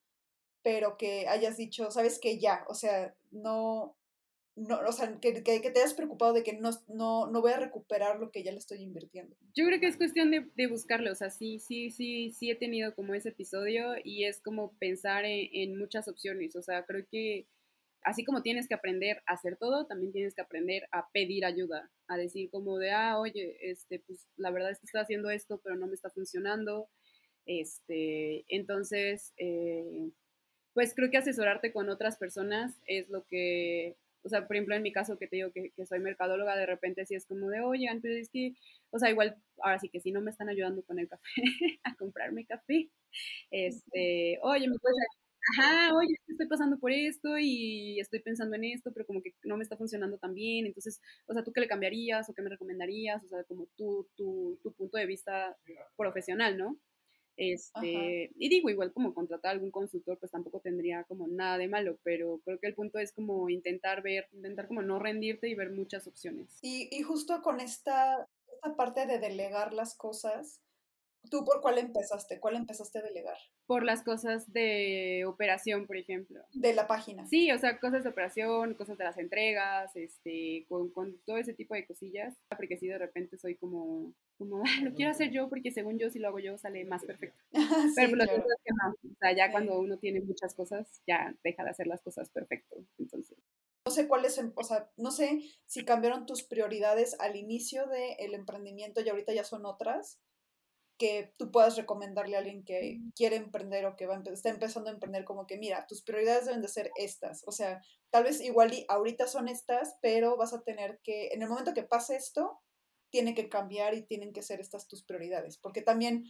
pero 0.62 0.96
que 0.96 1.28
hayas 1.28 1.56
dicho, 1.56 1.90
sabes 1.90 2.18
que 2.18 2.38
ya, 2.38 2.64
o 2.68 2.74
sea, 2.74 3.14
no, 3.30 3.96
no, 4.54 4.80
o 4.86 4.92
sea, 4.92 5.18
que, 5.20 5.42
que, 5.42 5.60
te 5.60 5.80
hayas 5.80 5.94
preocupado 5.94 6.32
de 6.32 6.42
que 6.42 6.52
no, 6.54 6.70
no, 6.88 7.26
no 7.26 7.40
voy 7.40 7.52
a 7.52 7.58
recuperar 7.58 8.18
lo 8.18 8.30
que 8.30 8.42
ya 8.42 8.52
le 8.52 8.58
estoy 8.58 8.82
invirtiendo. 8.82 9.36
Yo 9.54 9.64
creo 9.66 9.80
que 9.80 9.86
es 9.86 9.96
cuestión 9.96 10.30
de, 10.30 10.50
de 10.54 10.66
buscarle, 10.66 11.10
o 11.10 11.14
sea, 11.14 11.30
sí, 11.30 11.58
sí, 11.58 11.90
sí, 11.90 12.30
sí 12.30 12.50
he 12.50 12.54
tenido 12.54 12.94
como 12.94 13.14
ese 13.14 13.30
episodio 13.30 13.94
y 14.04 14.24
es 14.24 14.40
como 14.40 14.72
pensar 14.78 15.24
en, 15.24 15.48
en 15.52 15.78
muchas 15.78 16.08
opciones, 16.08 16.54
o 16.56 16.62
sea, 16.62 16.84
creo 16.84 17.06
que 17.10 17.46
así 18.04 18.24
como 18.24 18.42
tienes 18.42 18.68
que 18.68 18.74
aprender 18.74 19.22
a 19.26 19.34
hacer 19.34 19.56
todo, 19.56 19.86
también 19.86 20.12
tienes 20.12 20.34
que 20.34 20.42
aprender 20.42 20.88
a 20.92 21.08
pedir 21.12 21.44
ayuda, 21.44 21.90
a 22.08 22.16
decir 22.16 22.50
como 22.50 22.78
de, 22.78 22.90
ah, 22.90 23.18
oye, 23.18 23.56
este, 23.60 24.00
pues 24.00 24.26
la 24.36 24.50
verdad 24.50 24.70
es 24.70 24.80
que 24.80 24.86
estoy 24.86 25.00
haciendo 25.00 25.30
esto, 25.30 25.60
pero 25.62 25.76
no 25.76 25.86
me 25.86 25.94
está 25.94 26.10
funcionando. 26.10 26.88
Este, 27.46 28.44
entonces, 28.48 29.32
eh, 29.36 30.10
pues 30.74 30.94
creo 30.94 31.10
que 31.10 31.18
asesorarte 31.18 31.72
con 31.72 31.88
otras 31.88 32.16
personas 32.16 32.74
es 32.86 33.08
lo 33.08 33.24
que, 33.26 33.96
o 34.24 34.28
sea, 34.28 34.46
por 34.46 34.56
ejemplo, 34.56 34.74
en 34.74 34.82
mi 34.82 34.92
caso 34.92 35.18
que 35.18 35.26
te 35.26 35.36
digo 35.36 35.50
que, 35.52 35.72
soy 35.86 36.00
mercadóloga, 36.00 36.56
de 36.56 36.66
repente 36.66 37.06
sí 37.06 37.14
es 37.14 37.26
como 37.26 37.48
de, 37.50 37.60
oye, 37.60 37.88
antes 37.88 38.10
es 38.12 38.30
que, 38.30 38.54
o 38.90 38.98
sea, 38.98 39.10
igual, 39.10 39.36
ahora 39.58 39.78
sí 39.78 39.88
que 39.88 40.00
si 40.00 40.12
no 40.12 40.20
me 40.20 40.30
están 40.30 40.48
ayudando 40.48 40.82
con 40.82 40.98
el 40.98 41.08
café, 41.08 41.22
a 41.84 41.94
comprarme 41.96 42.46
café, 42.46 42.88
este, 43.50 44.38
oye, 44.42 44.68
me 44.68 44.78
puedes 44.78 44.96
ajá, 45.58 45.94
oye, 45.94 46.14
estoy 46.28 46.46
pasando 46.46 46.78
por 46.78 46.92
esto 46.92 47.38
y 47.38 47.98
estoy 48.00 48.20
pensando 48.20 48.56
en 48.56 48.64
esto, 48.64 48.92
pero 48.92 49.06
como 49.06 49.22
que 49.22 49.34
no 49.44 49.56
me 49.56 49.64
está 49.64 49.76
funcionando 49.76 50.18
tan 50.18 50.34
bien, 50.34 50.66
entonces, 50.66 51.00
o 51.26 51.34
sea, 51.34 51.42
¿tú 51.42 51.52
qué 51.52 51.60
le 51.60 51.68
cambiarías 51.68 52.28
o 52.28 52.34
qué 52.34 52.42
me 52.42 52.50
recomendarías? 52.50 53.24
O 53.24 53.28
sea, 53.28 53.44
como 53.44 53.66
tu, 53.76 54.08
tu, 54.16 54.58
tu 54.62 54.72
punto 54.72 54.98
de 54.98 55.06
vista 55.06 55.56
profesional, 55.96 56.56
¿no? 56.56 56.78
Este, 57.36 58.30
y 58.36 58.48
digo, 58.48 58.68
igual 58.68 58.92
como 58.92 59.14
contratar 59.14 59.50
a 59.50 59.52
algún 59.52 59.70
consultor, 59.70 60.18
pues 60.18 60.30
tampoco 60.30 60.60
tendría 60.60 61.04
como 61.04 61.26
nada 61.28 61.58
de 61.58 61.68
malo, 61.68 61.98
pero 62.02 62.40
creo 62.44 62.58
que 62.58 62.66
el 62.66 62.74
punto 62.74 62.98
es 62.98 63.12
como 63.12 63.48
intentar 63.48 64.02
ver, 64.02 64.28
intentar 64.32 64.68
como 64.68 64.82
no 64.82 64.98
rendirte 64.98 65.48
y 65.48 65.54
ver 65.54 65.70
muchas 65.70 66.06
opciones. 66.06 66.58
Y, 66.62 66.88
y 66.90 67.02
justo 67.02 67.42
con 67.42 67.60
esta, 67.60 68.28
esta 68.52 68.76
parte 68.76 69.06
de 69.06 69.18
delegar 69.18 69.72
las 69.72 69.96
cosas, 69.96 70.60
¿Tú 71.30 71.44
por 71.44 71.60
cuál 71.60 71.78
empezaste? 71.78 72.40
¿Cuál 72.40 72.56
empezaste 72.56 72.98
a 72.98 73.02
delegar? 73.02 73.36
Por 73.66 73.84
las 73.84 74.02
cosas 74.02 74.52
de 74.52 75.24
operación, 75.26 75.86
por 75.86 75.96
ejemplo. 75.96 76.42
De 76.52 76.74
la 76.74 76.86
página. 76.86 77.26
Sí, 77.28 77.50
o 77.52 77.58
sea, 77.58 77.78
cosas 77.78 78.02
de 78.02 78.10
operación, 78.10 78.74
cosas 78.74 78.98
de 78.98 79.04
las 79.04 79.16
entregas, 79.18 79.94
este, 79.94 80.66
con, 80.68 80.90
con 80.90 81.18
todo 81.24 81.36
ese 81.36 81.54
tipo 81.54 81.74
de 81.74 81.86
cosillas. 81.86 82.34
Porque 82.56 82.76
si 82.76 82.88
de 82.88 82.98
repente 82.98 83.38
soy 83.38 83.56
como, 83.56 84.14
como, 84.36 84.62
lo 84.82 84.94
quiero 84.94 85.12
hacer 85.12 85.30
yo 85.30 85.48
porque 85.48 85.70
según 85.70 85.98
yo, 85.98 86.10
si 86.10 86.18
lo 86.18 86.28
hago 86.28 86.40
yo, 86.40 86.58
sale 86.58 86.84
más 86.84 87.04
perfecto. 87.04 87.38
Pero 87.96 88.16
lo 88.16 88.24
claro. 88.24 88.44
que 88.64 88.72
no. 88.82 88.90
O 88.90 89.16
sea, 89.20 89.32
ya 89.32 89.50
cuando 89.52 89.78
uno 89.78 89.98
tiene 89.98 90.20
muchas 90.20 90.54
cosas, 90.54 91.02
ya 91.06 91.34
deja 91.44 91.62
de 91.62 91.70
hacer 91.70 91.86
las 91.86 92.02
cosas 92.02 92.30
perfecto. 92.30 92.84
Entonces. 92.98 93.38
No 93.86 93.92
sé 93.92 94.06
cuáles, 94.06 94.40
o 94.54 94.64
sea, 94.64 94.90
no 94.96 95.10
sé 95.10 95.40
si 95.66 95.84
cambiaron 95.84 96.26
tus 96.26 96.44
prioridades 96.44 97.18
al 97.18 97.36
inicio 97.36 97.86
del 97.88 98.34
emprendimiento 98.34 99.00
y 99.00 99.08
ahorita 99.08 99.32
ya 99.32 99.44
son 99.44 99.66
otras 99.66 100.20
que 101.02 101.34
tú 101.36 101.50
puedas 101.50 101.76
recomendarle 101.76 102.36
a 102.36 102.38
alguien 102.38 102.62
que 102.64 103.00
quiere 103.16 103.34
emprender 103.34 103.86
o 103.86 103.96
que 103.96 104.06
va 104.06 104.22
está 104.32 104.50
empezando 104.50 104.88
a 104.88 104.92
emprender 104.92 105.24
como 105.24 105.48
que 105.48 105.58
mira, 105.58 105.84
tus 105.88 106.00
prioridades 106.00 106.46
deben 106.46 106.62
de 106.62 106.68
ser 106.68 106.92
estas. 106.94 107.42
O 107.44 107.50
sea, 107.50 107.82
tal 108.10 108.22
vez 108.22 108.40
igual 108.40 108.72
y 108.72 108.86
ahorita 108.88 109.26
son 109.26 109.48
estas, 109.48 109.96
pero 110.00 110.36
vas 110.36 110.54
a 110.54 110.62
tener 110.62 111.00
que, 111.02 111.30
en 111.32 111.42
el 111.42 111.48
momento 111.48 111.74
que 111.74 111.82
pase 111.82 112.14
esto, 112.14 112.60
tiene 113.10 113.34
que 113.34 113.48
cambiar 113.48 113.94
y 113.94 114.06
tienen 114.06 114.32
que 114.32 114.42
ser 114.42 114.60
estas 114.60 114.86
tus 114.86 115.02
prioridades, 115.02 115.58
porque 115.58 115.82
también 115.82 116.22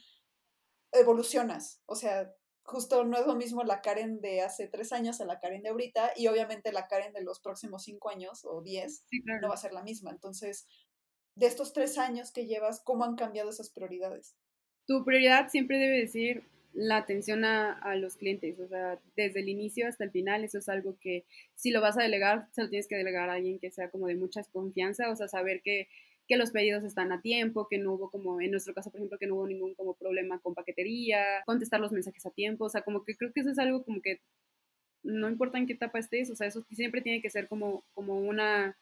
evolucionas. 0.91 1.83
O 1.85 1.95
sea, 1.95 2.35
justo 2.65 3.05
no 3.05 3.19
es 3.19 3.27
lo 3.27 3.37
mismo 3.37 3.65
la 3.65 3.83
Karen 3.83 4.23
de 4.23 4.41
hace 4.41 4.69
tres 4.69 4.95
años 4.95 5.21
a 5.21 5.27
la 5.27 5.39
Karen 5.39 5.63
de 5.63 5.69
ahorita 5.69 6.13
y 6.17 6.29
obviamente 6.29 6.73
la 6.73 6.89
Karen 6.89 7.13
de 7.13 7.21
los 7.21 7.41
próximos 7.41 7.83
cinco 7.83 8.09
años 8.09 8.47
o 8.47 8.63
diez 8.63 9.05
no 9.43 9.49
va 9.49 9.55
a 9.55 9.59
ser 9.59 9.75
la 9.75 9.83
misma. 9.83 10.13
Entonces, 10.13 10.67
de 11.35 11.45
estos 11.45 11.75
tres 11.75 11.99
años 11.99 12.33
que 12.33 12.47
llevas, 12.47 12.81
¿cómo 12.83 13.05
han 13.05 13.17
cambiado 13.17 13.51
esas 13.51 13.69
prioridades? 13.69 14.35
Tu 14.87 15.05
prioridad 15.05 15.49
siempre 15.49 15.79
debe 15.79 16.07
ser 16.07 16.42
la 16.75 16.97
atención 16.97 17.45
a, 17.45 17.73
a, 17.73 17.97
los 17.97 18.16
clientes, 18.16 18.59
o 18.59 18.66
sea, 18.66 18.99
desde 19.16 19.40
el 19.40 19.49
inicio 19.49 19.87
hasta 19.87 20.05
el 20.05 20.11
final, 20.11 20.42
eso 20.42 20.59
es 20.59 20.68
algo 20.68 20.97
que 21.01 21.25
si 21.55 21.71
lo 21.71 21.83
vas 21.83 21.99
a 21.99 22.03
delegar, 22.03 22.49
se 22.53 22.62
lo 22.62 22.71
tienes 22.71 22.88
que 22.88 22.97
delegar 22.97 23.29
a 23.29 23.35
alguien 23.35 23.59
que 23.59 23.71
sea 23.71 23.90
como 23.90 24.07
de 24.07 24.14
mucha 24.14 24.42
confianza, 24.45 25.11
o 25.11 25.16
sea, 25.16 25.29
saber 25.29 25.61
que, 25.62 25.88
que 26.27 26.37
los 26.37 26.51
pedidos 26.51 26.85
están 26.85 27.12
a 27.12 27.21
tiempo, 27.21 27.68
que 27.68 27.79
no 27.79 27.92
hubo 27.92 28.11
como, 28.11 28.40
en 28.40 28.51
nuestro 28.51 28.73
caso, 28.73 28.90
por 28.90 29.01
ejemplo, 29.01 29.18
que 29.18 29.27
no 29.27 29.35
hubo 29.35 29.47
ningún 29.47 29.75
como 29.75 29.95
problema 29.95 30.38
con 30.40 30.55
paquetería, 30.55 31.42
contestar 31.45 31.81
los 31.81 31.92
mensajes 31.92 32.25
a 32.25 32.31
tiempo, 32.31 32.64
o 32.64 32.71
sea, 32.71 32.81
como 32.83 33.05
que 33.05 33.16
creo 33.16 33.33
que 33.33 33.40
eso 33.40 33.51
es 33.51 33.59
algo 33.59 33.85
como 33.85 34.01
que 34.01 34.21
no 35.03 35.29
importa 35.29 35.59
en 35.59 35.66
qué 35.66 35.75
etapa 35.75 35.99
estés, 35.99 36.31
o 36.31 36.37
sea, 36.37 36.47
eso 36.47 36.64
siempre 36.73 37.03
tiene 37.03 37.21
que 37.21 37.31
ser 37.31 37.49
como, 37.49 37.85
como 37.92 38.18
una 38.18 38.77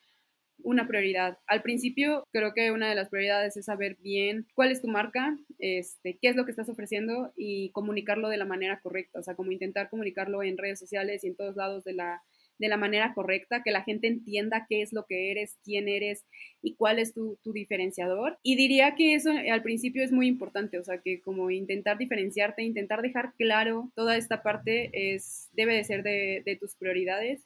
una 0.65 0.87
prioridad. 0.87 1.39
Al 1.47 1.63
principio 1.63 2.25
creo 2.33 2.55
que 2.55 2.71
una 2.71 2.89
de 2.89 2.95
las 2.95 3.09
prioridades 3.09 3.57
es 3.57 3.67
saber 3.67 3.97
bien 4.01 4.47
cuál 4.55 4.71
es 4.71 4.81
tu 4.81 4.89
marca, 4.89 5.37
este, 5.59 6.19
qué 6.21 6.29
es 6.29 6.37
lo 6.37 6.45
que 6.45 6.51
estás 6.51 6.69
ofreciendo 6.69 7.33
y 7.37 7.71
comunicarlo 7.71 8.29
de 8.29 8.37
la 8.37 8.45
manera 8.45 8.81
correcta, 8.81 9.21
o 9.21 9.23
sea, 9.23 9.35
como 9.35 9.53
intentar 9.53 9.89
comunicarlo 9.89 10.43
en 10.43 10.59
redes 10.59 10.79
sociales 10.79 11.25
y 11.25 11.29
en 11.29 11.37
todos 11.37 11.57
lados 11.57 11.85
de 11.85 11.95
la, 11.95 12.23
de 12.61 12.69
la 12.69 12.77
manera 12.77 13.15
correcta, 13.15 13.63
que 13.65 13.71
la 13.71 13.83
gente 13.83 14.07
entienda 14.07 14.67
qué 14.69 14.83
es 14.83 14.93
lo 14.93 15.07
que 15.07 15.31
eres, 15.31 15.59
quién 15.65 15.89
eres 15.89 16.25
y 16.63 16.75
cuál 16.75 16.99
es 16.99 17.15
tu, 17.15 17.39
tu, 17.43 17.53
diferenciador. 17.53 18.39
Y 18.43 18.57
diría 18.57 18.95
que 18.95 19.15
eso 19.15 19.31
al 19.31 19.63
principio 19.63 20.05
es 20.05 20.13
muy 20.13 20.27
importante, 20.27 20.79
o 20.79 20.85
sea, 20.85 20.99
que 20.99 21.23
como 21.23 21.51
intentar 21.51 21.97
diferenciarte, 21.97 22.63
intentar 22.63 23.01
dejar 23.01 23.33
claro 23.39 23.91
toda 23.95 24.17
esta 24.17 24.43
parte 24.43 24.91
es, 24.93 25.49
debe 25.53 25.75
de 25.75 25.85
ser 25.85 26.03
de, 26.03 26.43
de 26.45 26.57
tus 26.57 26.77
prioridades 26.77 27.43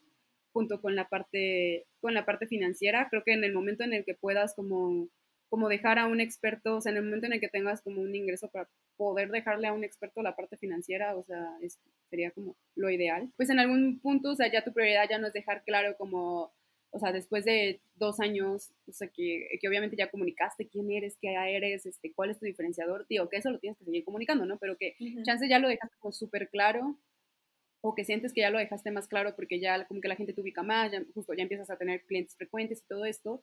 junto 0.55 0.81
con 0.81 0.95
la 0.95 1.09
parte, 1.09 1.85
con 2.01 2.15
la 2.15 2.25
parte 2.25 2.47
financiera. 2.47 3.09
Creo 3.11 3.25
que 3.25 3.33
en 3.33 3.45
el 3.45 3.53
momento 3.53 3.83
en 3.83 3.93
el 3.93 4.05
que 4.05 4.15
puedas 4.15 4.55
como, 4.55 5.09
como 5.51 5.69
dejar 5.69 5.99
a 5.99 6.07
un 6.07 6.21
experto, 6.21 6.77
o 6.77 6.81
sea, 6.81 6.93
en 6.93 6.99
el 6.99 7.05
momento 7.05 7.27
en 7.27 7.33
el 7.35 7.41
que 7.41 7.49
tengas 7.49 7.83
como 7.83 8.01
un 8.01 8.15
ingreso 8.15 8.49
para 8.49 8.69
poder 8.97 9.31
dejarle 9.31 9.67
a 9.67 9.73
un 9.73 9.83
experto 9.83 10.23
la 10.23 10.37
parte 10.37 10.57
financiera, 10.57 11.17
o 11.17 11.25
sea, 11.25 11.45
es, 11.61 11.81
sería 12.09 12.31
como 12.31 12.57
lo 12.77 12.89
ideal. 12.89 13.31
Pues 13.37 13.51
en 13.51 13.59
algún 13.59 13.99
punto, 13.99 14.31
o 14.31 14.37
sea, 14.37 14.51
ya 14.51 14.63
tu 14.65 14.73
prioridad 14.73 15.09
ya 15.11 15.19
no 15.19 15.27
es 15.27 15.33
dejar 15.33 15.65
claro 15.65 15.97
como, 15.99 16.53
o 16.91 16.99
sea, 17.01 17.11
después 17.11 17.45
de 17.45 17.81
dos 17.97 18.21
años, 18.21 18.71
o 18.87 18.93
sea, 18.93 19.09
que, 19.09 19.49
que 19.61 19.69
obviamente 19.69 19.97
ya 19.97 20.09
comunicaste 20.09 20.69
quién 20.69 20.89
eres, 20.93 21.17
qué 21.21 21.35
eres, 21.35 21.85
este, 21.85 22.13
cuál 22.13 22.31
es 22.31 22.39
tu 22.39 22.47
diferenciador, 22.47 23.07
digo, 23.09 23.29
que 23.29 23.39
eso 23.39 23.51
lo 23.51 23.59
tienes 23.59 23.77
que 23.77 23.85
seguir 23.85 24.05
comunicando, 24.05 24.47
¿no? 24.47 24.57
Pero 24.59 24.77
que 24.77 24.95
uh 25.01 25.05
-huh. 25.05 25.25
chance 25.25 25.49
ya 25.49 25.59
lo 25.59 25.67
dejas 25.67 25.91
como 25.99 26.13
súper 26.13 26.49
claro 26.49 26.97
o 27.87 27.95
que 27.95 28.07
sientes 28.07 28.33
que 28.33 28.41
ya 28.41 28.49
lo 28.49 28.59
dejaste 28.59 28.91
más 28.91 29.07
claro 29.09 29.37
porque 29.37 29.61
ya 29.61 29.85
como 29.85 30.01
que 30.01 30.09
la 30.09 30.17
gente 30.17 30.33
te 30.33 30.41
ubica 30.41 30.63
más, 30.63 30.91
ya, 30.91 31.03
justo 31.13 31.35
ya 31.35 31.43
empiezas 31.43 31.69
a 31.69 31.77
tener 31.77 32.03
clientes 32.07 32.35
frecuentes 32.35 32.81
y 32.81 32.87
todo 32.89 33.05
esto, 33.05 33.43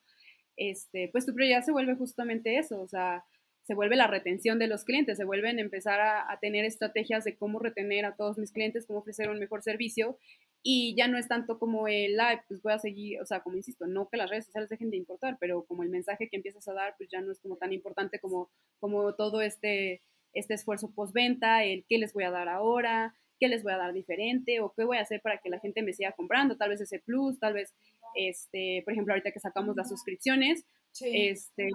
este, 0.58 1.10
pues 1.12 1.27
tu 1.27 1.36
prioridad 1.36 1.62
se 1.62 1.71
vuelve 1.71 1.93
justamente 1.95 2.58
eso, 2.58 2.82
o 2.82 2.88
sea, 2.88 3.23
se 3.62 3.75
vuelve 3.75 3.95
la 3.95 4.08
retención 4.08 4.58
de 4.58 4.65
los 4.65 4.84
clientes, 4.84 5.17
se 5.17 5.25
vuelven 5.25 5.60
a 5.60 5.62
empezar 5.62 5.99
a, 5.99 6.32
a, 6.32 6.39
tener 6.39 6.65
estrategias 6.65 7.23
de 7.23 7.36
cómo 7.38 7.60
retener 7.60 8.04
a 8.04 8.15
todos 8.15 8.39
mis 8.39 8.51
clientes, 8.51 8.88
cómo 8.88 8.99
ofrecer 8.99 9.30
un 9.30 9.38
mejor 9.38 9.62
servicio 9.62 10.17
y 10.63 10.95
ya 10.95 11.08
no 11.08 11.19
es 11.19 11.27
tanto 11.27 11.60
como 11.60 11.88
el 11.88 12.13
live, 12.13 12.41
pues 12.47 12.63
voy 12.63 12.73
a 12.73 12.80
seguir, 12.80 13.21
o 13.21 13.27
sea, 13.27 13.41
como 13.41 13.58
insisto, 13.58 13.86
no 13.86 14.10
que 14.10 14.17
las 14.17 14.32
redes 14.32 14.45
sociales 14.45 14.71
dejen 14.71 14.89
de 14.89 14.97
importar, 14.97 15.38
pero 15.39 15.65
como 15.65 15.84
el 15.84 15.89
mensaje 15.89 16.30
que 16.30 16.38
empiezas 16.38 16.67
a 16.67 16.73
dar, 16.73 16.95
pues 16.97 17.12
ya 17.12 17.21
no 17.21 17.32
es 17.32 17.39
como 17.39 17.58
tan 17.58 17.73
importante 17.73 18.19
como, 18.19 18.49
como 18.80 19.13
todo 19.13 19.41
este, 19.41 20.01
este 20.34 20.56
esfuerzo 20.56 20.89
postventa, 20.95 21.63
el 21.63 21.86
qué 21.88 21.99
les 21.99 22.13
voy 22.13 22.23
a 22.23 22.32
dar 22.32 22.49
ahora, 22.49 23.15
qué 23.41 23.47
les 23.47 23.63
voy 23.63 23.73
a 23.73 23.77
dar 23.77 23.91
diferente 23.91 24.60
o 24.60 24.71
qué 24.71 24.84
voy 24.84 24.97
a 24.97 25.01
hacer 25.01 25.19
para 25.19 25.39
que 25.39 25.49
la 25.49 25.60
gente 25.60 25.82
me 25.82 25.93
siga 25.93 26.12
comprando, 26.12 26.58
tal 26.58 26.69
vez 26.69 26.80
ese 26.80 26.99
plus, 26.99 27.39
tal 27.39 27.56
vez, 27.56 27.73
este, 28.15 28.84
por 28.86 28.93
ejemplo, 28.93 29.13
ahorita 29.13 29.32
que 29.32 29.39
sacamos 29.39 29.75
las 29.75 29.89
suscripciones, 29.89 30.63
sí. 30.91 31.10
este, 31.12 31.71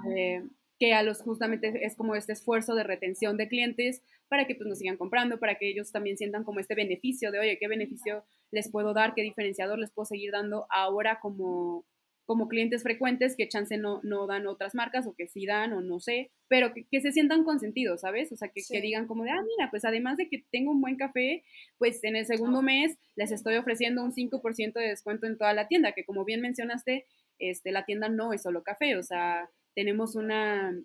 que 0.79 0.95
a 0.95 1.03
los 1.03 1.23
justamente 1.23 1.85
es 1.85 1.97
como 1.97 2.15
este 2.15 2.35
esfuerzo 2.35 2.77
de 2.77 2.85
retención 2.85 3.37
de 3.37 3.49
clientes 3.49 4.01
para 4.29 4.47
que 4.47 4.55
pues 4.55 4.69
nos 4.69 4.79
sigan 4.79 4.97
comprando, 4.97 5.41
para 5.41 5.57
que 5.57 5.69
ellos 5.69 5.91
también 5.91 6.17
sientan 6.17 6.45
como 6.45 6.61
este 6.61 6.77
beneficio 6.77 7.33
de, 7.33 7.41
oye, 7.41 7.59
qué 7.59 7.67
beneficio 7.67 8.25
les 8.53 8.71
puedo 8.71 8.95
dar, 8.95 9.15
qué 9.15 9.23
diferenciador 9.23 9.77
les 9.77 9.91
puedo 9.91 10.07
seguir 10.07 10.31
dando 10.31 10.67
ahora 10.71 11.19
como, 11.19 11.85
como 12.27 12.49
clientes 12.49 12.83
frecuentes 12.83 13.37
que 13.37 13.49
chance 13.49 13.79
no, 13.79 14.01
no 14.03 14.27
dan 14.27 14.49
otras 14.49 14.75
marcas 14.75 15.07
o 15.07 15.15
que 15.15 15.29
sí 15.29 15.47
dan 15.47 15.73
o 15.73 15.81
no 15.81 16.01
sé, 16.01 16.33
pero 16.49 16.75
que, 16.75 16.85
que 16.91 17.01
se 17.01 17.13
sientan 17.13 17.45
consentidos, 17.45 18.01
¿sabes? 18.01 18.33
O 18.33 18.37
sea, 18.37 18.49
que, 18.49 18.61
sí. 18.61 18.75
que, 18.75 18.81
digan 18.81 19.07
como 19.07 19.23
de, 19.23 19.31
ah, 19.31 19.43
mira, 19.43 19.71
pues 19.71 19.85
además 19.85 20.17
de 20.17 20.29
que 20.29 20.45
tengo 20.51 20.73
un 20.73 20.81
buen 20.81 20.97
café, 20.97 21.45
pues 21.79 22.03
en 22.03 22.17
el 22.17 22.27
segundo 22.27 22.63
mes 22.63 22.99
les 23.15 23.31
estoy 23.31 23.55
ofreciendo 23.57 24.03
un 24.03 24.13
5% 24.13 24.73
de 24.75 24.89
descuento 24.89 25.27
en 25.27 25.39
toda 25.39 25.55
la 25.55 25.69
tienda, 25.69 25.93
que 25.93 26.05
como 26.05 26.25
bien 26.25 26.41
mencionaste, 26.41 27.07
este, 27.39 27.71
la 27.71 27.85
tienda 27.85 28.09
no 28.09 28.33
es 28.33 28.43
solo 28.43 28.65
café, 28.65 28.97
o 28.97 29.03
sea, 29.05 29.49
tenemos 29.75 30.17
una, 30.17 30.77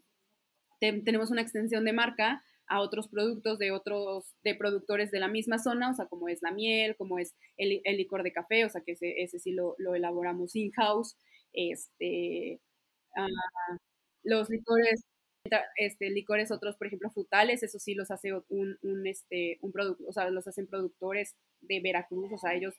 te, 0.80 0.94
tenemos 1.02 1.32
una 1.32 1.42
extensión 1.42 1.86
de 1.86 1.94
marca 1.94 2.44
a 2.68 2.80
otros 2.80 3.08
productos 3.10 3.58
de 3.60 3.72
otros, 3.72 4.34
de 4.44 4.56
productores 4.56 5.12
de 5.12 5.20
la 5.20 5.28
misma 5.28 5.58
zona, 5.58 5.90
o 5.90 5.94
sea, 5.94 6.06
como 6.06 6.30
es 6.30 6.42
la 6.42 6.52
miel, 6.52 6.96
como 6.96 7.20
es 7.20 7.36
el, 7.58 7.82
el 7.84 7.98
licor 7.98 8.24
de 8.24 8.32
café, 8.32 8.64
o 8.64 8.70
sea, 8.70 8.82
que 8.82 8.94
ese, 8.94 9.22
ese 9.22 9.40
sí 9.40 9.52
lo, 9.52 9.76
lo 9.78 9.96
elaboramos 9.96 10.56
in-house, 10.56 11.18
este, 11.54 12.60
uh, 13.18 13.28
los 14.24 14.50
licores, 14.50 15.04
este, 15.78 16.10
licores 16.10 16.52
otros, 16.52 16.78
por 16.78 16.88
ejemplo, 16.88 17.10
frutales, 17.12 17.64
eso 17.64 17.80
sí 17.80 17.96
los 17.96 18.12
hace 18.12 18.34
un, 18.50 18.78
un, 18.82 19.08
este, 19.08 19.58
un 19.62 19.72
producto, 19.72 20.04
o 20.08 20.14
sea, 20.14 20.30
los 20.30 20.48
hacen 20.48 20.68
productores 20.68 21.36
de 21.62 21.80
Veracruz, 21.82 22.32
o 22.34 22.38
sea, 22.38 22.54
ellos 22.54 22.76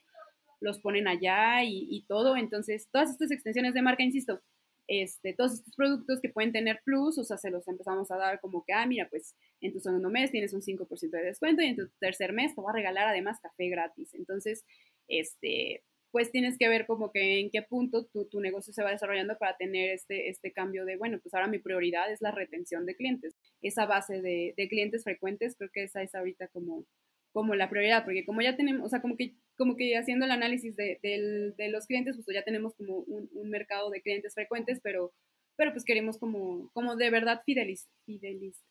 los 0.61 0.79
ponen 0.81 1.09
allá 1.09 1.64
y, 1.64 1.87
y 1.91 2.05
todo. 2.07 2.37
Entonces, 2.37 2.89
todas 2.93 3.11
estas 3.11 3.31
extensiones 3.31 3.75
de 3.75 3.83
marca, 3.83 4.03
insisto, 4.03 4.41
este, 4.89 5.35
todos 5.35 5.55
estos 5.55 5.75
productos 5.77 6.20
que 6.20 6.29
pueden 6.29 6.53
tener 6.53 6.81
plus, 6.85 7.18
o 7.18 7.25
sea, 7.25 7.39
se 7.39 7.51
los 7.51 7.66
empezamos 7.68 8.11
a 8.11 8.16
dar 8.16 8.41
como 8.41 8.64
que, 8.64 8.73
ah, 8.73 8.87
mira, 8.87 9.09
pues 9.11 9.35
en 9.61 9.73
tu 9.73 9.81
segundo 9.81 10.11
mes 10.11 10.31
tienes 10.31 10.53
un 10.55 10.62
5% 10.62 11.16
de 11.18 11.25
descuento 11.25 11.62
y 11.62 11.66
en 11.68 11.77
tu 11.77 11.89
tercer 12.01 12.33
mes 12.33 12.55
te 12.55 12.61
va 12.62 12.70
a 12.70 12.75
regalar 12.75 13.09
además 13.09 13.41
café 13.43 13.68
gratis. 13.68 14.14
Entonces, 14.14 14.64
este, 15.09 15.83
pues 16.12 16.30
tienes 16.30 16.58
que 16.58 16.68
ver 16.68 16.86
como 16.86 17.10
que 17.10 17.40
en 17.40 17.50
qué 17.50 17.62
punto 17.62 18.06
tu, 18.06 18.26
tu 18.26 18.40
negocio 18.40 18.72
se 18.72 18.82
va 18.82 18.90
desarrollando 18.90 19.36
para 19.38 19.56
tener 19.56 19.90
este, 19.90 20.28
este 20.28 20.52
cambio 20.52 20.84
de, 20.84 20.96
bueno, 20.96 21.18
pues 21.20 21.34
ahora 21.34 21.48
mi 21.48 21.58
prioridad 21.58 22.12
es 22.12 22.20
la 22.20 22.30
retención 22.30 22.86
de 22.86 22.94
clientes. 22.94 23.34
Esa 23.62 23.86
base 23.86 24.20
de, 24.20 24.54
de 24.56 24.68
clientes 24.68 25.04
frecuentes, 25.04 25.56
creo 25.56 25.70
que 25.72 25.84
esa 25.84 26.02
es 26.02 26.14
ahorita 26.14 26.48
como, 26.48 26.84
como 27.32 27.54
la 27.54 27.70
prioridad, 27.70 28.04
porque 28.04 28.24
como 28.26 28.42
ya 28.42 28.56
tenemos, 28.56 28.86
o 28.86 28.88
sea, 28.90 29.00
como 29.00 29.16
que, 29.16 29.34
como 29.56 29.74
que 29.76 29.96
haciendo 29.96 30.26
el 30.26 30.30
análisis 30.30 30.76
de, 30.76 30.98
de 31.02 31.68
los 31.70 31.86
clientes, 31.86 32.16
justo 32.16 32.32
ya 32.32 32.44
tenemos 32.44 32.74
como 32.74 32.98
un, 32.98 33.30
un, 33.32 33.50
mercado 33.50 33.90
de 33.90 34.02
clientes 34.02 34.34
frecuentes, 34.34 34.80
pero, 34.82 35.12
pero 35.56 35.72
pues 35.72 35.84
queremos 35.84 36.18
como, 36.18 36.70
como 36.72 36.94
de 36.96 37.10
verdad 37.10 37.40
fideliz, 37.44 37.88
fideliz, 38.04 38.62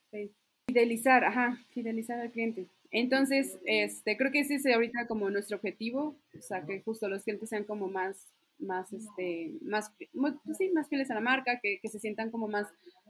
fidelizar, 0.71 1.25
ajá, 1.25 1.57
fidelizar 1.71 2.19
al 2.19 2.31
cliente. 2.31 2.65
Entonces, 2.91 3.57
este, 3.65 4.15
creo 4.17 4.31
que 4.31 4.39
ese 4.39 4.55
es 4.55 4.65
ahorita 4.65 5.05
como 5.07 5.29
nuestro 5.29 5.57
objetivo, 5.57 6.15
o 6.37 6.41
sea, 6.41 6.65
que 6.65 6.81
justo 6.81 7.09
los 7.09 7.23
clientes 7.23 7.49
sean 7.49 7.65
como 7.65 7.87
más, 7.87 8.27
más, 8.57 8.91
este, 8.93 9.51
más, 9.61 9.91
pues 10.13 10.57
sí, 10.57 10.69
más 10.69 10.87
fieles 10.87 11.11
a 11.11 11.15
la 11.15 11.21
marca, 11.21 11.59
que, 11.61 11.79
se 11.83 11.99
sientan 11.99 12.31
como 12.31 12.47
más 12.47 12.67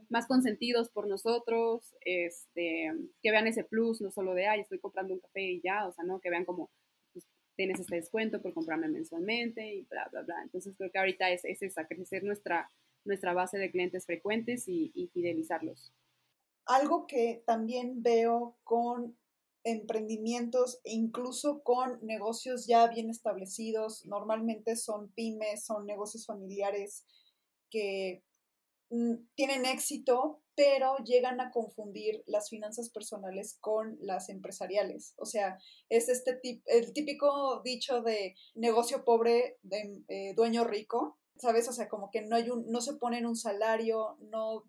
más 0.08 0.26
consentidos 0.26 0.90
por 0.90 1.06
nosotros, 1.06 1.94
este, 2.04 2.92
que 3.22 3.30
vean 3.30 3.46
ese 3.46 3.64
plus, 3.64 4.02
no 4.02 4.10
solo 4.10 4.34
de, 4.34 4.46
ay, 4.46 4.60
estoy 4.60 4.78
comprando 4.78 5.14
un 5.14 5.20
café 5.20 5.40
y 5.40 5.62
ya, 5.62 5.86
o 5.86 5.92
sea, 5.92 6.04
no, 6.04 6.20
que 6.20 6.28
vean 6.28 6.44
como 6.44 6.68
pues, 7.14 7.24
tienes 7.56 7.80
este 7.80 7.96
descuento 7.96 8.42
por 8.42 8.52
comprarme 8.52 8.88
mensualmente 8.88 9.72
y 9.72 9.86
bla, 9.88 10.06
bla, 10.12 10.20
bla. 10.20 10.42
Entonces 10.42 10.74
creo 10.76 10.90
que 10.90 10.98
ahorita 10.98 11.30
es, 11.30 11.46
es 11.46 11.62
esa, 11.62 11.86
crecer 11.86 12.24
nuestra, 12.24 12.68
nuestra 13.06 13.32
base 13.32 13.56
de 13.56 13.70
clientes 13.70 14.04
frecuentes 14.04 14.68
y 14.68 15.10
fidelizarlos. 15.14 15.94
Algo 16.66 17.06
que 17.06 17.42
también 17.46 18.02
veo 18.02 18.56
con 18.64 19.16
emprendimientos 19.64 20.80
e 20.84 20.92
incluso 20.92 21.62
con 21.62 22.04
negocios 22.04 22.66
ya 22.66 22.86
bien 22.88 23.10
establecidos, 23.10 24.04
normalmente 24.06 24.76
son 24.76 25.12
pymes, 25.12 25.64
son 25.64 25.86
negocios 25.86 26.26
familiares 26.26 27.04
que 27.70 28.24
Mm, 28.92 29.26
tienen 29.34 29.64
éxito, 29.64 30.42
pero 30.54 30.98
llegan 30.98 31.40
a 31.40 31.50
confundir 31.50 32.22
las 32.26 32.50
finanzas 32.50 32.90
personales 32.90 33.56
con 33.58 33.96
las 34.02 34.28
empresariales. 34.28 35.14
O 35.16 35.24
sea, 35.24 35.58
es 35.88 36.10
este 36.10 36.34
tip, 36.34 36.62
el 36.66 36.92
típico 36.92 37.62
dicho 37.64 38.02
de 38.02 38.34
negocio 38.54 39.02
pobre, 39.02 39.56
de 39.62 40.02
eh, 40.08 40.34
dueño 40.36 40.64
rico, 40.64 41.18
¿sabes? 41.38 41.70
O 41.70 41.72
sea, 41.72 41.88
como 41.88 42.10
que 42.10 42.20
no, 42.20 42.36
hay 42.36 42.50
un, 42.50 42.70
no 42.70 42.82
se 42.82 42.92
ponen 42.96 43.24
un 43.24 43.34
salario, 43.34 44.18
no, 44.20 44.64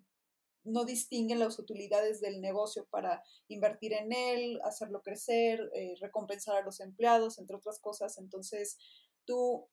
no 0.64 0.86
distinguen 0.86 1.40
las 1.40 1.60
utilidades 1.60 2.22
del 2.22 2.42
negocio 2.42 2.88
para 2.90 3.24
invertir 3.48 3.94
en 3.94 4.12
él, 4.14 4.60
hacerlo 4.64 5.02
crecer, 5.02 5.70
eh, 5.74 5.96
recompensar 6.00 6.56
a 6.56 6.66
los 6.66 6.80
empleados, 6.80 7.40
entre 7.40 7.58
otras 7.58 7.80
cosas. 7.80 8.18
Entonces, 8.18 8.78
tú 9.26 9.68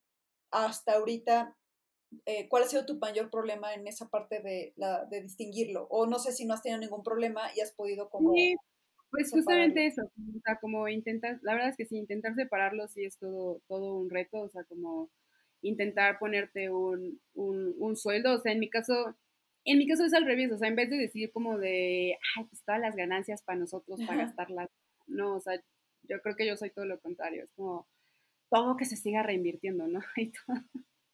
hasta 0.51 0.95
ahorita 0.95 1.57
eh, 2.26 2.49
¿cuál 2.49 2.64
ha 2.64 2.66
sido 2.66 2.86
tu 2.86 2.99
mayor 2.99 3.30
problema 3.30 3.72
en 3.74 3.86
esa 3.86 4.09
parte 4.09 4.41
de, 4.41 4.72
la, 4.76 5.05
de 5.07 5.22
distinguirlo? 5.22 5.86
O 5.91 6.07
no 6.07 6.18
sé 6.18 6.32
si 6.32 6.45
no 6.45 6.55
has 6.55 6.62
tenido 6.62 6.80
ningún 6.80 7.03
problema 7.03 7.43
y 7.55 7.61
has 7.61 7.72
podido 7.72 8.11
como... 8.11 8.32
Sí, 8.34 8.57
pues 9.11 9.30
justamente 9.30 9.86
eso, 9.86 10.03
o 10.03 10.41
sea, 10.45 10.59
como 10.61 10.88
intentar, 10.88 11.38
la 11.43 11.55
verdad 11.55 11.70
es 11.70 11.76
que 11.76 11.86
sí, 11.86 11.97
intentar 11.97 12.34
separarlo 12.34 12.86
sí 12.88 13.05
es 13.05 13.18
todo, 13.18 13.61
todo 13.66 13.97
un 13.97 14.09
reto, 14.09 14.41
o 14.41 14.49
sea, 14.49 14.62
como 14.64 15.11
intentar 15.62 16.18
ponerte 16.18 16.70
un, 16.70 17.20
un, 17.34 17.74
un 17.78 17.97
sueldo, 17.97 18.34
o 18.34 18.41
sea, 18.41 18.53
en 18.53 18.61
mi 18.61 18.70
caso, 18.70 19.16
en 19.65 19.79
mi 19.79 19.87
caso 19.87 20.05
es 20.05 20.15
al 20.15 20.25
revés, 20.25 20.51
o 20.53 20.59
sea, 20.59 20.69
en 20.69 20.77
vez 20.77 20.91
de 20.91 20.97
decir 20.97 21.33
como 21.33 21.59
de, 21.59 22.17
ay, 22.37 22.45
pues 22.45 22.63
todas 22.65 22.81
las 22.81 22.97
ganancias 22.97 23.43
para 23.43 23.59
nosotros, 23.59 24.01
para 24.07 24.25
gastarlas, 24.25 24.71
no, 25.07 25.37
o 25.37 25.41
sea, 25.41 25.61
yo 26.03 26.21
creo 26.23 26.37
que 26.37 26.47
yo 26.47 26.57
soy 26.57 26.71
todo 26.71 26.87
lo 26.87 27.01
contrario, 27.01 27.45
es 27.45 27.53
como 27.53 27.87
todo 28.51 28.77
que 28.77 28.85
se 28.85 28.97
siga 28.97 29.23
reinvirtiendo, 29.23 29.87
¿no? 29.87 30.01
Y 30.17 30.33
todo. 30.33 30.57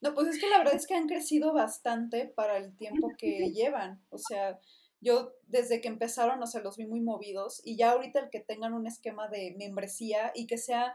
No, 0.00 0.14
pues 0.14 0.28
es 0.28 0.40
que 0.40 0.48
la 0.48 0.58
verdad 0.58 0.74
es 0.74 0.86
que 0.86 0.94
han 0.94 1.08
crecido 1.08 1.52
bastante 1.52 2.26
para 2.26 2.58
el 2.58 2.76
tiempo 2.76 3.08
que 3.18 3.50
llevan. 3.50 4.04
O 4.10 4.18
sea, 4.18 4.58
yo 5.00 5.32
desde 5.46 5.80
que 5.80 5.88
empezaron, 5.88 6.42
o 6.42 6.46
sea, 6.46 6.62
los 6.62 6.76
vi 6.76 6.86
muy 6.86 7.00
movidos 7.00 7.60
y 7.64 7.76
ya 7.76 7.92
ahorita 7.92 8.20
el 8.20 8.30
que 8.30 8.40
tengan 8.40 8.74
un 8.74 8.86
esquema 8.86 9.28
de 9.28 9.54
membresía 9.58 10.32
y 10.34 10.46
que 10.46 10.58
sea 10.58 10.94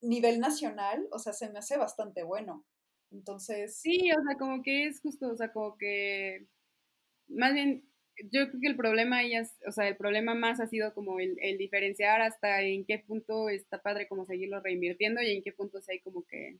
nivel 0.00 0.40
nacional, 0.40 1.08
o 1.10 1.18
sea, 1.18 1.32
se 1.32 1.50
me 1.50 1.58
hace 1.58 1.76
bastante 1.76 2.22
bueno. 2.22 2.64
Entonces... 3.14 3.76
Sí, 3.76 4.10
o 4.12 4.22
sea, 4.22 4.36
como 4.36 4.62
que 4.62 4.86
es 4.86 5.00
justo, 5.00 5.30
o 5.30 5.36
sea, 5.36 5.52
como 5.52 5.78
que 5.78 6.46
más 7.28 7.54
bien 7.54 7.84
yo 8.30 8.48
creo 8.48 8.60
que 8.60 8.68
el 8.68 8.76
problema 8.76 9.24
es, 9.24 9.56
o 9.66 9.72
sea, 9.72 9.88
el 9.88 9.96
problema 9.96 10.34
más 10.34 10.60
ha 10.60 10.66
sido 10.66 10.94
como 10.94 11.18
el, 11.20 11.36
el, 11.40 11.58
diferenciar 11.58 12.20
hasta 12.20 12.62
en 12.62 12.84
qué 12.84 12.98
punto 12.98 13.48
está 13.48 13.82
padre 13.82 14.06
como 14.06 14.24
seguirlo 14.24 14.60
reinvirtiendo 14.60 15.20
y 15.22 15.32
en 15.32 15.42
qué 15.42 15.52
punto 15.52 15.80
se 15.80 15.92
hay 15.92 16.00
como 16.00 16.22
que 16.24 16.58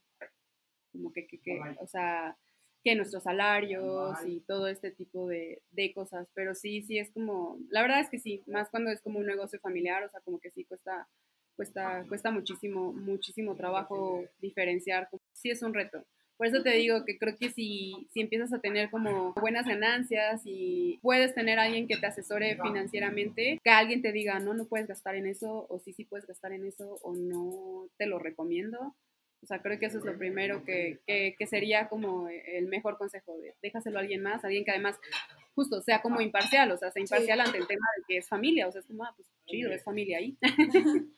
como 0.92 1.12
que, 1.12 1.26
que, 1.26 1.40
que 1.40 1.60
o 1.80 1.86
sea, 1.86 2.36
que 2.84 2.94
nuestros 2.94 3.24
salarios 3.24 4.16
y 4.26 4.40
todo 4.40 4.68
este 4.68 4.90
tipo 4.92 5.26
de, 5.26 5.62
de, 5.72 5.92
cosas, 5.92 6.30
pero 6.34 6.54
sí, 6.54 6.82
sí 6.82 6.98
es 6.98 7.10
como, 7.10 7.58
la 7.70 7.82
verdad 7.82 8.00
es 8.00 8.10
que 8.10 8.18
sí, 8.18 8.42
más 8.46 8.70
cuando 8.70 8.90
es 8.90 9.00
como 9.00 9.18
un 9.18 9.26
negocio 9.26 9.58
familiar, 9.58 10.04
o 10.04 10.08
sea, 10.08 10.20
como 10.20 10.38
que 10.38 10.50
sí 10.50 10.64
cuesta, 10.64 11.08
cuesta, 11.56 12.04
cuesta 12.08 12.30
muchísimo, 12.30 12.92
muchísimo 12.92 13.56
trabajo 13.56 14.24
diferenciar, 14.38 15.08
sí 15.32 15.50
es 15.50 15.62
un 15.62 15.74
reto. 15.74 16.04
Por 16.36 16.46
eso 16.46 16.62
te 16.62 16.70
digo 16.70 17.04
que 17.04 17.18
creo 17.18 17.36
que 17.36 17.50
si, 17.50 18.08
si 18.12 18.20
empiezas 18.20 18.52
a 18.52 18.58
tener 18.58 18.90
como 18.90 19.32
buenas 19.34 19.66
ganancias 19.66 20.42
y 20.44 20.98
puedes 21.02 21.34
tener 21.34 21.58
a 21.58 21.64
alguien 21.64 21.86
que 21.86 21.96
te 21.96 22.06
asesore 22.06 22.58
financieramente, 22.60 23.60
que 23.62 23.70
alguien 23.70 24.02
te 24.02 24.12
diga, 24.12 24.40
no, 24.40 24.54
no 24.54 24.66
puedes 24.66 24.86
gastar 24.88 25.14
en 25.14 25.26
eso, 25.26 25.66
o 25.68 25.78
sí, 25.78 25.92
sí 25.92 26.04
puedes 26.04 26.26
gastar 26.26 26.52
en 26.52 26.66
eso, 26.66 26.98
o 27.02 27.14
no 27.14 27.88
te 27.96 28.06
lo 28.06 28.18
recomiendo, 28.18 28.94
o 29.44 29.46
sea, 29.46 29.60
creo 29.60 29.78
que 29.78 29.86
eso 29.86 29.98
es 29.98 30.04
lo 30.04 30.16
primero 30.16 30.64
que, 30.64 31.00
que, 31.06 31.46
sería 31.46 31.88
como 31.88 32.28
el 32.30 32.66
mejor 32.66 32.96
consejo, 32.96 33.36
de 33.36 33.54
déjaselo 33.62 33.98
a 33.98 34.00
alguien 34.00 34.22
más, 34.22 34.42
alguien 34.42 34.64
que 34.64 34.70
además 34.70 34.98
justo 35.54 35.82
sea 35.82 36.00
como 36.00 36.22
imparcial, 36.22 36.72
o 36.72 36.78
sea, 36.78 36.90
sea 36.90 37.02
imparcial 37.02 37.40
ante 37.40 37.58
el 37.58 37.66
tema 37.66 37.86
de 37.98 38.04
que 38.08 38.16
es 38.18 38.28
familia, 38.28 38.66
o 38.66 38.72
sea, 38.72 38.80
es 38.80 38.86
como, 38.86 39.04
ah, 39.04 39.12
pues 39.14 39.28
chido, 39.46 39.70
es 39.70 39.84
familia 39.84 40.16
ahí. 40.18 40.38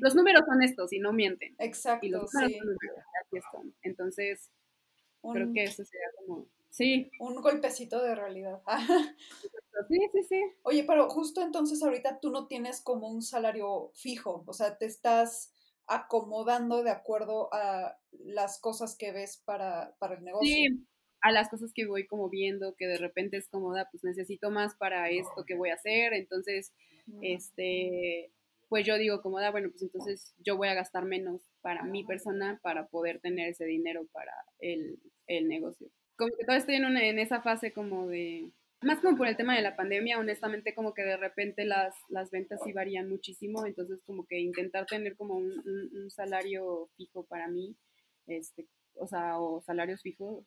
Los 0.00 0.14
números 0.14 0.44
son 0.46 0.62
estos 0.62 0.92
y 0.92 0.98
no 0.98 1.12
mienten. 1.12 1.54
Exacto, 1.58 2.06
y 2.06 2.10
los 2.10 2.32
números 2.32 2.52
son 3.50 3.74
Entonces, 3.82 4.50
creo 5.22 5.52
que 5.52 5.64
eso 5.64 5.84
sería 5.84 6.08
como, 6.18 6.46
sí. 6.70 7.10
Un 7.18 7.40
golpecito 7.40 8.02
de 8.02 8.14
realidad. 8.14 8.62
sí, 9.88 9.98
sí, 10.12 10.22
sí. 10.28 10.42
Oye, 10.62 10.84
pero 10.84 11.08
justo 11.08 11.42
entonces 11.42 11.82
ahorita 11.82 12.20
tú 12.20 12.30
no 12.30 12.46
tienes 12.46 12.80
como 12.80 13.08
un 13.08 13.22
salario 13.22 13.90
fijo, 13.94 14.44
o 14.46 14.52
sea, 14.52 14.78
te 14.78 14.86
estás 14.86 15.52
acomodando 15.86 16.82
de 16.82 16.90
acuerdo 16.90 17.52
a 17.52 17.98
las 18.12 18.60
cosas 18.60 18.96
que 18.96 19.12
ves 19.12 19.42
para, 19.44 19.94
para 19.98 20.14
el 20.14 20.24
negocio. 20.24 20.48
Sí, 20.48 20.86
a 21.20 21.30
las 21.30 21.48
cosas 21.48 21.72
que 21.72 21.86
voy 21.86 22.06
como 22.06 22.28
viendo, 22.28 22.74
que 22.74 22.86
de 22.86 22.98
repente 22.98 23.36
es 23.36 23.48
como, 23.48 23.74
pues 23.90 24.04
necesito 24.04 24.50
más 24.50 24.74
para 24.74 25.08
esto 25.08 25.44
que 25.46 25.54
voy 25.54 25.70
a 25.70 25.74
hacer, 25.74 26.12
entonces, 26.14 26.72
este, 27.20 28.32
pues 28.72 28.86
yo 28.86 28.96
digo 28.96 29.20
como, 29.20 29.36
bueno, 29.50 29.68
pues 29.68 29.82
entonces 29.82 30.34
yo 30.38 30.56
voy 30.56 30.68
a 30.68 30.72
gastar 30.72 31.04
menos 31.04 31.42
para 31.60 31.82
mi 31.82 32.04
persona 32.04 32.58
para 32.62 32.86
poder 32.86 33.20
tener 33.20 33.50
ese 33.50 33.66
dinero 33.66 34.06
para 34.12 34.32
el, 34.60 34.98
el 35.26 35.46
negocio. 35.46 35.90
Como 36.16 36.34
que 36.34 36.44
todavía 36.44 36.60
estoy 36.60 36.76
en, 36.76 36.96
en 36.96 37.18
esa 37.18 37.42
fase 37.42 37.74
como 37.74 38.06
de, 38.06 38.50
más 38.80 39.00
como 39.00 39.18
por 39.18 39.28
el 39.28 39.36
tema 39.36 39.54
de 39.54 39.60
la 39.60 39.76
pandemia, 39.76 40.18
honestamente 40.18 40.74
como 40.74 40.94
que 40.94 41.02
de 41.02 41.18
repente 41.18 41.66
las, 41.66 41.94
las 42.08 42.30
ventas 42.30 42.60
sí 42.64 42.72
varían 42.72 43.10
muchísimo, 43.10 43.66
entonces 43.66 44.02
como 44.06 44.24
que 44.24 44.40
intentar 44.40 44.86
tener 44.86 45.18
como 45.18 45.34
un, 45.34 45.52
un, 45.66 46.10
salario 46.10 46.88
fijo 46.96 47.26
para 47.26 47.48
mí, 47.48 47.76
este, 48.26 48.68
o 48.94 49.06
sea, 49.06 49.38
o 49.38 49.60
salarios 49.60 50.00
fijos, 50.00 50.46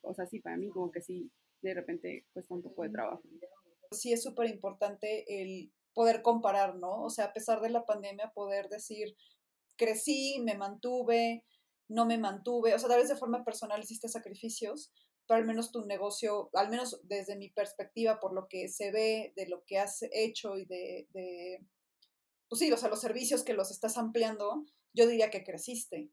o 0.00 0.14
sea, 0.14 0.24
sí, 0.24 0.40
para 0.40 0.56
mí 0.56 0.70
como 0.70 0.90
que 0.90 1.02
sí, 1.02 1.30
de 1.60 1.74
repente 1.74 2.24
cuesta 2.32 2.54
un 2.54 2.62
poco 2.62 2.84
de 2.84 2.88
trabajo. 2.88 3.22
Sí 3.90 4.10
es 4.10 4.22
súper 4.22 4.48
importante 4.48 5.24
el 5.28 5.70
poder 5.98 6.22
comparar, 6.22 6.76
¿no? 6.76 7.02
O 7.02 7.10
sea, 7.10 7.24
a 7.24 7.32
pesar 7.32 7.60
de 7.60 7.70
la 7.70 7.84
pandemia, 7.84 8.30
poder 8.32 8.68
decir, 8.68 9.16
crecí, 9.76 10.40
me 10.44 10.54
mantuve, 10.54 11.44
no 11.88 12.06
me 12.06 12.18
mantuve, 12.18 12.72
o 12.72 12.78
sea, 12.78 12.88
tal 12.88 13.00
vez 13.00 13.08
de 13.08 13.16
forma 13.16 13.44
personal 13.44 13.82
hiciste 13.82 14.06
sacrificios, 14.06 14.92
pero 15.26 15.40
al 15.40 15.44
menos 15.44 15.72
tu 15.72 15.84
negocio, 15.86 16.50
al 16.52 16.68
menos 16.70 17.00
desde 17.02 17.34
mi 17.34 17.50
perspectiva, 17.50 18.20
por 18.20 18.32
lo 18.32 18.46
que 18.46 18.68
se 18.68 18.92
ve 18.92 19.32
de 19.34 19.48
lo 19.48 19.64
que 19.64 19.80
has 19.80 19.98
hecho 20.12 20.56
y 20.56 20.66
de, 20.66 21.08
de 21.10 21.66
pues 22.48 22.60
sí, 22.60 22.70
o 22.70 22.76
sea, 22.76 22.90
los 22.90 23.00
servicios 23.00 23.42
que 23.42 23.54
los 23.54 23.72
estás 23.72 23.98
ampliando, 23.98 24.66
yo 24.92 25.08
diría 25.08 25.30
que 25.30 25.42
creciste, 25.42 26.12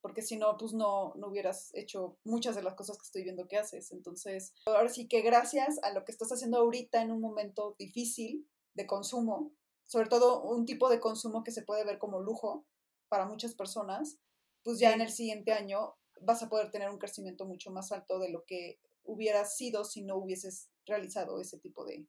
porque 0.00 0.22
si 0.22 0.36
no, 0.36 0.56
pues 0.56 0.74
no, 0.74 1.12
no 1.16 1.26
hubieras 1.26 1.74
hecho 1.74 2.18
muchas 2.22 2.54
de 2.54 2.62
las 2.62 2.74
cosas 2.74 2.98
que 2.98 3.06
estoy 3.06 3.24
viendo 3.24 3.48
que 3.48 3.56
haces. 3.56 3.90
Entonces, 3.90 4.54
ahora 4.66 4.90
sí 4.90 5.08
que 5.08 5.22
gracias 5.22 5.82
a 5.82 5.92
lo 5.92 6.04
que 6.04 6.12
estás 6.12 6.30
haciendo 6.30 6.58
ahorita 6.58 7.02
en 7.02 7.10
un 7.10 7.20
momento 7.20 7.74
difícil 7.80 8.48
de 8.74 8.86
consumo, 8.86 9.52
sobre 9.86 10.08
todo 10.08 10.42
un 10.42 10.64
tipo 10.66 10.88
de 10.88 11.00
consumo 11.00 11.42
que 11.44 11.52
se 11.52 11.62
puede 11.62 11.84
ver 11.84 11.98
como 11.98 12.20
lujo 12.20 12.66
para 13.08 13.26
muchas 13.26 13.54
personas, 13.54 14.18
pues 14.62 14.78
ya 14.78 14.92
en 14.92 15.00
el 15.00 15.10
siguiente 15.10 15.52
año 15.52 15.96
vas 16.20 16.42
a 16.42 16.48
poder 16.48 16.70
tener 16.70 16.90
un 16.90 16.98
crecimiento 16.98 17.44
mucho 17.44 17.70
más 17.70 17.92
alto 17.92 18.18
de 18.18 18.30
lo 18.30 18.44
que 18.44 18.80
hubiera 19.04 19.44
sido 19.44 19.84
si 19.84 20.02
no 20.02 20.16
hubieses 20.16 20.70
realizado 20.86 21.40
ese 21.40 21.58
tipo 21.58 21.84
de, 21.84 22.06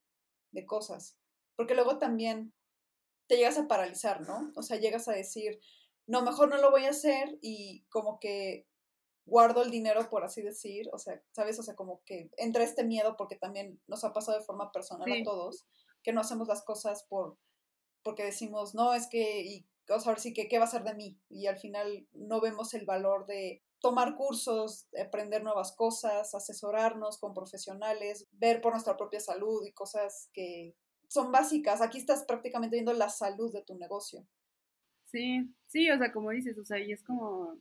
de 0.52 0.66
cosas. 0.66 1.18
Porque 1.56 1.76
luego 1.76 2.00
también 2.00 2.54
te 3.28 3.38
llegas 3.38 3.58
a 3.58 3.68
paralizar, 3.68 4.22
¿no? 4.22 4.52
O 4.56 4.62
sea, 4.62 4.78
llegas 4.78 5.08
a 5.08 5.14
decir, 5.14 5.60
no, 6.08 6.22
mejor 6.22 6.50
no 6.50 6.58
lo 6.58 6.72
voy 6.72 6.86
a 6.86 6.92
hacer 6.92 7.38
y 7.42 7.86
como 7.90 8.20
que 8.20 8.68
guardo 9.26 9.64
el 9.64 9.72
dinero, 9.72 10.08
por 10.10 10.24
así 10.24 10.42
decir, 10.42 10.88
o 10.94 11.00
sea, 11.00 11.22
¿sabes? 11.32 11.60
O 11.60 11.64
sea, 11.64 11.76
como 11.76 12.04
que 12.06 12.30
entra 12.38 12.64
este 12.64 12.84
miedo 12.84 13.16
porque 13.18 13.36
también 13.36 13.82
nos 13.88 14.04
ha 14.04 14.14
pasado 14.14 14.38
de 14.38 14.46
forma 14.46 14.72
personal 14.72 15.12
Sí. 15.12 15.22
a 15.22 15.24
todos, 15.24 15.66
que 16.06 16.14
no 16.14 16.22
hacemos 16.22 16.48
las 16.48 16.64
cosas 16.64 17.04
por, 17.10 17.38
porque 18.04 18.24
decimos, 18.24 18.76
no, 18.76 18.94
es 18.94 19.08
que, 19.08 19.42
y, 19.42 19.66
o 19.90 20.00
sea, 20.00 20.12
ahora 20.12 20.22
sí 20.22 20.34
que, 20.34 20.48
¿qué 20.48 20.60
va 20.60 20.66
a 20.66 20.70
ser 20.70 20.84
de 20.84 20.94
mí? 20.94 21.20
Y 21.30 21.48
al 21.48 21.58
final 21.58 22.08
no 22.14 22.40
vemos 22.40 22.76
el 22.76 22.86
valor 22.86 23.26
de 23.26 23.64
tomar 23.80 24.16
cursos, 24.16 24.88
aprender 25.04 25.44
nuevas 25.44 25.76
cosas, 25.76 26.34
asesorarnos 26.34 27.18
con 27.18 27.34
profesionales, 27.34 28.28
ver 28.32 28.62
por 28.62 28.72
nuestra 28.72 28.96
propia 28.96 29.20
salud 29.20 29.66
y 29.66 29.74
cosas 29.74 30.30
que 30.34 30.76
son 31.08 31.32
básicas. 31.32 31.82
Aquí 31.82 31.98
estás 31.98 32.24
prácticamente 32.24 32.76
viendo 32.76 32.94
la 32.94 33.10
salud 33.10 33.52
de 33.52 33.64
tu 33.64 33.76
negocio. 33.76 34.28
Sí, 35.06 35.50
sí, 35.68 35.90
o 35.90 35.98
sea, 35.98 36.12
como 36.12 36.30
dices, 36.32 36.58
o 36.60 36.66
sea, 36.66 36.80
y 36.80 36.92
es 36.92 37.04
como, 37.04 37.58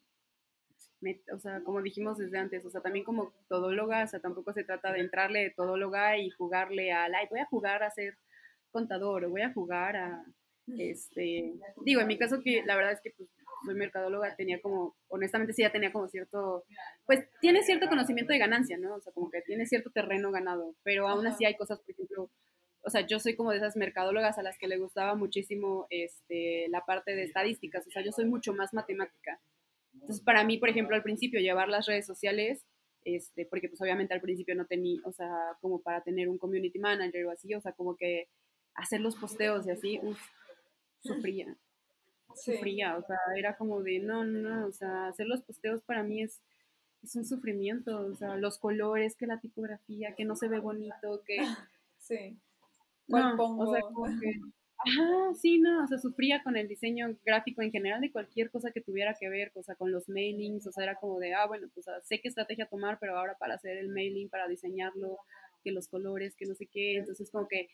o 1.33 1.39
sea, 1.39 1.63
como 1.63 1.83
dijimos 1.83 2.19
desde 2.19 2.39
antes, 2.39 2.65
o 2.65 2.71
sea, 2.71 2.81
también 2.81 3.05
como 3.05 3.33
todóloga, 3.49 4.05
o 4.05 4.07
sea, 4.07 4.21
tampoco 4.21 4.53
se 4.53 4.65
trata 4.65 4.93
de 4.93 5.01
entrarle 5.01 5.41
de 5.41 5.51
todóloga 5.51 6.19
y 6.19 6.31
jugarle 6.31 6.93
al, 6.93 7.15
ay, 7.15 7.27
voy 7.31 7.41
a 7.41 7.47
jugar 7.47 7.83
a 7.83 7.91
ser 7.91 8.19
contador 8.75 9.25
o 9.25 9.31
voy 9.31 9.43
a 9.43 9.53
jugar 9.53 9.97
a, 9.97 10.25
este, 10.67 11.55
digo, 11.85 12.01
en 12.01 12.07
mi 12.07 12.19
caso 12.19 12.41
que 12.43 12.63
la 12.65 12.77
verdad 12.77 12.93
es 12.93 13.01
que 13.01 13.13
pues, 13.17 13.29
soy 13.65 13.75
mercadóloga, 13.75 14.35
tenía 14.37 14.61
como, 14.61 14.97
honestamente 15.09 15.53
sí 15.53 15.63
ya 15.63 15.73
tenía 15.73 15.93
como 15.93 16.09
cierto, 16.09 16.65
pues 17.07 17.27
tiene 17.41 17.63
cierto 17.63 17.89
conocimiento 17.89 18.33
de 18.33 18.39
ganancia, 18.39 18.77
¿no? 18.77 18.97
O 18.97 19.01
sea, 19.01 19.13
como 19.13 19.31
que 19.31 19.43
tiene 19.43 19.67
cierto 19.67 19.91
terreno 19.91 20.31
ganado, 20.31 20.75
pero 20.83 21.09
aún 21.09 21.27
así 21.27 21.45
hay 21.45 21.57
cosas, 21.57 21.79
por 21.81 21.91
ejemplo, 21.91 22.31
o 22.83 22.91
sea, 22.91 23.07
yo 23.07 23.19
soy 23.19 23.37
como 23.37 23.51
de 23.51 23.59
esas 23.59 23.77
mercadólogas 23.77 24.37
a 24.37 24.43
las 24.43 24.59
que 24.59 24.69
le 24.69 24.77
gustaba 24.77 25.15
muchísimo 25.15 25.87
este, 25.89 26.69
la 26.69 26.85
parte 26.85 27.15
de 27.15 27.25
estadísticas, 27.25 27.87
o 27.87 27.91
sea, 27.91 28.03
yo 28.03 28.13
soy 28.13 28.27
mucho 28.27 28.53
más 28.53 28.75
matemática. 28.75 29.41
Entonces, 29.95 30.23
para 30.23 30.45
mí, 30.45 30.59
por 30.59 30.69
ejemplo, 30.69 30.97
al 30.97 31.03
principio 31.03 31.41
llevar 31.41 31.69
las 31.69 31.87
redes 31.87 32.05
sociales, 32.05 32.65
este, 33.05 33.47
porque 33.47 33.69
pues 33.69 33.81
obviamente 33.81 34.15
al 34.15 34.21
principio 34.21 34.55
no 34.55 34.67
tenía, 34.67 35.01
o 35.05 35.13
sea, 35.13 35.31
como 35.61 35.81
para 35.81 36.03
tener 36.03 36.29
un 36.29 36.39
community 36.39 36.79
manager 36.79 37.27
o 37.27 37.31
así, 37.31 37.55
o 37.55 37.61
sea, 37.61 37.73
como 37.73 37.97
que 37.97 38.29
hacer 38.75 39.01
los 39.01 39.17
posteos 39.17 39.67
y 39.67 39.71
así, 39.71 39.99
uff, 40.03 40.21
sufría, 41.01 41.57
sufría, 42.35 42.97
o 42.97 43.03
sea, 43.07 43.19
era 43.37 43.57
como 43.57 43.83
de, 43.83 44.01
no, 44.01 44.25
no, 44.25 44.41
no, 44.41 44.67
o 44.67 44.73
sea, 44.73 45.09
hacer 45.09 45.27
los 45.27 45.43
posteos 45.43 45.83
para 45.83 46.03
mí 46.03 46.23
es, 46.23 46.43
es 47.03 47.15
un 47.17 47.25
sufrimiento, 47.25 48.07
o 48.07 48.15
sea, 48.15 48.37
los 48.37 48.59
colores, 48.59 49.17
que 49.17 49.27
la 49.27 49.41
tipografía, 49.41 50.15
que 50.15 50.25
no 50.25 50.37
se 50.37 50.49
ve 50.49 50.59
bonito, 50.59 51.23
que... 51.27 51.37
Sí. 52.05 52.37
¿Cuál 53.09 53.31
no, 53.31 53.37
pongo? 53.37 53.71
O 53.71 53.73
sea, 53.73 53.81
como 53.81 54.05
que, 54.21 54.35
ajá, 54.77 55.35
sí, 55.41 55.59
no, 55.59 55.85
o 55.85 55.87
sea, 55.87 55.99
sufría 55.99 56.43
con 56.43 56.57
el 56.57 56.69
diseño 56.69 57.17
gráfico 57.25 57.63
en 57.63 57.71
general 57.71 58.01
de 58.03 58.13
cualquier 58.13 58.51
cosa 58.51 58.73
que 58.73 58.83
tuviera 58.83 59.17
que 59.19 59.31
ver, 59.31 59.53
o 59.55 59.63
sea, 59.63 59.75
con 59.75 59.91
los 59.91 60.09
mailings, 60.09 60.67
o 60.67 60.73
sea, 60.73 60.85
era 60.85 60.97
como 60.97 61.19
de, 61.19 61.33
ah, 61.35 61.47
bueno, 61.47 61.69
pues 61.73 61.87
sé 62.03 62.21
qué 62.21 62.29
estrategia 62.29 62.67
tomar, 62.67 62.99
pero 63.01 63.17
ahora 63.17 63.37
para 63.39 63.55
hacer 63.55 63.79
el 63.79 63.89
mailing, 63.89 64.29
para 64.29 64.49
diseñarlo, 64.49 65.19
que 65.63 65.73
los 65.73 65.89
colores, 65.89 66.37
que 66.37 66.47
no 66.47 66.55
sé 66.55 66.67
qué, 66.67 66.99
entonces 66.99 67.31
como 67.31 67.49
que, 67.49 67.69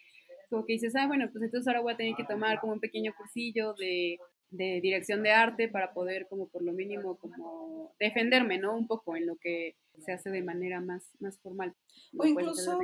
como 0.50 0.66
que 0.66 0.74
dices, 0.74 0.94
ah, 0.96 1.06
bueno, 1.06 1.28
pues 1.32 1.44
entonces 1.44 1.66
ahora 1.68 1.80
voy 1.80 1.94
a 1.94 1.96
tener 1.96 2.14
que 2.16 2.24
tomar 2.24 2.60
como 2.60 2.74
un 2.74 2.80
pequeño 2.80 3.14
cursillo 3.16 3.72
de, 3.74 4.18
de 4.50 4.80
dirección 4.80 5.22
de 5.22 5.30
arte 5.30 5.68
para 5.68 5.94
poder 5.94 6.26
como 6.28 6.48
por 6.48 6.62
lo 6.62 6.72
mínimo 6.72 7.16
como 7.16 7.94
defenderme, 7.98 8.58
¿no? 8.58 8.76
Un 8.76 8.86
poco 8.86 9.16
en 9.16 9.26
lo 9.26 9.36
que 9.36 9.76
se 10.04 10.12
hace 10.12 10.30
de 10.30 10.42
manera 10.42 10.80
más, 10.80 11.08
más 11.20 11.38
formal. 11.38 11.74
O 12.18 12.26
incluso, 12.26 12.80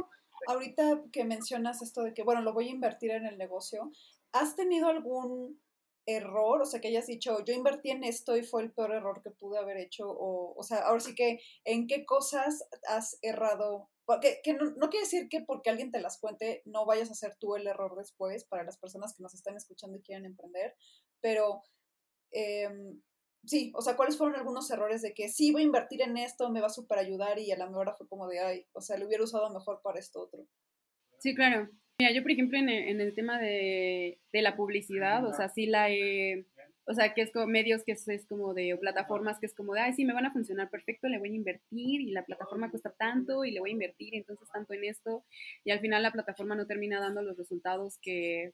ahorita 0.47 1.03
que 1.13 1.25
mencionas 1.25 1.83
esto 1.83 2.03
de 2.03 2.15
que, 2.15 2.23
bueno, 2.23 2.41
lo 2.43 2.53
voy 2.53 2.69
a 2.69 2.73
invertir 2.73 3.11
en 3.11 3.27
el 3.27 3.37
negocio, 3.37 3.91
¿has 4.33 4.55
tenido 4.55 4.89
algún 4.89 5.61
error? 6.07 6.63
O 6.63 6.67
sea, 6.67 6.81
que 6.81 6.89
hayas 6.89 7.07
dicho, 7.07 7.45
yo 7.45 7.53
invertí 7.53 7.91
en 7.91 8.05
esto 8.05 8.37
y 8.37 8.45
fue 8.45 8.63
el 8.63 8.73
peor 8.73 8.93
error 8.93 9.21
que 9.23 9.31
pude 9.31 9.59
haber 9.59 9.79
hecho. 9.79 10.09
O, 10.09 10.55
o 10.57 10.63
sea, 10.63 10.79
ahora 10.79 11.01
sí 11.01 11.17
que, 11.17 11.41
¿en 11.65 11.89
qué 11.89 12.07
cosas 12.07 12.65
has 12.89 13.19
errado? 13.23 13.89
Porque, 14.07 14.41
que 14.43 14.55
no, 14.55 14.71
no 14.77 14.89
quiere 14.89 15.05
decir 15.05 15.29
que 15.29 15.43
porque 15.43 15.69
alguien 15.69 15.91
te 15.91 16.01
las 16.01 16.19
cuente 16.19 16.63
no 16.65 16.87
vayas 16.87 17.09
a 17.09 17.13
hacer 17.13 17.37
tú 17.37 17.57
el 17.57 17.67
error 17.67 17.97
después 17.97 18.45
para 18.45 18.63
las 18.63 18.79
personas 18.79 19.15
que 19.15 19.23
nos 19.23 19.35
están 19.35 19.57
escuchando 19.57 19.99
y 19.99 20.03
quieren 20.03 20.25
emprender, 20.25 20.75
pero 21.21 21.61
em, 22.31 23.03
sí, 23.45 23.73
o 23.75 23.83
sea, 23.83 23.97
¿cuáles 23.97 24.17
fueron 24.17 24.37
algunos 24.37 24.71
errores 24.71 25.03
de 25.03 25.13
que 25.13 25.29
sí 25.29 25.51
voy 25.51 25.63
a 25.63 25.67
invertir 25.67 26.03
en 26.03 26.17
esto, 26.17 26.51
me 26.51 26.61
va 26.61 26.69
a 26.69 26.71
super 26.71 26.99
ayudar 26.99 27.41
y 27.41 27.51
a 27.51 27.59
la 27.59 27.67
mejor 27.67 27.95
fue 27.99 28.09
como 28.09 28.29
de, 28.29 28.39
ay, 28.39 28.67
o 28.73 28.81
sea, 28.81 28.97
lo 28.97 29.07
hubiera 29.07 29.25
usado 29.25 29.51
mejor 29.51 29.81
para 29.83 29.99
esto 29.99 30.21
otro? 30.21 30.47
Sí, 31.19 31.35
claro. 31.35 31.69
Mira, 31.99 32.13
yo 32.13 32.23
por 32.23 32.31
ejemplo 32.31 32.59
en 32.59 32.69
el, 32.69 32.89
en 32.89 33.01
el 33.01 33.15
tema 33.15 33.41
de, 33.41 34.21
de 34.33 34.43
la 34.43 34.55
publicidad, 34.55 35.27
o 35.27 35.33
sea, 35.33 35.49
sí 35.49 35.67
la 35.67 35.91
he, 35.91 36.47
o 36.89 36.95
sea, 36.95 37.15
que 37.15 37.23
es 37.23 37.33
como 37.33 37.47
medios 37.47 37.83
que 37.85 37.93
es, 37.93 38.07
es 38.09 38.27
como 38.27 38.55
de, 38.55 38.73
o 38.75 38.79
plataformas 38.79 39.39
que 39.41 39.47
es 39.47 39.55
como 39.55 39.75
de, 39.75 39.81
ay, 39.81 39.93
sí, 39.93 40.05
me 40.05 40.15
van 40.15 40.27
a 40.27 40.33
funcionar 40.33 40.71
perfecto, 40.71 41.09
le 41.09 41.19
voy 41.19 41.31
a 41.33 41.35
invertir 41.35 42.01
y 42.01 42.13
la 42.13 42.25
plataforma 42.25 42.71
cuesta 42.71 42.91
tanto 42.91 43.45
y 43.45 43.51
le 43.51 43.61
voy 43.61 43.71
a 43.71 43.73
invertir 43.73 44.15
entonces 44.15 44.49
tanto 44.53 44.73
en 44.73 44.85
esto 44.85 45.25
y 45.65 45.73
al 45.73 45.81
final 45.81 46.03
la 46.03 46.13
plataforma 46.13 46.55
no 46.55 46.67
termina 46.67 47.01
dando 47.01 47.23
los 47.23 47.37
resultados 47.37 47.99
que, 48.01 48.53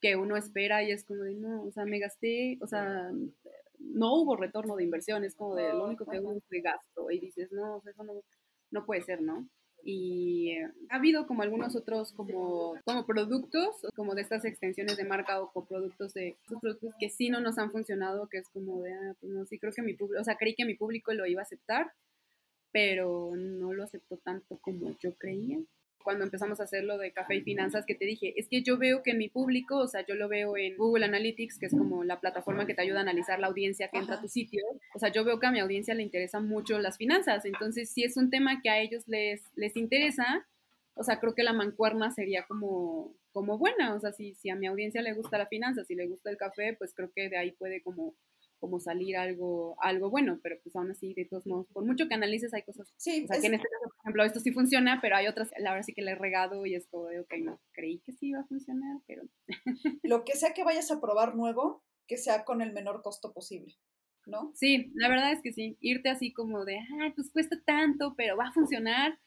que 0.00 0.16
uno 0.16 0.36
espera 0.36 0.82
y 0.82 0.90
es 0.90 1.04
como 1.04 1.22
de, 1.22 1.34
no, 1.34 1.64
o 1.64 1.70
sea, 1.70 1.84
me 1.84 1.98
gasté, 1.98 2.58
o 2.62 2.66
sea, 2.66 3.10
no 3.78 4.14
hubo 4.14 4.36
retorno 4.36 4.76
de 4.76 4.84
inversión, 4.84 5.24
es 5.24 5.34
como 5.34 5.54
de, 5.54 5.68
lo 5.68 5.84
único 5.84 6.06
que 6.06 6.18
hubo 6.18 6.40
fue 6.48 6.60
gasto 6.60 7.10
y 7.10 7.20
dices, 7.20 7.52
no, 7.52 7.76
o 7.76 7.80
sea, 7.82 7.92
eso 7.92 8.04
no, 8.04 8.22
no 8.70 8.86
puede 8.86 9.02
ser, 9.02 9.20
¿no? 9.20 9.48
Y 9.88 10.50
eh, 10.50 10.68
ha 10.90 10.96
habido 10.96 11.28
como 11.28 11.42
algunos 11.42 11.76
otros 11.76 12.10
como, 12.10 12.74
como 12.84 13.06
productos, 13.06 13.86
como 13.94 14.16
de 14.16 14.22
estas 14.22 14.44
extensiones 14.44 14.96
de 14.96 15.04
marca 15.04 15.40
o 15.40 15.64
productos 15.64 16.12
de 16.12 16.36
productos 16.60 16.92
que 16.98 17.08
sí 17.08 17.30
no 17.30 17.38
nos 17.40 17.56
han 17.56 17.70
funcionado, 17.70 18.28
que 18.28 18.38
es 18.38 18.48
como 18.48 18.82
de, 18.82 18.92
ah, 18.92 19.14
pues 19.20 19.32
no, 19.32 19.46
sí 19.46 19.60
creo 19.60 19.72
que 19.72 19.82
mi 19.82 19.94
público, 19.94 20.20
o 20.20 20.24
sea, 20.24 20.36
creí 20.36 20.56
que 20.56 20.64
mi 20.64 20.74
público 20.74 21.14
lo 21.14 21.24
iba 21.24 21.40
a 21.40 21.44
aceptar, 21.44 21.92
pero 22.72 23.36
no 23.36 23.72
lo 23.72 23.84
aceptó 23.84 24.16
tanto 24.16 24.58
como 24.58 24.90
yo 24.98 25.14
creía. 25.14 25.60
Cuando 26.06 26.22
empezamos 26.22 26.60
a 26.60 26.62
hacer 26.62 26.84
lo 26.84 26.98
de 26.98 27.10
café 27.10 27.34
y 27.34 27.40
finanzas, 27.40 27.84
que 27.84 27.96
te 27.96 28.04
dije, 28.04 28.32
es 28.36 28.46
que 28.48 28.62
yo 28.62 28.78
veo 28.78 29.02
que 29.02 29.12
mi 29.12 29.28
público, 29.28 29.78
o 29.78 29.88
sea, 29.88 30.06
yo 30.06 30.14
lo 30.14 30.28
veo 30.28 30.56
en 30.56 30.76
Google 30.76 31.04
Analytics, 31.04 31.58
que 31.58 31.66
es 31.66 31.72
como 31.72 32.04
la 32.04 32.20
plataforma 32.20 32.64
que 32.64 32.74
te 32.74 32.82
ayuda 32.82 32.98
a 32.98 33.02
analizar 33.02 33.40
la 33.40 33.48
audiencia 33.48 33.88
que 33.88 33.98
entra 33.98 34.14
a 34.14 34.20
tu 34.20 34.28
sitio, 34.28 34.62
o 34.94 35.00
sea, 35.00 35.10
yo 35.10 35.24
veo 35.24 35.40
que 35.40 35.48
a 35.48 35.50
mi 35.50 35.58
audiencia 35.58 35.94
le 35.94 36.04
interesan 36.04 36.46
mucho 36.46 36.78
las 36.78 36.96
finanzas, 36.96 37.44
entonces 37.44 37.90
si 37.90 38.04
es 38.04 38.16
un 38.16 38.30
tema 38.30 38.60
que 38.62 38.70
a 38.70 38.78
ellos 38.78 39.02
les, 39.08 39.42
les 39.56 39.76
interesa, 39.76 40.46
o 40.94 41.02
sea, 41.02 41.18
creo 41.18 41.34
que 41.34 41.42
la 41.42 41.52
mancuerna 41.52 42.12
sería 42.12 42.46
como, 42.46 43.12
como 43.32 43.58
buena, 43.58 43.92
o 43.92 43.98
sea, 43.98 44.12
si, 44.12 44.36
si 44.36 44.48
a 44.48 44.54
mi 44.54 44.68
audiencia 44.68 45.02
le 45.02 45.12
gusta 45.12 45.38
la 45.38 45.48
finanza, 45.48 45.82
si 45.82 45.96
le 45.96 46.06
gusta 46.06 46.30
el 46.30 46.36
café, 46.36 46.76
pues 46.78 46.94
creo 46.94 47.10
que 47.12 47.28
de 47.28 47.36
ahí 47.36 47.50
puede 47.50 47.82
como 47.82 48.14
como 48.66 48.80
salir 48.80 49.16
algo, 49.16 49.76
algo 49.82 50.10
bueno, 50.10 50.40
pero 50.42 50.56
pues 50.62 50.74
aún 50.76 50.90
así, 50.90 51.14
de 51.14 51.24
todos 51.26 51.46
modos, 51.46 51.66
por 51.72 51.84
mucho 51.84 52.08
que 52.08 52.14
analices, 52.14 52.52
hay 52.54 52.62
cosas, 52.62 52.88
Sí, 52.96 53.24
o 53.24 53.26
sea, 53.28 53.36
es- 53.36 53.42
que 53.42 53.46
en 53.48 53.54
este 53.54 53.68
caso, 53.68 53.84
por 53.90 54.00
ejemplo, 54.04 54.24
esto 54.24 54.40
sí 54.40 54.52
funciona, 54.52 54.98
pero 55.00 55.16
hay 55.16 55.26
otras, 55.28 55.50
la 55.58 55.70
verdad 55.72 55.84
sí 55.86 55.94
que 55.94 56.02
le 56.02 56.12
he 56.12 56.14
regado 56.16 56.66
y 56.66 56.74
es 56.74 56.86
como 56.88 57.06
de, 57.06 57.20
ok, 57.20 57.34
no, 57.42 57.60
creí 57.72 58.00
que 58.00 58.12
sí 58.12 58.28
iba 58.28 58.40
a 58.40 58.46
funcionar, 58.46 58.98
pero 59.06 59.22
lo 60.02 60.24
que 60.24 60.36
sea 60.36 60.54
que 60.54 60.64
vayas 60.64 60.90
a 60.90 61.00
probar 61.00 61.34
nuevo, 61.36 61.84
que 62.06 62.18
sea 62.18 62.44
con 62.44 62.62
el 62.62 62.72
menor 62.72 63.02
costo 63.02 63.32
posible, 63.32 63.74
¿no? 64.26 64.52
sí, 64.52 64.90
la 64.94 65.08
verdad 65.08 65.32
es 65.32 65.42
que 65.42 65.52
sí, 65.52 65.76
irte 65.80 66.08
así 66.08 66.32
como 66.32 66.64
de, 66.64 66.78
ay, 67.02 67.12
pues 67.14 67.30
cuesta 67.30 67.56
tanto, 67.64 68.14
pero 68.16 68.36
va 68.36 68.48
a 68.48 68.52
funcionar, 68.52 69.18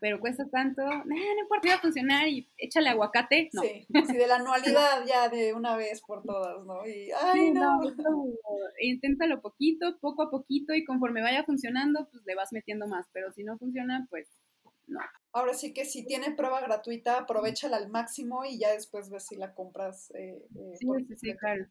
pero 0.00 0.20
cuesta 0.20 0.46
tanto, 0.50 0.82
nah, 0.82 1.04
no 1.04 1.40
importa, 1.42 1.68
va 1.68 1.74
a 1.74 1.80
funcionar 1.80 2.28
y 2.28 2.48
échale 2.56 2.88
aguacate, 2.88 3.50
no. 3.52 3.62
Sí, 3.62 3.86
sí, 4.06 4.16
de 4.16 4.26
la 4.26 4.36
anualidad 4.36 5.04
ya 5.06 5.28
de 5.28 5.52
una 5.52 5.76
vez 5.76 6.00
por 6.02 6.22
todas, 6.22 6.64
¿no? 6.64 6.86
Y, 6.86 7.10
ay, 7.22 7.52
no. 7.52 7.78
no, 7.80 8.24
inténtalo 8.80 9.40
poquito, 9.40 9.98
poco 10.00 10.22
a 10.22 10.30
poquito 10.30 10.74
y 10.74 10.84
conforme 10.84 11.22
vaya 11.22 11.44
funcionando, 11.44 12.08
pues 12.10 12.24
le 12.26 12.34
vas 12.34 12.52
metiendo 12.52 12.86
más, 12.86 13.06
pero 13.12 13.30
si 13.32 13.44
no 13.44 13.58
funciona, 13.58 14.06
pues 14.10 14.28
no. 14.86 15.00
Ahora 15.32 15.52
sí 15.52 15.74
que 15.74 15.84
si 15.84 16.06
tiene 16.06 16.30
prueba 16.34 16.60
gratuita, 16.60 17.18
aprovechala 17.18 17.76
al 17.76 17.90
máximo 17.90 18.44
y 18.44 18.58
ya 18.58 18.72
después 18.72 19.10
ves 19.10 19.26
si 19.26 19.36
la 19.36 19.54
compras. 19.54 20.10
eh, 20.14 20.42
eh, 20.54 20.76
Sí, 20.78 20.86
sí, 21.08 21.16
sí, 21.16 21.36
claro. 21.36 21.66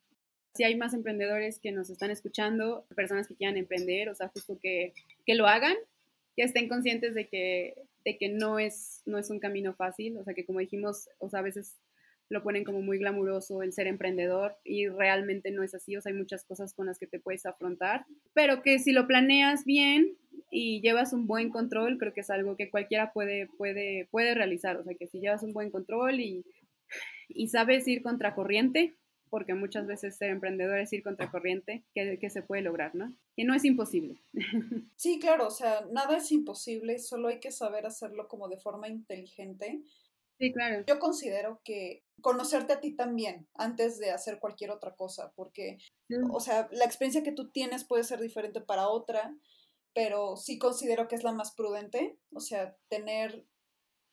Si 0.54 0.64
hay 0.64 0.78
más 0.78 0.94
emprendedores 0.94 1.60
que 1.60 1.72
nos 1.72 1.90
están 1.90 2.12
escuchando, 2.12 2.86
personas 2.96 3.28
que 3.28 3.36
quieran 3.36 3.58
emprender, 3.58 4.10
o 4.10 4.16
sea, 4.16 4.30
justo 4.30 4.58
que, 4.62 4.94
que 5.26 5.36
lo 5.36 5.48
hagan, 5.48 5.76
que 6.36 6.44
estén 6.44 6.70
conscientes 6.70 7.14
de 7.16 7.28
que, 7.28 7.76
de 8.06 8.18
que 8.18 8.30
no, 8.30 8.60
es, 8.60 9.02
no 9.06 9.18
es 9.18 9.30
un 9.30 9.40
camino 9.40 9.74
fácil, 9.74 10.18
o 10.18 10.24
sea, 10.24 10.34
que 10.34 10.46
como 10.46 10.60
dijimos, 10.60 11.10
o 11.20 11.30
sea, 11.30 11.40
a 11.40 11.44
veces 11.44 11.76
lo 12.30 12.42
ponen 12.44 12.64
como 12.64 12.82
muy 12.82 12.98
glamuroso 12.98 13.62
el 13.62 13.74
ser 13.74 13.88
emprendedor 13.88 14.56
y 14.64 14.88
realmente 14.88 15.52
no 15.52 15.64
es 15.64 15.76
así, 15.76 15.98
o 15.98 16.02
sea, 16.02 16.12
hay 16.12 16.18
muchas 16.18 16.46
cosas 16.46 16.74
con 16.74 16.86
las 16.88 16.98
que 17.00 17.08
te 17.08 17.20
puedes 17.20 17.46
afrontar, 17.46 18.06
pero 18.34 18.62
que 18.62 18.80
si 18.80 18.92
lo 18.92 19.08
planeas 19.08 19.66
bien 19.66 20.18
y 20.52 20.82
llevas 20.82 21.14
un 21.14 21.28
buen 21.28 21.50
control, 21.50 21.98
creo 21.98 22.14
que 22.14 22.22
es 22.22 22.30
algo 22.30 22.56
que 22.56 22.70
cualquiera 22.70 23.12
puede, 23.12 23.48
puede, 23.58 24.08
puede 24.12 24.36
realizar, 24.36 24.78
o 24.78 24.84
sea, 24.84 24.96
que 24.96 25.08
si 25.08 25.20
llevas 25.20 25.44
un 25.44 25.54
buen 25.54 25.72
control 25.72 26.20
y, 26.20 26.46
y 27.28 27.48
sabes 27.48 27.88
ir 27.88 28.02
contracorriente, 28.02 28.96
porque 29.30 29.54
muchas 29.54 29.88
veces 29.88 30.16
ser 30.16 30.30
emprendedor 30.30 30.78
es 30.80 30.94
ir 30.94 31.04
contra 31.04 31.30
corriente, 31.32 31.84
que, 31.94 32.18
que 32.20 32.30
se 32.30 32.42
puede 32.42 32.62
lograr, 32.62 32.96
¿no? 32.96 33.14
Que 33.36 33.44
no 33.44 33.54
es 33.54 33.66
imposible. 33.66 34.22
Sí, 34.96 35.20
claro, 35.20 35.48
o 35.48 35.52
sea, 35.52 35.86
nada 35.92 36.18
es 36.18 36.32
imposible, 36.32 37.00
solo 37.00 37.28
hay 37.28 37.40
que 37.40 37.52
saber 37.52 37.86
hacerlo 37.86 38.28
como 38.28 38.48
de 38.48 38.58
forma 38.58 38.88
inteligente. 38.88 39.82
Sí, 40.40 40.52
claro. 40.52 40.84
Yo 40.88 41.00
considero 41.00 41.62
que 41.64 42.04
conocerte 42.22 42.74
a 42.74 42.82
ti 42.82 42.92
también 42.96 43.48
antes 43.54 44.00
de 44.00 44.12
hacer 44.12 44.40
cualquier 44.40 44.72
otra 44.72 44.96
cosa, 44.96 45.32
porque, 45.36 45.78
Sí. 46.08 46.16
o 46.32 46.40
sea, 46.40 46.68
la 46.72 46.86
experiencia 46.86 47.24
que 47.24 47.32
tú 47.32 47.52
tienes 47.52 47.84
puede 47.86 48.04
ser 48.04 48.20
diferente 48.20 48.62
para 48.62 48.88
otra, 48.88 49.36
pero 49.94 50.36
sí 50.36 50.58
considero 50.60 51.08
que 51.08 51.16
es 51.16 51.24
la 51.24 51.32
más 51.32 51.54
prudente, 51.56 52.18
o 52.34 52.40
sea, 52.40 52.76
tener 52.90 53.46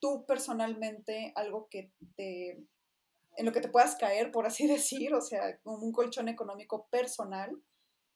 tú 0.01 0.25
personalmente 0.27 1.33
algo 1.37 1.69
que 1.69 1.91
te, 2.17 2.59
en 3.37 3.47
lo 3.47 3.53
que 3.53 3.61
te 3.61 3.69
puedas 3.69 3.97
caer, 3.97 4.31
por 4.31 4.47
así 4.47 4.67
decir, 5.09 5.15
o 5.15 5.21
sea, 5.21 5.59
como 5.63 5.79
un 5.79 5.93
colchón 5.93 6.29
económico 6.29 6.87
personal 6.91 7.51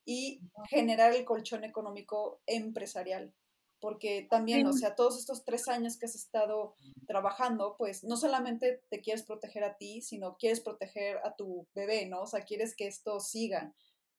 y 0.05 0.41
generar 0.69 1.13
el 1.13 1.25
colchón 1.25 1.65
económico 1.65 2.41
empresarial. 2.47 3.35
Porque 3.79 4.27
también, 4.31 4.67
o 4.67 4.73
sea, 4.73 4.95
todos 4.95 5.19
estos 5.19 5.45
tres 5.45 5.69
años 5.69 5.99
que 5.99 6.07
has 6.07 6.15
estado 6.15 6.75
trabajando, 7.07 7.77
pues 7.77 8.05
no 8.05 8.17
solamente 8.17 8.83
te 8.89 9.01
quieres 9.01 9.23
proteger 9.25 9.65
a 9.65 9.77
ti, 9.77 10.01
sino 10.01 10.37
quieres 10.39 10.61
proteger 10.61 11.19
a 11.25 11.37
tu 11.37 11.69
bebé, 11.75 12.07
¿no? 12.07 12.23
O 12.23 12.27
sea, 12.27 12.45
quieres 12.45 12.75
que 12.75 12.87
esto 12.87 13.21
siga. 13.21 13.75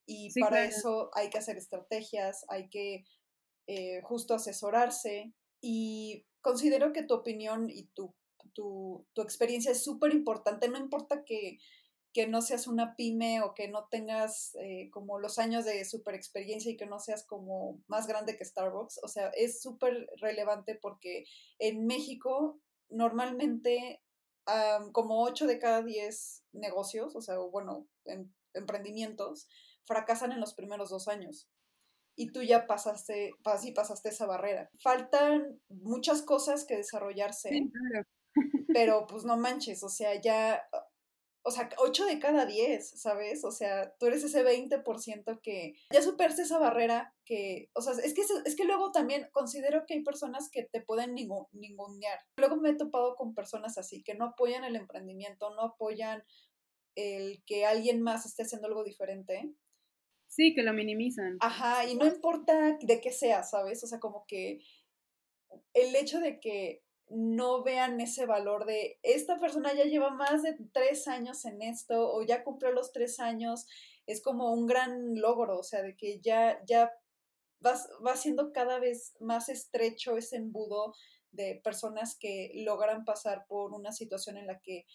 Y 0.05 0.29
Sí, 0.29 0.41
para 0.41 0.57
claro. 0.57 0.69
eso 0.69 1.09
hay 1.13 1.29
que 1.31 1.39
hacer 1.39 1.57
estrategias, 1.57 2.45
hay 2.49 2.69
que 2.69 3.05
eh, 3.65 4.01
justo 4.03 4.35
asesorarse. 4.35 5.33
Y 5.59 6.25
considero 6.41 6.93
que 6.93 7.03
tu 7.03 7.15
opinión 7.15 7.69
y 7.69 7.87
tu, 7.87 8.13
tu, 8.57 9.05
experiencia 9.21 9.71
es 9.71 9.83
súper 9.83 10.11
importante. 10.13 10.67
No 10.67 10.77
importa 10.77 11.23
que, 11.23 11.59
no 12.27 12.41
seas 12.41 12.65
una 12.65 12.95
pyme 12.95 13.43
o 13.43 13.53
que 13.53 13.67
no 13.67 13.87
tengas 13.91 14.55
eh, 14.55 14.89
como 14.91 15.19
los 15.19 15.37
años 15.37 15.65
de 15.65 15.85
super 15.85 16.15
experiencia 16.15 16.71
y 16.71 16.75
que 16.75 16.87
no 16.87 16.97
seas 16.97 17.23
como 17.23 17.79
más 17.85 18.07
grande 18.07 18.35
que 18.35 18.43
Starbucks. 18.43 19.01
O 19.03 19.07
sea, 19.07 19.29
es 19.35 19.61
súper 19.61 20.09
relevante 20.19 20.73
porque 20.73 21.25
en 21.59 21.85
México 21.85 22.59
normalmente 22.89 24.01
como 24.93 25.23
8 25.23 25.45
de 25.45 25.59
cada 25.59 25.83
10 25.83 26.43
negocios, 26.53 27.15
o 27.15 27.21
sea, 27.21 27.37
bueno, 27.37 27.87
em- 28.05 28.31
emprendimientos, 28.53 29.47
fracasan 29.85 30.31
en 30.31 30.39
los 30.39 30.53
primeros 30.53 30.89
dos 30.89 31.07
años. 31.07 31.49
Y 32.15 32.31
tú 32.31 32.41
ya 32.41 32.65
pasaste, 32.65 33.31
pas- 33.43 33.73
pasaste 33.75 34.09
esa 34.09 34.25
barrera. 34.25 34.71
Faltan 34.79 35.59
muchas 35.69 36.21
cosas 36.23 36.65
que 36.65 36.77
desarrollarse. 36.77 37.49
Pero 38.73 39.07
pues 39.07 39.23
no 39.25 39.37
manches, 39.37 39.83
o 39.83 39.89
sea, 39.89 40.19
ya, 40.21 40.67
o 41.43 41.51
sea, 41.51 41.69
8 41.77 42.05
de 42.05 42.19
cada 42.19 42.45
10, 42.45 42.89
¿sabes? 42.99 43.43
O 43.45 43.51
sea, 43.51 43.95
tú 43.97 44.07
eres 44.07 44.23
ese 44.23 44.43
20% 44.43 45.39
que 45.41 45.73
ya 45.93 46.01
superaste 46.01 46.41
esa 46.41 46.59
barrera 46.59 47.15
que, 47.25 47.69
o 47.73 47.81
sea, 47.81 47.93
es 47.93 48.13
que, 48.13 48.21
es 48.45 48.55
que 48.55 48.65
luego 48.65 48.91
también 48.91 49.29
considero 49.31 49.85
que 49.85 49.93
hay 49.95 50.03
personas 50.03 50.49
que 50.51 50.63
te 50.63 50.81
pueden 50.81 51.15
ningu- 51.15 51.47
ningunear. 51.53 52.19
Luego 52.37 52.57
me 52.57 52.69
he 52.71 52.75
topado 52.75 53.15
con 53.15 53.33
personas 53.33 53.77
así, 53.77 54.03
que 54.03 54.15
no 54.15 54.25
apoyan 54.25 54.63
el 54.63 54.75
emprendimiento, 54.75 55.49
no 55.55 55.61
apoyan 55.61 56.23
el 56.95 57.43
que 57.45 57.65
alguien 57.65 58.01
más 58.01 58.25
esté 58.25 58.43
haciendo 58.43 58.67
algo 58.67 58.83
diferente. 58.83 59.53
Sí, 60.29 60.53
que 60.53 60.63
lo 60.63 60.73
minimizan. 60.73 61.37
Ajá, 61.39 61.85
y 61.85 61.95
no 61.95 62.05
importa 62.05 62.77
de 62.81 62.99
qué 63.01 63.11
sea, 63.11 63.43
¿sabes? 63.43 63.83
O 63.83 63.87
sea, 63.87 63.99
como 63.99 64.25
que 64.27 64.59
el 65.73 65.95
hecho 65.95 66.19
de 66.19 66.39
que 66.39 66.83
no 67.09 67.63
vean 67.63 67.99
ese 68.01 68.25
valor 68.25 68.65
de 68.65 68.99
esta 69.01 69.39
persona 69.39 69.73
ya 69.73 69.85
lleva 69.85 70.11
más 70.11 70.43
de 70.43 70.57
tres 70.73 71.07
años 71.07 71.45
en 71.45 71.61
esto 71.61 72.11
o 72.13 72.21
ya 72.23 72.43
cumplió 72.43 72.71
los 72.71 72.91
tres 72.91 73.19
años, 73.19 73.65
es 74.05 74.21
como 74.21 74.53
un 74.53 74.65
gran 74.65 75.15
logro, 75.19 75.59
o 75.59 75.63
sea, 75.63 75.81
de 75.81 75.95
que 75.95 76.19
ya, 76.19 76.59
ya 76.65 76.91
vas, 77.59 77.89
va 78.05 78.15
siendo 78.15 78.51
cada 78.51 78.79
vez 78.79 79.15
más 79.19 79.49
estrecho 79.49 80.17
ese 80.17 80.37
embudo 80.37 80.93
de 81.31 81.59
personas 81.63 82.17
que 82.19 82.51
logran 82.55 83.05
pasar 83.05 83.45
por 83.47 83.73
una 83.73 83.91
situación 83.91 84.37
en 84.37 84.47
la 84.47 84.59
que 84.59 84.85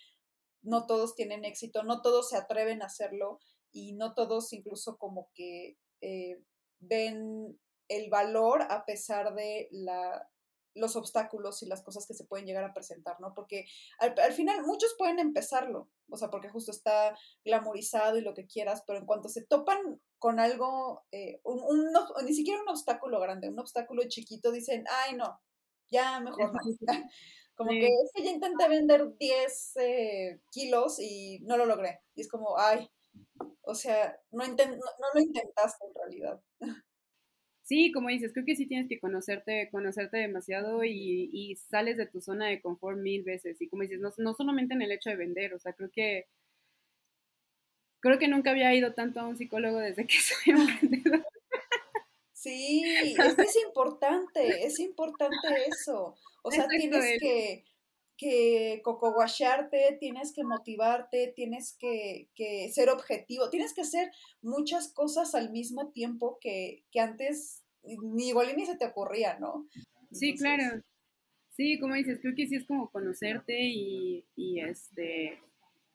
no 0.63 0.87
todos 0.87 1.15
tienen 1.15 1.45
éxito, 1.45 1.83
no 1.83 2.03
todos 2.03 2.29
se 2.29 2.37
atreven 2.37 2.83
a 2.83 2.87
hacerlo 2.87 3.41
y 3.71 3.95
no 3.95 4.15
todos 4.15 4.53
incluso 4.53 4.97
como 4.99 5.31
que 5.35 5.77
eh, 6.01 6.43
ven 6.79 7.59
el 7.89 8.11
valor 8.11 8.63
a 8.71 8.85
pesar 8.85 9.35
de 9.35 9.69
la, 9.71 10.29
los 10.75 10.97
obstáculos 10.97 11.63
y 11.63 11.67
las 11.67 11.83
cosas 11.83 12.07
que 12.07 12.15
se 12.15 12.25
pueden 12.25 12.47
llegar 12.47 12.65
a 12.65 12.75
presentar, 12.75 13.21
¿no? 13.21 13.35
Porque 13.35 13.67
al, 13.99 14.15
al, 14.19 14.33
final 14.33 14.65
muchos 14.65 14.95
pueden 14.97 15.19
empezarlo, 15.19 15.89
o 16.11 16.17
sea, 16.17 16.31
porque 16.31 16.49
justo 16.49 16.71
está 16.71 17.17
glamorizado 17.45 18.19
y 18.19 18.23
lo 18.23 18.35
que 18.35 18.47
quieras, 18.47 18.83
pero 18.87 18.99
en 18.99 19.07
cuanto 19.07 19.29
se 19.29 19.45
topan 19.45 20.01
con 20.19 20.41
algo, 20.41 21.05
eh, 21.13 21.41
un, 21.45 21.61
un, 21.63 21.93
no, 21.93 22.07
ni 22.25 22.35
siquiera 22.35 22.63
un 22.63 22.69
obstáculo 22.69 23.21
grande, 23.21 23.49
un 23.49 23.59
obstáculo 23.59 24.03
chiquito, 24.09 24.53
dicen, 24.53 24.85
ay, 24.89 25.17
no, 25.17 25.41
ya 25.91 26.21
mejor 26.21 26.53
no. 26.53 26.61
Como 27.55 27.71
sí. 27.71 27.81
que 27.81 27.87
es 27.87 28.11
que 28.15 28.25
ya 28.25 28.31
intenté 28.31 28.67
vender 28.67 29.17
10 29.19 29.77
eh, 29.77 30.41
kilos 30.51 30.99
y 30.99 31.41
no 31.43 31.59
lo 31.59 31.67
logré. 31.67 32.01
Y 32.15 32.23
es 32.23 32.29
como, 32.29 32.59
ay, 32.59 32.91
o 33.61 33.75
sea, 33.75 34.19
no, 34.31 34.45
intent 34.45 34.73
no, 34.73 34.77
no, 34.77 35.07
lo 35.15 35.21
intentaste 35.21 35.85
en 35.87 35.95
realidad. 35.95 36.41
Sí, 37.63 37.93
como 37.93 38.09
dices, 38.09 38.33
creo 38.33 38.45
que 38.45 38.57
sí 38.57 38.67
tienes 38.67 38.89
que 38.89 38.99
conocerte, 39.01 39.69
conocerte 39.71 40.19
demasiado 40.19 40.85
y, 40.85 41.31
y 41.33 41.57
sales 41.57 41.97
de 41.97 42.07
tu 42.07 42.21
zona 42.21 42.49
de 42.49 42.61
confort 42.61 42.99
mil 42.99 43.23
veces. 43.25 43.61
Y 43.61 43.69
como 43.69 43.83
dices, 43.83 44.01
no, 44.01 44.11
no 44.19 44.35
solamente 44.35 44.75
en 44.75 44.83
el 44.83 44.93
hecho 44.93 45.11
de 45.11 45.17
vender, 45.17 45.55
o 45.55 45.59
sea, 45.61 45.73
creo 45.73 45.91
que 45.91 46.27
creo 48.01 48.19
que 48.19 48.29
nunca 48.29 48.51
había 48.51 48.75
ido 48.75 48.93
tanto 48.95 49.21
a 49.21 49.27
un 49.27 49.37
psicólogo 49.39 49.79
desde 49.79 50.07
que 50.07 50.17
soy 50.21 50.53
emprendedora. 50.55 51.25
Sí, 52.33 52.83
es 53.19 53.39
es 53.39 53.57
importante, 53.65 54.67
es 54.67 54.79
importante 54.81 55.49
eso. 55.69 56.19
O 56.43 56.51
sea, 56.51 56.65
Exacto 56.65 56.75
tienes 56.75 57.05
es. 57.05 57.21
que, 57.21 57.65
que 58.23 58.81
cocoguacharte, 58.85 59.97
tienes 59.99 60.33
que 60.33 60.45
motivarte, 60.45 61.33
tienes 61.35 61.77
que, 61.77 62.29
que, 62.37 62.69
ser 62.73 62.89
objetivo, 62.89 63.51
tienes 63.51 63.75
que 63.75 63.81
hacer 63.81 64.13
muchas 64.43 64.93
cosas 64.93 65.35
al 65.35 65.51
mismo 65.51 65.91
tiempo 65.91 66.39
que, 66.41 66.85
que 66.93 67.01
antes 67.01 67.65
ni 67.83 68.29
igual 68.29 68.55
ni 68.57 68.65
se 68.65 68.77
te 68.77 68.87
ocurría, 68.87 69.41
¿no? 69.41 69.67
Entonces, 69.75 70.19
sí, 70.19 70.37
claro. 70.37 70.83
Sí, 71.51 71.81
como 71.81 71.95
dices, 71.95 72.21
creo 72.23 72.35
que 72.37 72.47
sí 72.47 72.55
es 72.55 72.65
como 72.65 72.91
conocerte 72.91 73.59
y, 73.61 74.25
y 74.37 74.61
este 74.61 75.41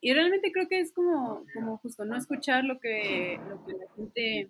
y 0.02 0.14
realmente 0.14 0.52
creo 0.52 0.68
que 0.68 0.80
es 0.80 0.92
como, 0.92 1.46
como 1.54 1.78
justo 1.78 2.06
no 2.06 2.18
escuchar 2.18 2.64
lo 2.64 2.80
que, 2.80 3.40
lo 3.50 3.66
que 3.66 3.74
la 3.74 3.88
gente 3.96 4.50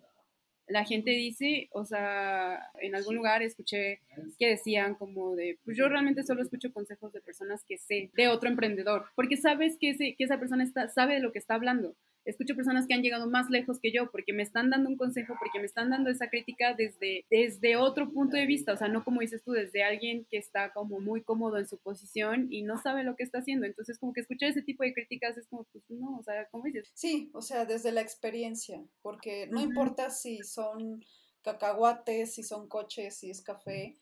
la 0.67 0.83
gente 0.83 1.11
dice, 1.11 1.69
o 1.71 1.85
sea, 1.85 2.59
en 2.81 2.95
algún 2.95 3.15
lugar 3.15 3.41
escuché 3.41 4.01
que 4.37 4.49
decían 4.49 4.95
como 4.95 5.35
de, 5.35 5.57
pues 5.63 5.77
yo 5.77 5.87
realmente 5.87 6.23
solo 6.23 6.41
escucho 6.41 6.73
consejos 6.73 7.13
de 7.13 7.21
personas 7.21 7.63
que 7.63 7.77
sé, 7.77 8.11
de 8.13 8.27
otro 8.27 8.49
emprendedor, 8.49 9.05
porque 9.15 9.37
sabes 9.37 9.77
que, 9.79 9.91
ese, 9.91 10.15
que 10.17 10.25
esa 10.25 10.39
persona 10.39 10.63
está, 10.63 10.89
sabe 10.89 11.15
de 11.15 11.19
lo 11.21 11.31
que 11.31 11.39
está 11.39 11.55
hablando. 11.55 11.95
Escucho 12.27 12.55
personas 12.55 12.87
que 12.87 12.93
han 12.93 13.01
llegado 13.01 13.29
más 13.29 13.49
lejos 13.49 13.79
que 13.79 13.91
yo 13.91 14.11
porque 14.11 14.33
me 14.33 14.43
están 14.43 14.69
dando 14.69 14.89
un 14.89 14.97
consejo, 14.97 15.35
porque 15.39 15.59
me 15.59 15.65
están 15.65 15.89
dando 15.89 16.09
esa 16.09 16.29
crítica 16.29 16.73
desde, 16.73 17.25
desde 17.29 17.77
otro 17.77 18.11
punto 18.11 18.35
de 18.35 18.45
vista, 18.45 18.73
o 18.73 18.77
sea, 18.77 18.89
no 18.89 19.03
como 19.03 19.21
dices 19.21 19.43
tú, 19.43 19.53
desde 19.53 19.83
alguien 19.83 20.25
que 20.29 20.37
está 20.37 20.73
como 20.73 20.99
muy 20.99 21.23
cómodo 21.23 21.57
en 21.57 21.67
su 21.67 21.77
posición 21.77 22.47
y 22.51 22.63
no 22.63 22.77
sabe 22.77 23.03
lo 23.03 23.15
que 23.15 23.23
está 23.23 23.39
haciendo. 23.39 23.65
Entonces, 23.65 23.97
como 23.97 24.13
que 24.13 24.21
escuchar 24.21 24.49
ese 24.49 24.61
tipo 24.61 24.83
de 24.83 24.93
críticas 24.93 25.37
es 25.37 25.47
como, 25.47 25.63
pues 25.71 25.83
no, 25.89 26.17
o 26.17 26.23
sea, 26.23 26.47
¿cómo 26.49 26.65
dices? 26.65 26.91
Sí, 26.93 27.31
o 27.33 27.41
sea, 27.41 27.65
desde 27.65 27.91
la 27.91 28.01
experiencia, 28.01 28.83
porque 29.01 29.47
no 29.47 29.59
uh 29.59 29.63
-huh. 29.63 29.69
importa 29.69 30.09
si 30.09 30.43
son 30.43 31.03
cacahuates, 31.41 32.33
si 32.33 32.43
son 32.43 32.67
coches, 32.67 33.17
si 33.17 33.29
es 33.29 33.41
café, 33.41 33.95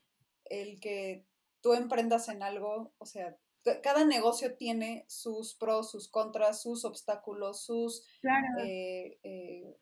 el 0.45 0.79
que 0.79 1.25
tú 1.61 1.73
emprendas 1.73 2.29
en 2.29 2.43
algo, 2.43 2.93
o 2.97 3.05
sea, 3.05 3.37
cada 3.83 4.05
negocio 4.05 4.55
tiene 4.55 5.05
sus 5.07 5.55
pros, 5.55 5.91
sus 5.91 6.07
contras, 6.07 6.61
sus 6.61 6.85
obstáculos, 6.85 7.63
sus... 7.63 8.03
Claro. 8.21 8.63
Eh, 8.63 9.19
eh, 9.23 9.77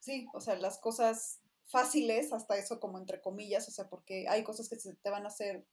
sí, 0.00 0.26
o 0.34 0.40
sea, 0.40 0.56
las 0.56 0.78
cosas 0.78 1.40
fáciles, 1.66 2.32
hasta 2.32 2.56
eso 2.56 2.80
como 2.80 2.98
entre 2.98 3.20
comillas, 3.20 3.68
o 3.68 3.70
sea, 3.70 3.88
porque 3.88 4.26
hay 4.28 4.42
cosas 4.42 4.68
que 4.68 4.76
se 4.76 4.94
te 4.94 5.10
van 5.10 5.24
a 5.24 5.28
hacer 5.28 5.64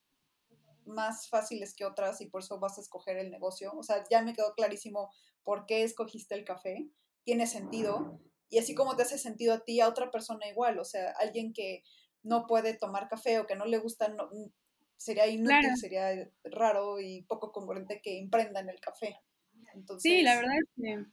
más 0.85 1.27
fáciles 1.29 1.75
que 1.75 1.85
otras 1.85 2.21
y 2.21 2.27
por 2.27 2.41
eso 2.41 2.59
vas 2.59 2.77
a 2.77 2.81
escoger 2.81 3.17
el 3.17 3.31
negocio. 3.31 3.73
O 3.75 3.83
sea, 3.83 4.03
ya 4.09 4.21
me 4.21 4.33
quedó 4.33 4.53
clarísimo 4.53 5.11
por 5.43 5.65
qué 5.65 5.83
escogiste 5.83 6.35
el 6.35 6.45
café, 6.45 6.89
tiene 7.23 7.47
sentido, 7.47 8.19
y 8.49 8.59
así 8.59 8.75
como 8.75 8.95
te 8.95 9.03
hace 9.03 9.17
sentido 9.17 9.53
a 9.53 9.59
ti, 9.59 9.81
a 9.81 9.89
otra 9.89 10.11
persona 10.11 10.47
igual, 10.47 10.79
o 10.79 10.85
sea, 10.85 11.11
alguien 11.19 11.53
que 11.53 11.83
no 12.23 12.47
puede 12.47 12.73
tomar 12.73 13.07
café 13.07 13.39
o 13.39 13.47
que 13.47 13.55
no 13.55 13.65
le 13.65 13.77
gusta, 13.77 14.07
no, 14.09 14.29
sería 14.97 15.27
inútil, 15.27 15.59
claro. 15.59 15.75
sería 15.75 16.31
raro 16.43 16.99
y 16.99 17.21
poco 17.23 17.51
congruente 17.51 18.01
que 18.01 18.19
emprendan 18.19 18.69
el 18.69 18.79
café. 18.79 19.17
Entonces, 19.73 20.11
sí, 20.11 20.21
la 20.23 20.35
verdad 20.35 20.55
es 20.57 20.69
que, 20.75 21.05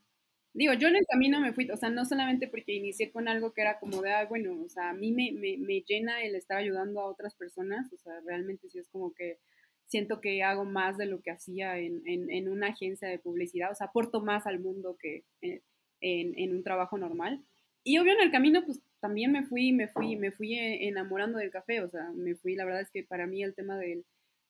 digo, 0.52 0.72
yo 0.74 0.88
en 0.88 0.96
el 0.96 1.06
camino 1.10 1.40
me 1.40 1.52
fui, 1.52 1.70
o 1.70 1.76
sea, 1.76 1.90
no 1.90 2.04
solamente 2.04 2.48
porque 2.48 2.74
inicié 2.74 3.12
con 3.12 3.28
algo 3.28 3.52
que 3.52 3.62
era 3.62 3.78
como 3.78 4.00
de, 4.02 4.12
ah, 4.12 4.26
bueno, 4.26 4.60
o 4.64 4.68
sea, 4.68 4.90
a 4.90 4.94
mí 4.94 5.12
me, 5.12 5.32
me, 5.32 5.56
me 5.58 5.82
llena 5.82 6.22
el 6.22 6.34
estar 6.34 6.58
ayudando 6.58 7.00
a 7.00 7.06
otras 7.06 7.34
personas, 7.34 7.92
o 7.92 7.98
sea, 7.98 8.20
realmente 8.26 8.68
sí 8.70 8.78
es 8.78 8.88
como 8.88 9.12
que 9.14 9.38
siento 9.86 10.20
que 10.20 10.42
hago 10.42 10.64
más 10.64 10.96
de 10.96 11.06
lo 11.06 11.20
que 11.20 11.30
hacía 11.30 11.78
en, 11.78 12.02
en, 12.06 12.30
en 12.30 12.48
una 12.48 12.68
agencia 12.68 13.08
de 13.08 13.18
publicidad, 13.18 13.70
o 13.72 13.74
sea, 13.74 13.88
aporto 13.88 14.22
más 14.22 14.46
al 14.46 14.60
mundo 14.60 14.96
que 14.98 15.24
en, 15.40 15.62
en, 16.00 16.38
en 16.38 16.56
un 16.56 16.62
trabajo 16.62 16.98
normal. 16.98 17.44
Y 17.86 17.98
obvio 17.98 18.14
en 18.14 18.20
el 18.22 18.30
camino, 18.30 18.64
pues 18.64 18.80
también 19.04 19.32
me 19.32 19.42
fui, 19.42 19.70
me 19.74 19.86
fui, 19.86 20.16
me 20.16 20.30
fui 20.30 20.54
e, 20.54 20.88
enamorando 20.88 21.36
del 21.38 21.50
café, 21.50 21.82
o 21.82 21.90
sea, 21.90 22.10
me 22.14 22.34
fui, 22.36 22.54
la 22.54 22.64
verdad 22.64 22.80
es 22.80 22.90
que 22.90 23.04
para 23.04 23.26
mí 23.26 23.42
el 23.42 23.54
tema 23.54 23.76
del, 23.76 24.06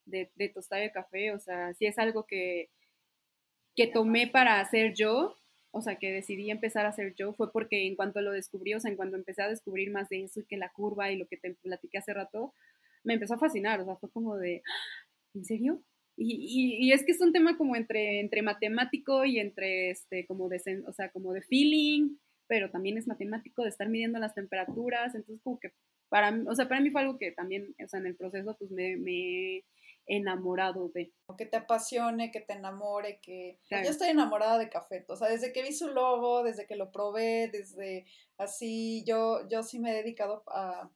de, 0.06 0.30
de 0.36 0.48
tostar 0.48 0.80
el 0.80 0.92
café, 0.92 1.32
o 1.32 1.40
sea, 1.40 1.74
sí 1.74 1.86
es 1.86 1.98
algo 1.98 2.24
que, 2.24 2.70
que 3.74 3.88
tomé 3.88 4.28
para 4.28 4.60
hacer 4.60 4.94
yo, 4.94 5.36
o 5.72 5.82
sea, 5.82 5.96
que 5.96 6.12
decidí 6.12 6.52
empezar 6.52 6.86
a 6.86 6.90
hacer 6.90 7.16
yo, 7.16 7.32
fue 7.32 7.50
porque 7.50 7.84
en 7.84 7.96
cuanto 7.96 8.20
lo 8.20 8.30
descubrí, 8.30 8.74
o 8.74 8.80
sea, 8.80 8.92
en 8.92 8.96
cuanto 8.96 9.16
empecé 9.16 9.42
a 9.42 9.48
descubrir 9.48 9.90
más 9.90 10.08
de 10.08 10.22
eso 10.22 10.38
y 10.38 10.44
que 10.44 10.56
la 10.56 10.70
curva 10.70 11.10
y 11.10 11.16
lo 11.16 11.26
que 11.26 11.36
te 11.36 11.54
platiqué 11.54 11.98
hace 11.98 12.14
rato, 12.14 12.54
me 13.02 13.14
empezó 13.14 13.34
a 13.34 13.38
fascinar, 13.38 13.80
o 13.80 13.84
sea, 13.84 13.96
fue 13.96 14.08
como 14.10 14.36
de. 14.36 14.62
¿en 15.34 15.44
serio? 15.44 15.82
Y, 16.16 16.76
y, 16.78 16.92
es 16.92 17.04
que 17.04 17.10
es 17.10 17.20
un 17.20 17.32
tema 17.32 17.56
como 17.58 17.74
entre, 17.74 18.20
entre 18.20 18.42
matemático 18.42 19.24
y 19.24 19.40
entre, 19.40 19.90
este, 19.90 20.26
como 20.26 20.48
de, 20.48 20.84
o 20.86 20.92
sea, 20.92 21.10
como 21.10 21.32
de 21.32 21.42
feeling, 21.42 22.18
pero 22.46 22.70
también 22.70 22.98
es 22.98 23.06
matemático 23.06 23.62
de 23.62 23.68
estar 23.68 23.88
midiendo 23.88 24.18
las 24.18 24.34
temperaturas, 24.34 25.14
entonces 25.14 25.42
como 25.42 25.58
que 25.58 25.72
para 26.08 26.30
mí, 26.30 26.44
o 26.48 26.54
sea, 26.54 26.68
para 26.68 26.80
mí 26.80 26.90
fue 26.90 27.00
algo 27.00 27.18
que 27.18 27.32
también, 27.32 27.74
o 27.82 27.88
sea, 27.88 28.00
en 28.00 28.06
el 28.06 28.16
proceso 28.16 28.56
pues 28.58 28.70
me, 28.70 28.96
me 28.96 29.56
he 29.56 29.64
enamorado 30.06 30.88
de. 30.90 31.12
Que 31.36 31.46
te 31.46 31.56
apasione, 31.56 32.30
que 32.30 32.40
te 32.40 32.52
enamore, 32.52 33.18
que... 33.20 33.58
Yo 33.70 33.90
estoy 33.90 34.08
enamorada 34.08 34.58
de 34.58 34.68
Café, 34.68 35.04
o 35.08 35.16
sea, 35.16 35.28
desde 35.28 35.52
que 35.52 35.62
vi 35.62 35.72
su 35.72 35.88
logo, 35.88 36.42
desde 36.42 36.66
que 36.66 36.76
lo 36.76 36.92
probé, 36.92 37.48
desde 37.48 38.06
así, 38.36 39.02
yo, 39.06 39.48
yo 39.48 39.62
sí 39.62 39.78
me 39.80 39.90
he 39.90 39.94
dedicado 39.94 40.44
a, 40.46 40.90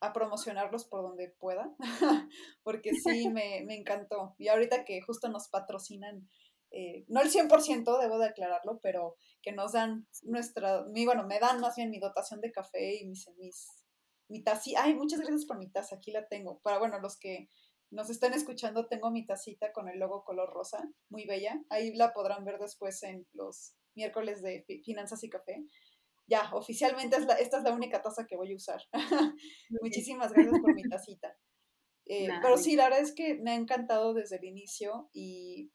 a 0.00 0.12
promocionarlos 0.12 0.84
por 0.84 1.02
donde 1.02 1.28
pueda, 1.28 1.74
porque 2.62 2.94
sí 2.94 3.28
me, 3.28 3.62
me 3.66 3.76
encantó. 3.76 4.34
Y 4.38 4.48
ahorita 4.48 4.84
que 4.84 5.00
justo 5.02 5.28
nos 5.28 5.48
patrocinan 5.48 6.28
eh, 6.76 7.04
no 7.06 7.22
el 7.22 7.30
100%, 7.30 8.00
debo 8.00 8.18
de 8.18 8.26
aclararlo, 8.26 8.80
pero 8.82 9.16
que 9.44 9.52
nos 9.52 9.72
dan 9.72 10.08
nuestra, 10.22 10.84
mi, 10.86 11.04
bueno, 11.04 11.26
me 11.26 11.38
dan 11.38 11.60
más 11.60 11.76
bien 11.76 11.90
mi 11.90 12.00
dotación 12.00 12.40
de 12.40 12.50
café 12.50 12.96
y 12.96 13.06
mis, 13.06 13.28
mis 13.36 13.84
mi 14.28 14.42
tacita, 14.42 14.82
ay, 14.82 14.94
muchas 14.94 15.20
gracias 15.20 15.44
por 15.44 15.58
mi 15.58 15.70
taza, 15.70 15.96
aquí 15.96 16.10
la 16.10 16.26
tengo. 16.26 16.60
Para, 16.60 16.78
bueno, 16.78 16.98
los 16.98 17.18
que 17.18 17.50
nos 17.90 18.08
están 18.08 18.32
escuchando, 18.32 18.88
tengo 18.88 19.10
mi 19.10 19.26
tacita 19.26 19.72
con 19.72 19.88
el 19.88 19.98
logo 19.98 20.24
color 20.24 20.50
rosa, 20.50 20.82
muy 21.10 21.26
bella. 21.26 21.62
Ahí 21.68 21.94
la 21.94 22.12
podrán 22.14 22.44
ver 22.44 22.58
después 22.58 23.02
en 23.02 23.26
los 23.32 23.76
miércoles 23.94 24.42
de 24.42 24.64
Finanzas 24.82 25.22
y 25.22 25.28
Café. 25.28 25.62
Ya, 26.26 26.50
oficialmente 26.54 27.16
es 27.16 27.26
esta 27.38 27.58
es 27.58 27.64
la 27.64 27.72
única 27.72 28.00
taza 28.00 28.26
que 28.26 28.36
voy 28.36 28.52
a 28.52 28.56
usar. 28.56 28.80
Muchísimas 29.82 30.32
gracias 30.32 30.60
por 30.60 30.74
mi 30.74 30.82
tacita. 30.82 31.36
Eh, 32.06 32.28
pero 32.42 32.58
sí, 32.58 32.76
la 32.76 32.84
verdad 32.84 33.00
es 33.00 33.14
que 33.14 33.36
me 33.36 33.52
ha 33.52 33.54
encantado 33.54 34.12
desde 34.12 34.36
el 34.36 34.44
inicio 34.44 35.08
y 35.14 35.72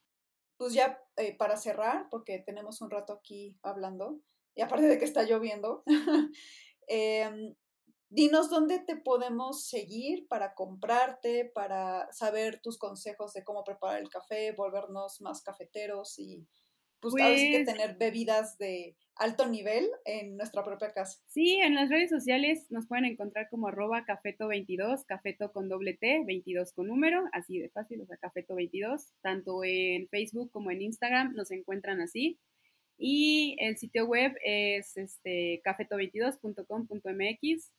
pues 0.60 0.74
ya 0.74 1.02
eh, 1.16 1.38
para 1.38 1.56
cerrar, 1.56 2.10
porque 2.12 2.44
tenemos 2.46 2.82
un 2.82 2.92
rato 2.92 3.14
aquí 3.14 3.58
hablando, 3.64 4.20
y 4.56 4.62
aparte 4.62 4.88
de 4.88 5.00
que 5.00 5.06
está 5.06 5.24
lloviendo, 5.24 5.84
em, 6.88 7.56
dinos 8.10 8.50
dónde 8.50 8.80
te 8.80 8.98
podemos 8.98 9.70
seguir 9.70 10.28
para 10.28 10.54
comprarte, 10.56 11.50
para 11.56 12.12
saber 12.12 12.60
tus 12.62 12.78
consejos 12.78 13.32
de 13.32 13.46
cómo 13.46 13.64
preparar 13.64 14.02
el 14.02 14.10
café, 14.10 14.52
volvernos 14.52 15.22
más 15.22 15.42
cafeteros 15.42 16.20
y 16.20 16.46
pues, 17.00 17.14
pues 17.18 17.42
que 17.42 17.66
tener 17.66 17.98
bebidas 17.98 18.58
de 18.58 18.96
alto 19.16 19.48
nivel 19.48 19.90
en 20.06 20.38
nuestra 20.38 20.64
propia 20.64 20.94
casa. 20.94 21.20
Sí, 21.28 21.60
en 21.62 21.76
las 21.76 21.90
redes 21.90 22.10
sociales 22.10 22.66
nos 22.70 22.88
pueden 22.88 23.04
encontrar 23.06 23.50
como 23.50 23.68
arroba 23.68 24.06
cafeto22, 24.06 25.06
cafeto 25.06 25.52
con 25.52 25.68
doble 25.70 25.96
T, 25.96 26.24
22 26.26 26.74
con 26.74 26.88
número, 26.88 27.26
así 27.34 27.60
de 27.60 27.70
fácil, 27.70 28.02
o 28.02 28.06
sea, 28.06 28.18
cafeto22, 28.18 29.12
tanto 29.22 29.64
en 29.64 30.08
Facebook 30.08 30.52
como 30.52 30.72
en 30.72 30.82
Instagram 30.82 31.36
nos 31.36 31.52
encuentran 31.52 32.02
así. 32.02 32.40
Y 32.98 33.56
el 33.60 33.78
sitio 33.78 34.06
web 34.06 34.34
es 34.44 34.98
este, 34.98 35.62
cafeto22.com.mx. 35.64 37.72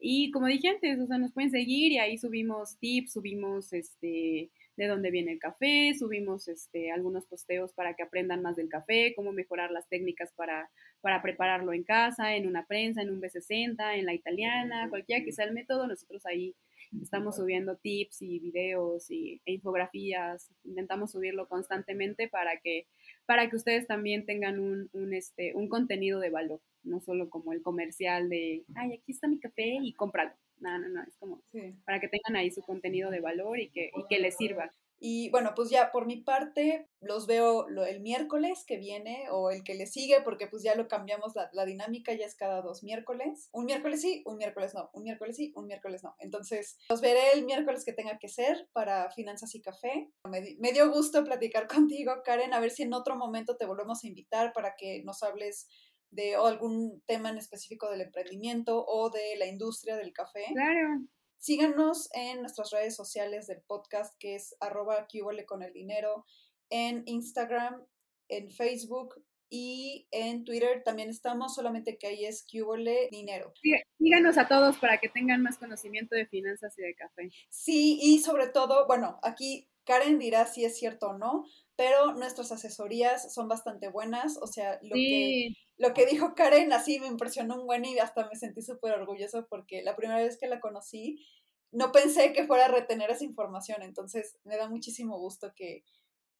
Y 0.00 0.30
como 0.30 0.46
dije 0.46 0.68
antes, 0.68 0.98
o 1.00 1.06
sea, 1.06 1.18
nos 1.18 1.32
pueden 1.32 1.50
seguir 1.50 1.92
y 1.92 1.98
ahí 1.98 2.18
subimos 2.18 2.78
tips, 2.78 3.12
subimos 3.12 3.72
este, 3.72 4.50
de 4.78 4.86
dónde 4.86 5.10
viene 5.10 5.32
el 5.32 5.40
café, 5.40 5.92
subimos 5.98 6.46
este, 6.46 6.92
algunos 6.92 7.26
posteos 7.26 7.72
para 7.72 7.94
que 7.94 8.04
aprendan 8.04 8.42
más 8.42 8.54
del 8.54 8.68
café, 8.68 9.12
cómo 9.16 9.32
mejorar 9.32 9.72
las 9.72 9.88
técnicas 9.88 10.32
para, 10.34 10.70
para 11.00 11.20
prepararlo 11.20 11.72
en 11.72 11.82
casa, 11.82 12.36
en 12.36 12.46
una 12.46 12.64
prensa, 12.64 13.02
en 13.02 13.10
un 13.10 13.20
B60, 13.20 13.98
en 13.98 14.06
la 14.06 14.14
italiana, 14.14 14.88
cualquiera 14.88 15.24
que 15.24 15.32
sea 15.32 15.46
el 15.46 15.52
método, 15.52 15.88
nosotros 15.88 16.24
ahí 16.26 16.54
estamos 17.02 17.34
subiendo 17.34 17.76
tips 17.76 18.22
y 18.22 18.38
videos 18.38 19.10
y, 19.10 19.42
e 19.44 19.54
infografías, 19.54 20.48
intentamos 20.62 21.10
subirlo 21.10 21.48
constantemente 21.48 22.28
para 22.28 22.60
que, 22.60 22.86
para 23.26 23.50
que 23.50 23.56
ustedes 23.56 23.88
también 23.88 24.26
tengan 24.26 24.60
un, 24.60 24.88
un, 24.92 25.12
este, 25.12 25.56
un 25.56 25.68
contenido 25.68 26.20
de 26.20 26.30
valor, 26.30 26.60
no 26.84 27.00
solo 27.00 27.28
como 27.30 27.52
el 27.52 27.62
comercial 27.62 28.28
de, 28.28 28.64
ay, 28.76 28.92
aquí 28.92 29.10
está 29.10 29.26
mi 29.26 29.40
café 29.40 29.78
y 29.82 29.92
cómpralo. 29.92 30.30
No, 30.60 30.78
no, 30.78 30.88
no, 30.88 31.02
es 31.02 31.16
como 31.16 31.42
para 31.84 32.00
que 32.00 32.08
tengan 32.08 32.36
ahí 32.36 32.50
su 32.50 32.62
contenido 32.62 33.10
de 33.10 33.20
valor 33.20 33.58
y 33.58 33.70
que, 33.70 33.90
y 33.94 34.06
que 34.08 34.18
les 34.18 34.36
sirva. 34.36 34.72
Y 35.00 35.30
bueno, 35.30 35.52
pues 35.54 35.70
ya 35.70 35.92
por 35.92 36.06
mi 36.06 36.16
parte 36.16 36.88
los 37.00 37.28
veo 37.28 37.68
el 37.68 38.00
miércoles 38.00 38.64
que 38.66 38.78
viene 38.78 39.26
o 39.30 39.50
el 39.50 39.62
que 39.62 39.74
le 39.74 39.86
sigue, 39.86 40.20
porque 40.22 40.48
pues 40.48 40.64
ya 40.64 40.74
lo 40.74 40.88
cambiamos, 40.88 41.36
la, 41.36 41.48
la, 41.52 41.64
dinámica 41.64 42.12
ya 42.14 42.26
es 42.26 42.34
cada 42.34 42.62
dos 42.62 42.82
miércoles. 42.82 43.48
Un 43.52 43.66
miércoles 43.66 44.00
sí, 44.00 44.22
un 44.26 44.38
miércoles 44.38 44.74
no, 44.74 44.90
un 44.92 45.04
miércoles 45.04 45.36
sí, 45.36 45.52
un 45.54 45.66
miércoles 45.66 46.02
no. 46.02 46.16
Entonces 46.18 46.78
los 46.90 47.00
veré 47.00 47.32
el 47.34 47.44
miércoles 47.44 47.84
que 47.84 47.92
tenga 47.92 48.18
que 48.18 48.28
ser 48.28 48.68
para 48.72 49.10
Finanzas 49.12 49.54
y 49.54 49.62
Café. 49.62 50.10
Me, 50.28 50.56
me 50.58 50.72
dio 50.72 50.90
gusto 50.90 51.22
platicar 51.22 51.68
contigo, 51.88 52.12
Karen, 52.24 52.52
a 52.52 52.60
ver 52.60 52.72
si 52.72 52.82
en 52.82 52.92
otro 52.92 53.14
momento 53.14 53.56
te 53.56 53.66
volvemos 53.66 54.02
a 54.02 54.08
invitar 54.08 54.52
para 54.52 54.74
que 54.76 55.02
nos 55.04 55.22
hables 55.22 55.68
de 56.10 56.34
algún 56.34 57.02
tema 57.06 57.30
en 57.30 57.38
específico 57.38 57.90
del 57.90 58.02
emprendimiento 58.02 58.84
o 58.86 59.10
de 59.10 59.36
la 59.36 59.46
industria 59.46 59.96
del 59.96 60.12
café. 60.12 60.44
Claro. 60.52 61.02
Síganos 61.38 62.08
en 62.14 62.40
nuestras 62.40 62.70
redes 62.70 62.96
sociales 62.96 63.46
del 63.46 63.62
podcast, 63.62 64.14
que 64.18 64.34
es 64.34 64.56
arroba 64.60 65.06
con 65.46 65.62
el 65.62 65.72
dinero, 65.72 66.24
en 66.70 67.02
Instagram, 67.06 67.86
en 68.28 68.50
Facebook 68.50 69.22
y 69.50 70.06
en 70.10 70.44
Twitter 70.44 70.82
también 70.84 71.08
estamos, 71.08 71.54
solamente 71.54 71.96
que 71.96 72.08
ahí 72.08 72.26
es 72.26 72.44
Cubole 72.50 73.08
Dinero. 73.10 73.54
Síganos 73.98 74.36
a 74.36 74.46
todos 74.46 74.78
para 74.78 74.98
que 74.98 75.08
tengan 75.08 75.42
más 75.42 75.58
conocimiento 75.58 76.14
de 76.14 76.26
finanzas 76.26 76.78
y 76.78 76.82
de 76.82 76.94
café. 76.94 77.30
Sí, 77.48 77.98
y 78.02 78.18
sobre 78.18 78.48
todo, 78.48 78.86
bueno, 78.86 79.18
aquí 79.22 79.70
Karen 79.84 80.18
dirá 80.18 80.46
si 80.46 80.64
es 80.64 80.76
cierto 80.76 81.08
o 81.08 81.18
no, 81.18 81.46
pero 81.76 82.12
nuestras 82.12 82.52
asesorías 82.52 83.32
son 83.32 83.48
bastante 83.48 83.88
buenas, 83.88 84.38
o 84.42 84.46
sea, 84.46 84.78
lo, 84.82 84.94
que, 84.94 85.54
lo 85.78 85.94
que 85.94 86.06
dijo 86.06 86.34
Karen 86.34 86.72
así 86.72 86.98
me 86.98 87.06
impresionó 87.06 87.60
un 87.60 87.66
buen 87.66 87.84
y 87.84 87.98
hasta 87.98 88.28
me 88.28 88.36
sentí 88.36 88.62
súper 88.62 88.92
orgulloso 88.92 89.46
porque 89.48 89.82
la 89.82 89.96
primera 89.96 90.20
vez 90.20 90.38
que 90.38 90.48
la 90.48 90.60
conocí 90.60 91.24
no 91.70 91.92
pensé 91.92 92.32
que 92.32 92.46
fuera 92.46 92.66
a 92.66 92.68
retener 92.68 93.10
esa 93.10 93.24
información, 93.24 93.82
entonces 93.82 94.38
me 94.44 94.56
da 94.56 94.68
muchísimo 94.68 95.18
gusto 95.18 95.52
que, 95.54 95.84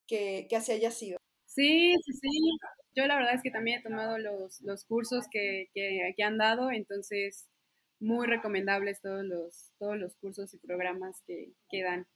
que, 0.07 0.47
que 0.49 0.57
así 0.57 0.72
haya 0.72 0.91
sido. 0.91 1.18
Sí, 1.47 1.95
sí, 2.05 2.12
sí. 2.12 2.28
Yo 2.95 3.07
la 3.07 3.16
verdad 3.16 3.34
es 3.34 3.43
que 3.43 3.51
también 3.51 3.80
he 3.80 3.82
tomado 3.82 4.18
los, 4.18 4.61
los 4.62 4.84
cursos 4.84 5.26
que, 5.30 5.70
que, 5.74 6.14
que, 6.16 6.22
han 6.22 6.39
dado, 6.39 6.70
entonces 6.70 7.49
muy 8.01 8.26
recomendables 8.26 9.01
todos 9.01 9.24
los, 9.24 9.72
todos 9.78 9.97
los 9.97 10.16
cursos 10.16 10.53
y 10.55 10.59
programas 10.59 11.22
que, 11.26 11.53
que 11.68 11.82
dan. 11.82 12.07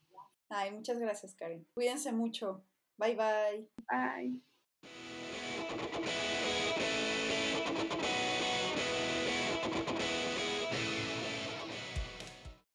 Ay, 0.48 0.70
muchas 0.70 0.98
gracias, 0.98 1.34
Karen. 1.34 1.66
Cuídense 1.74 2.12
mucho. 2.12 2.64
Bye 2.98 3.16
bye. 3.16 3.68
Bye. 3.90 4.42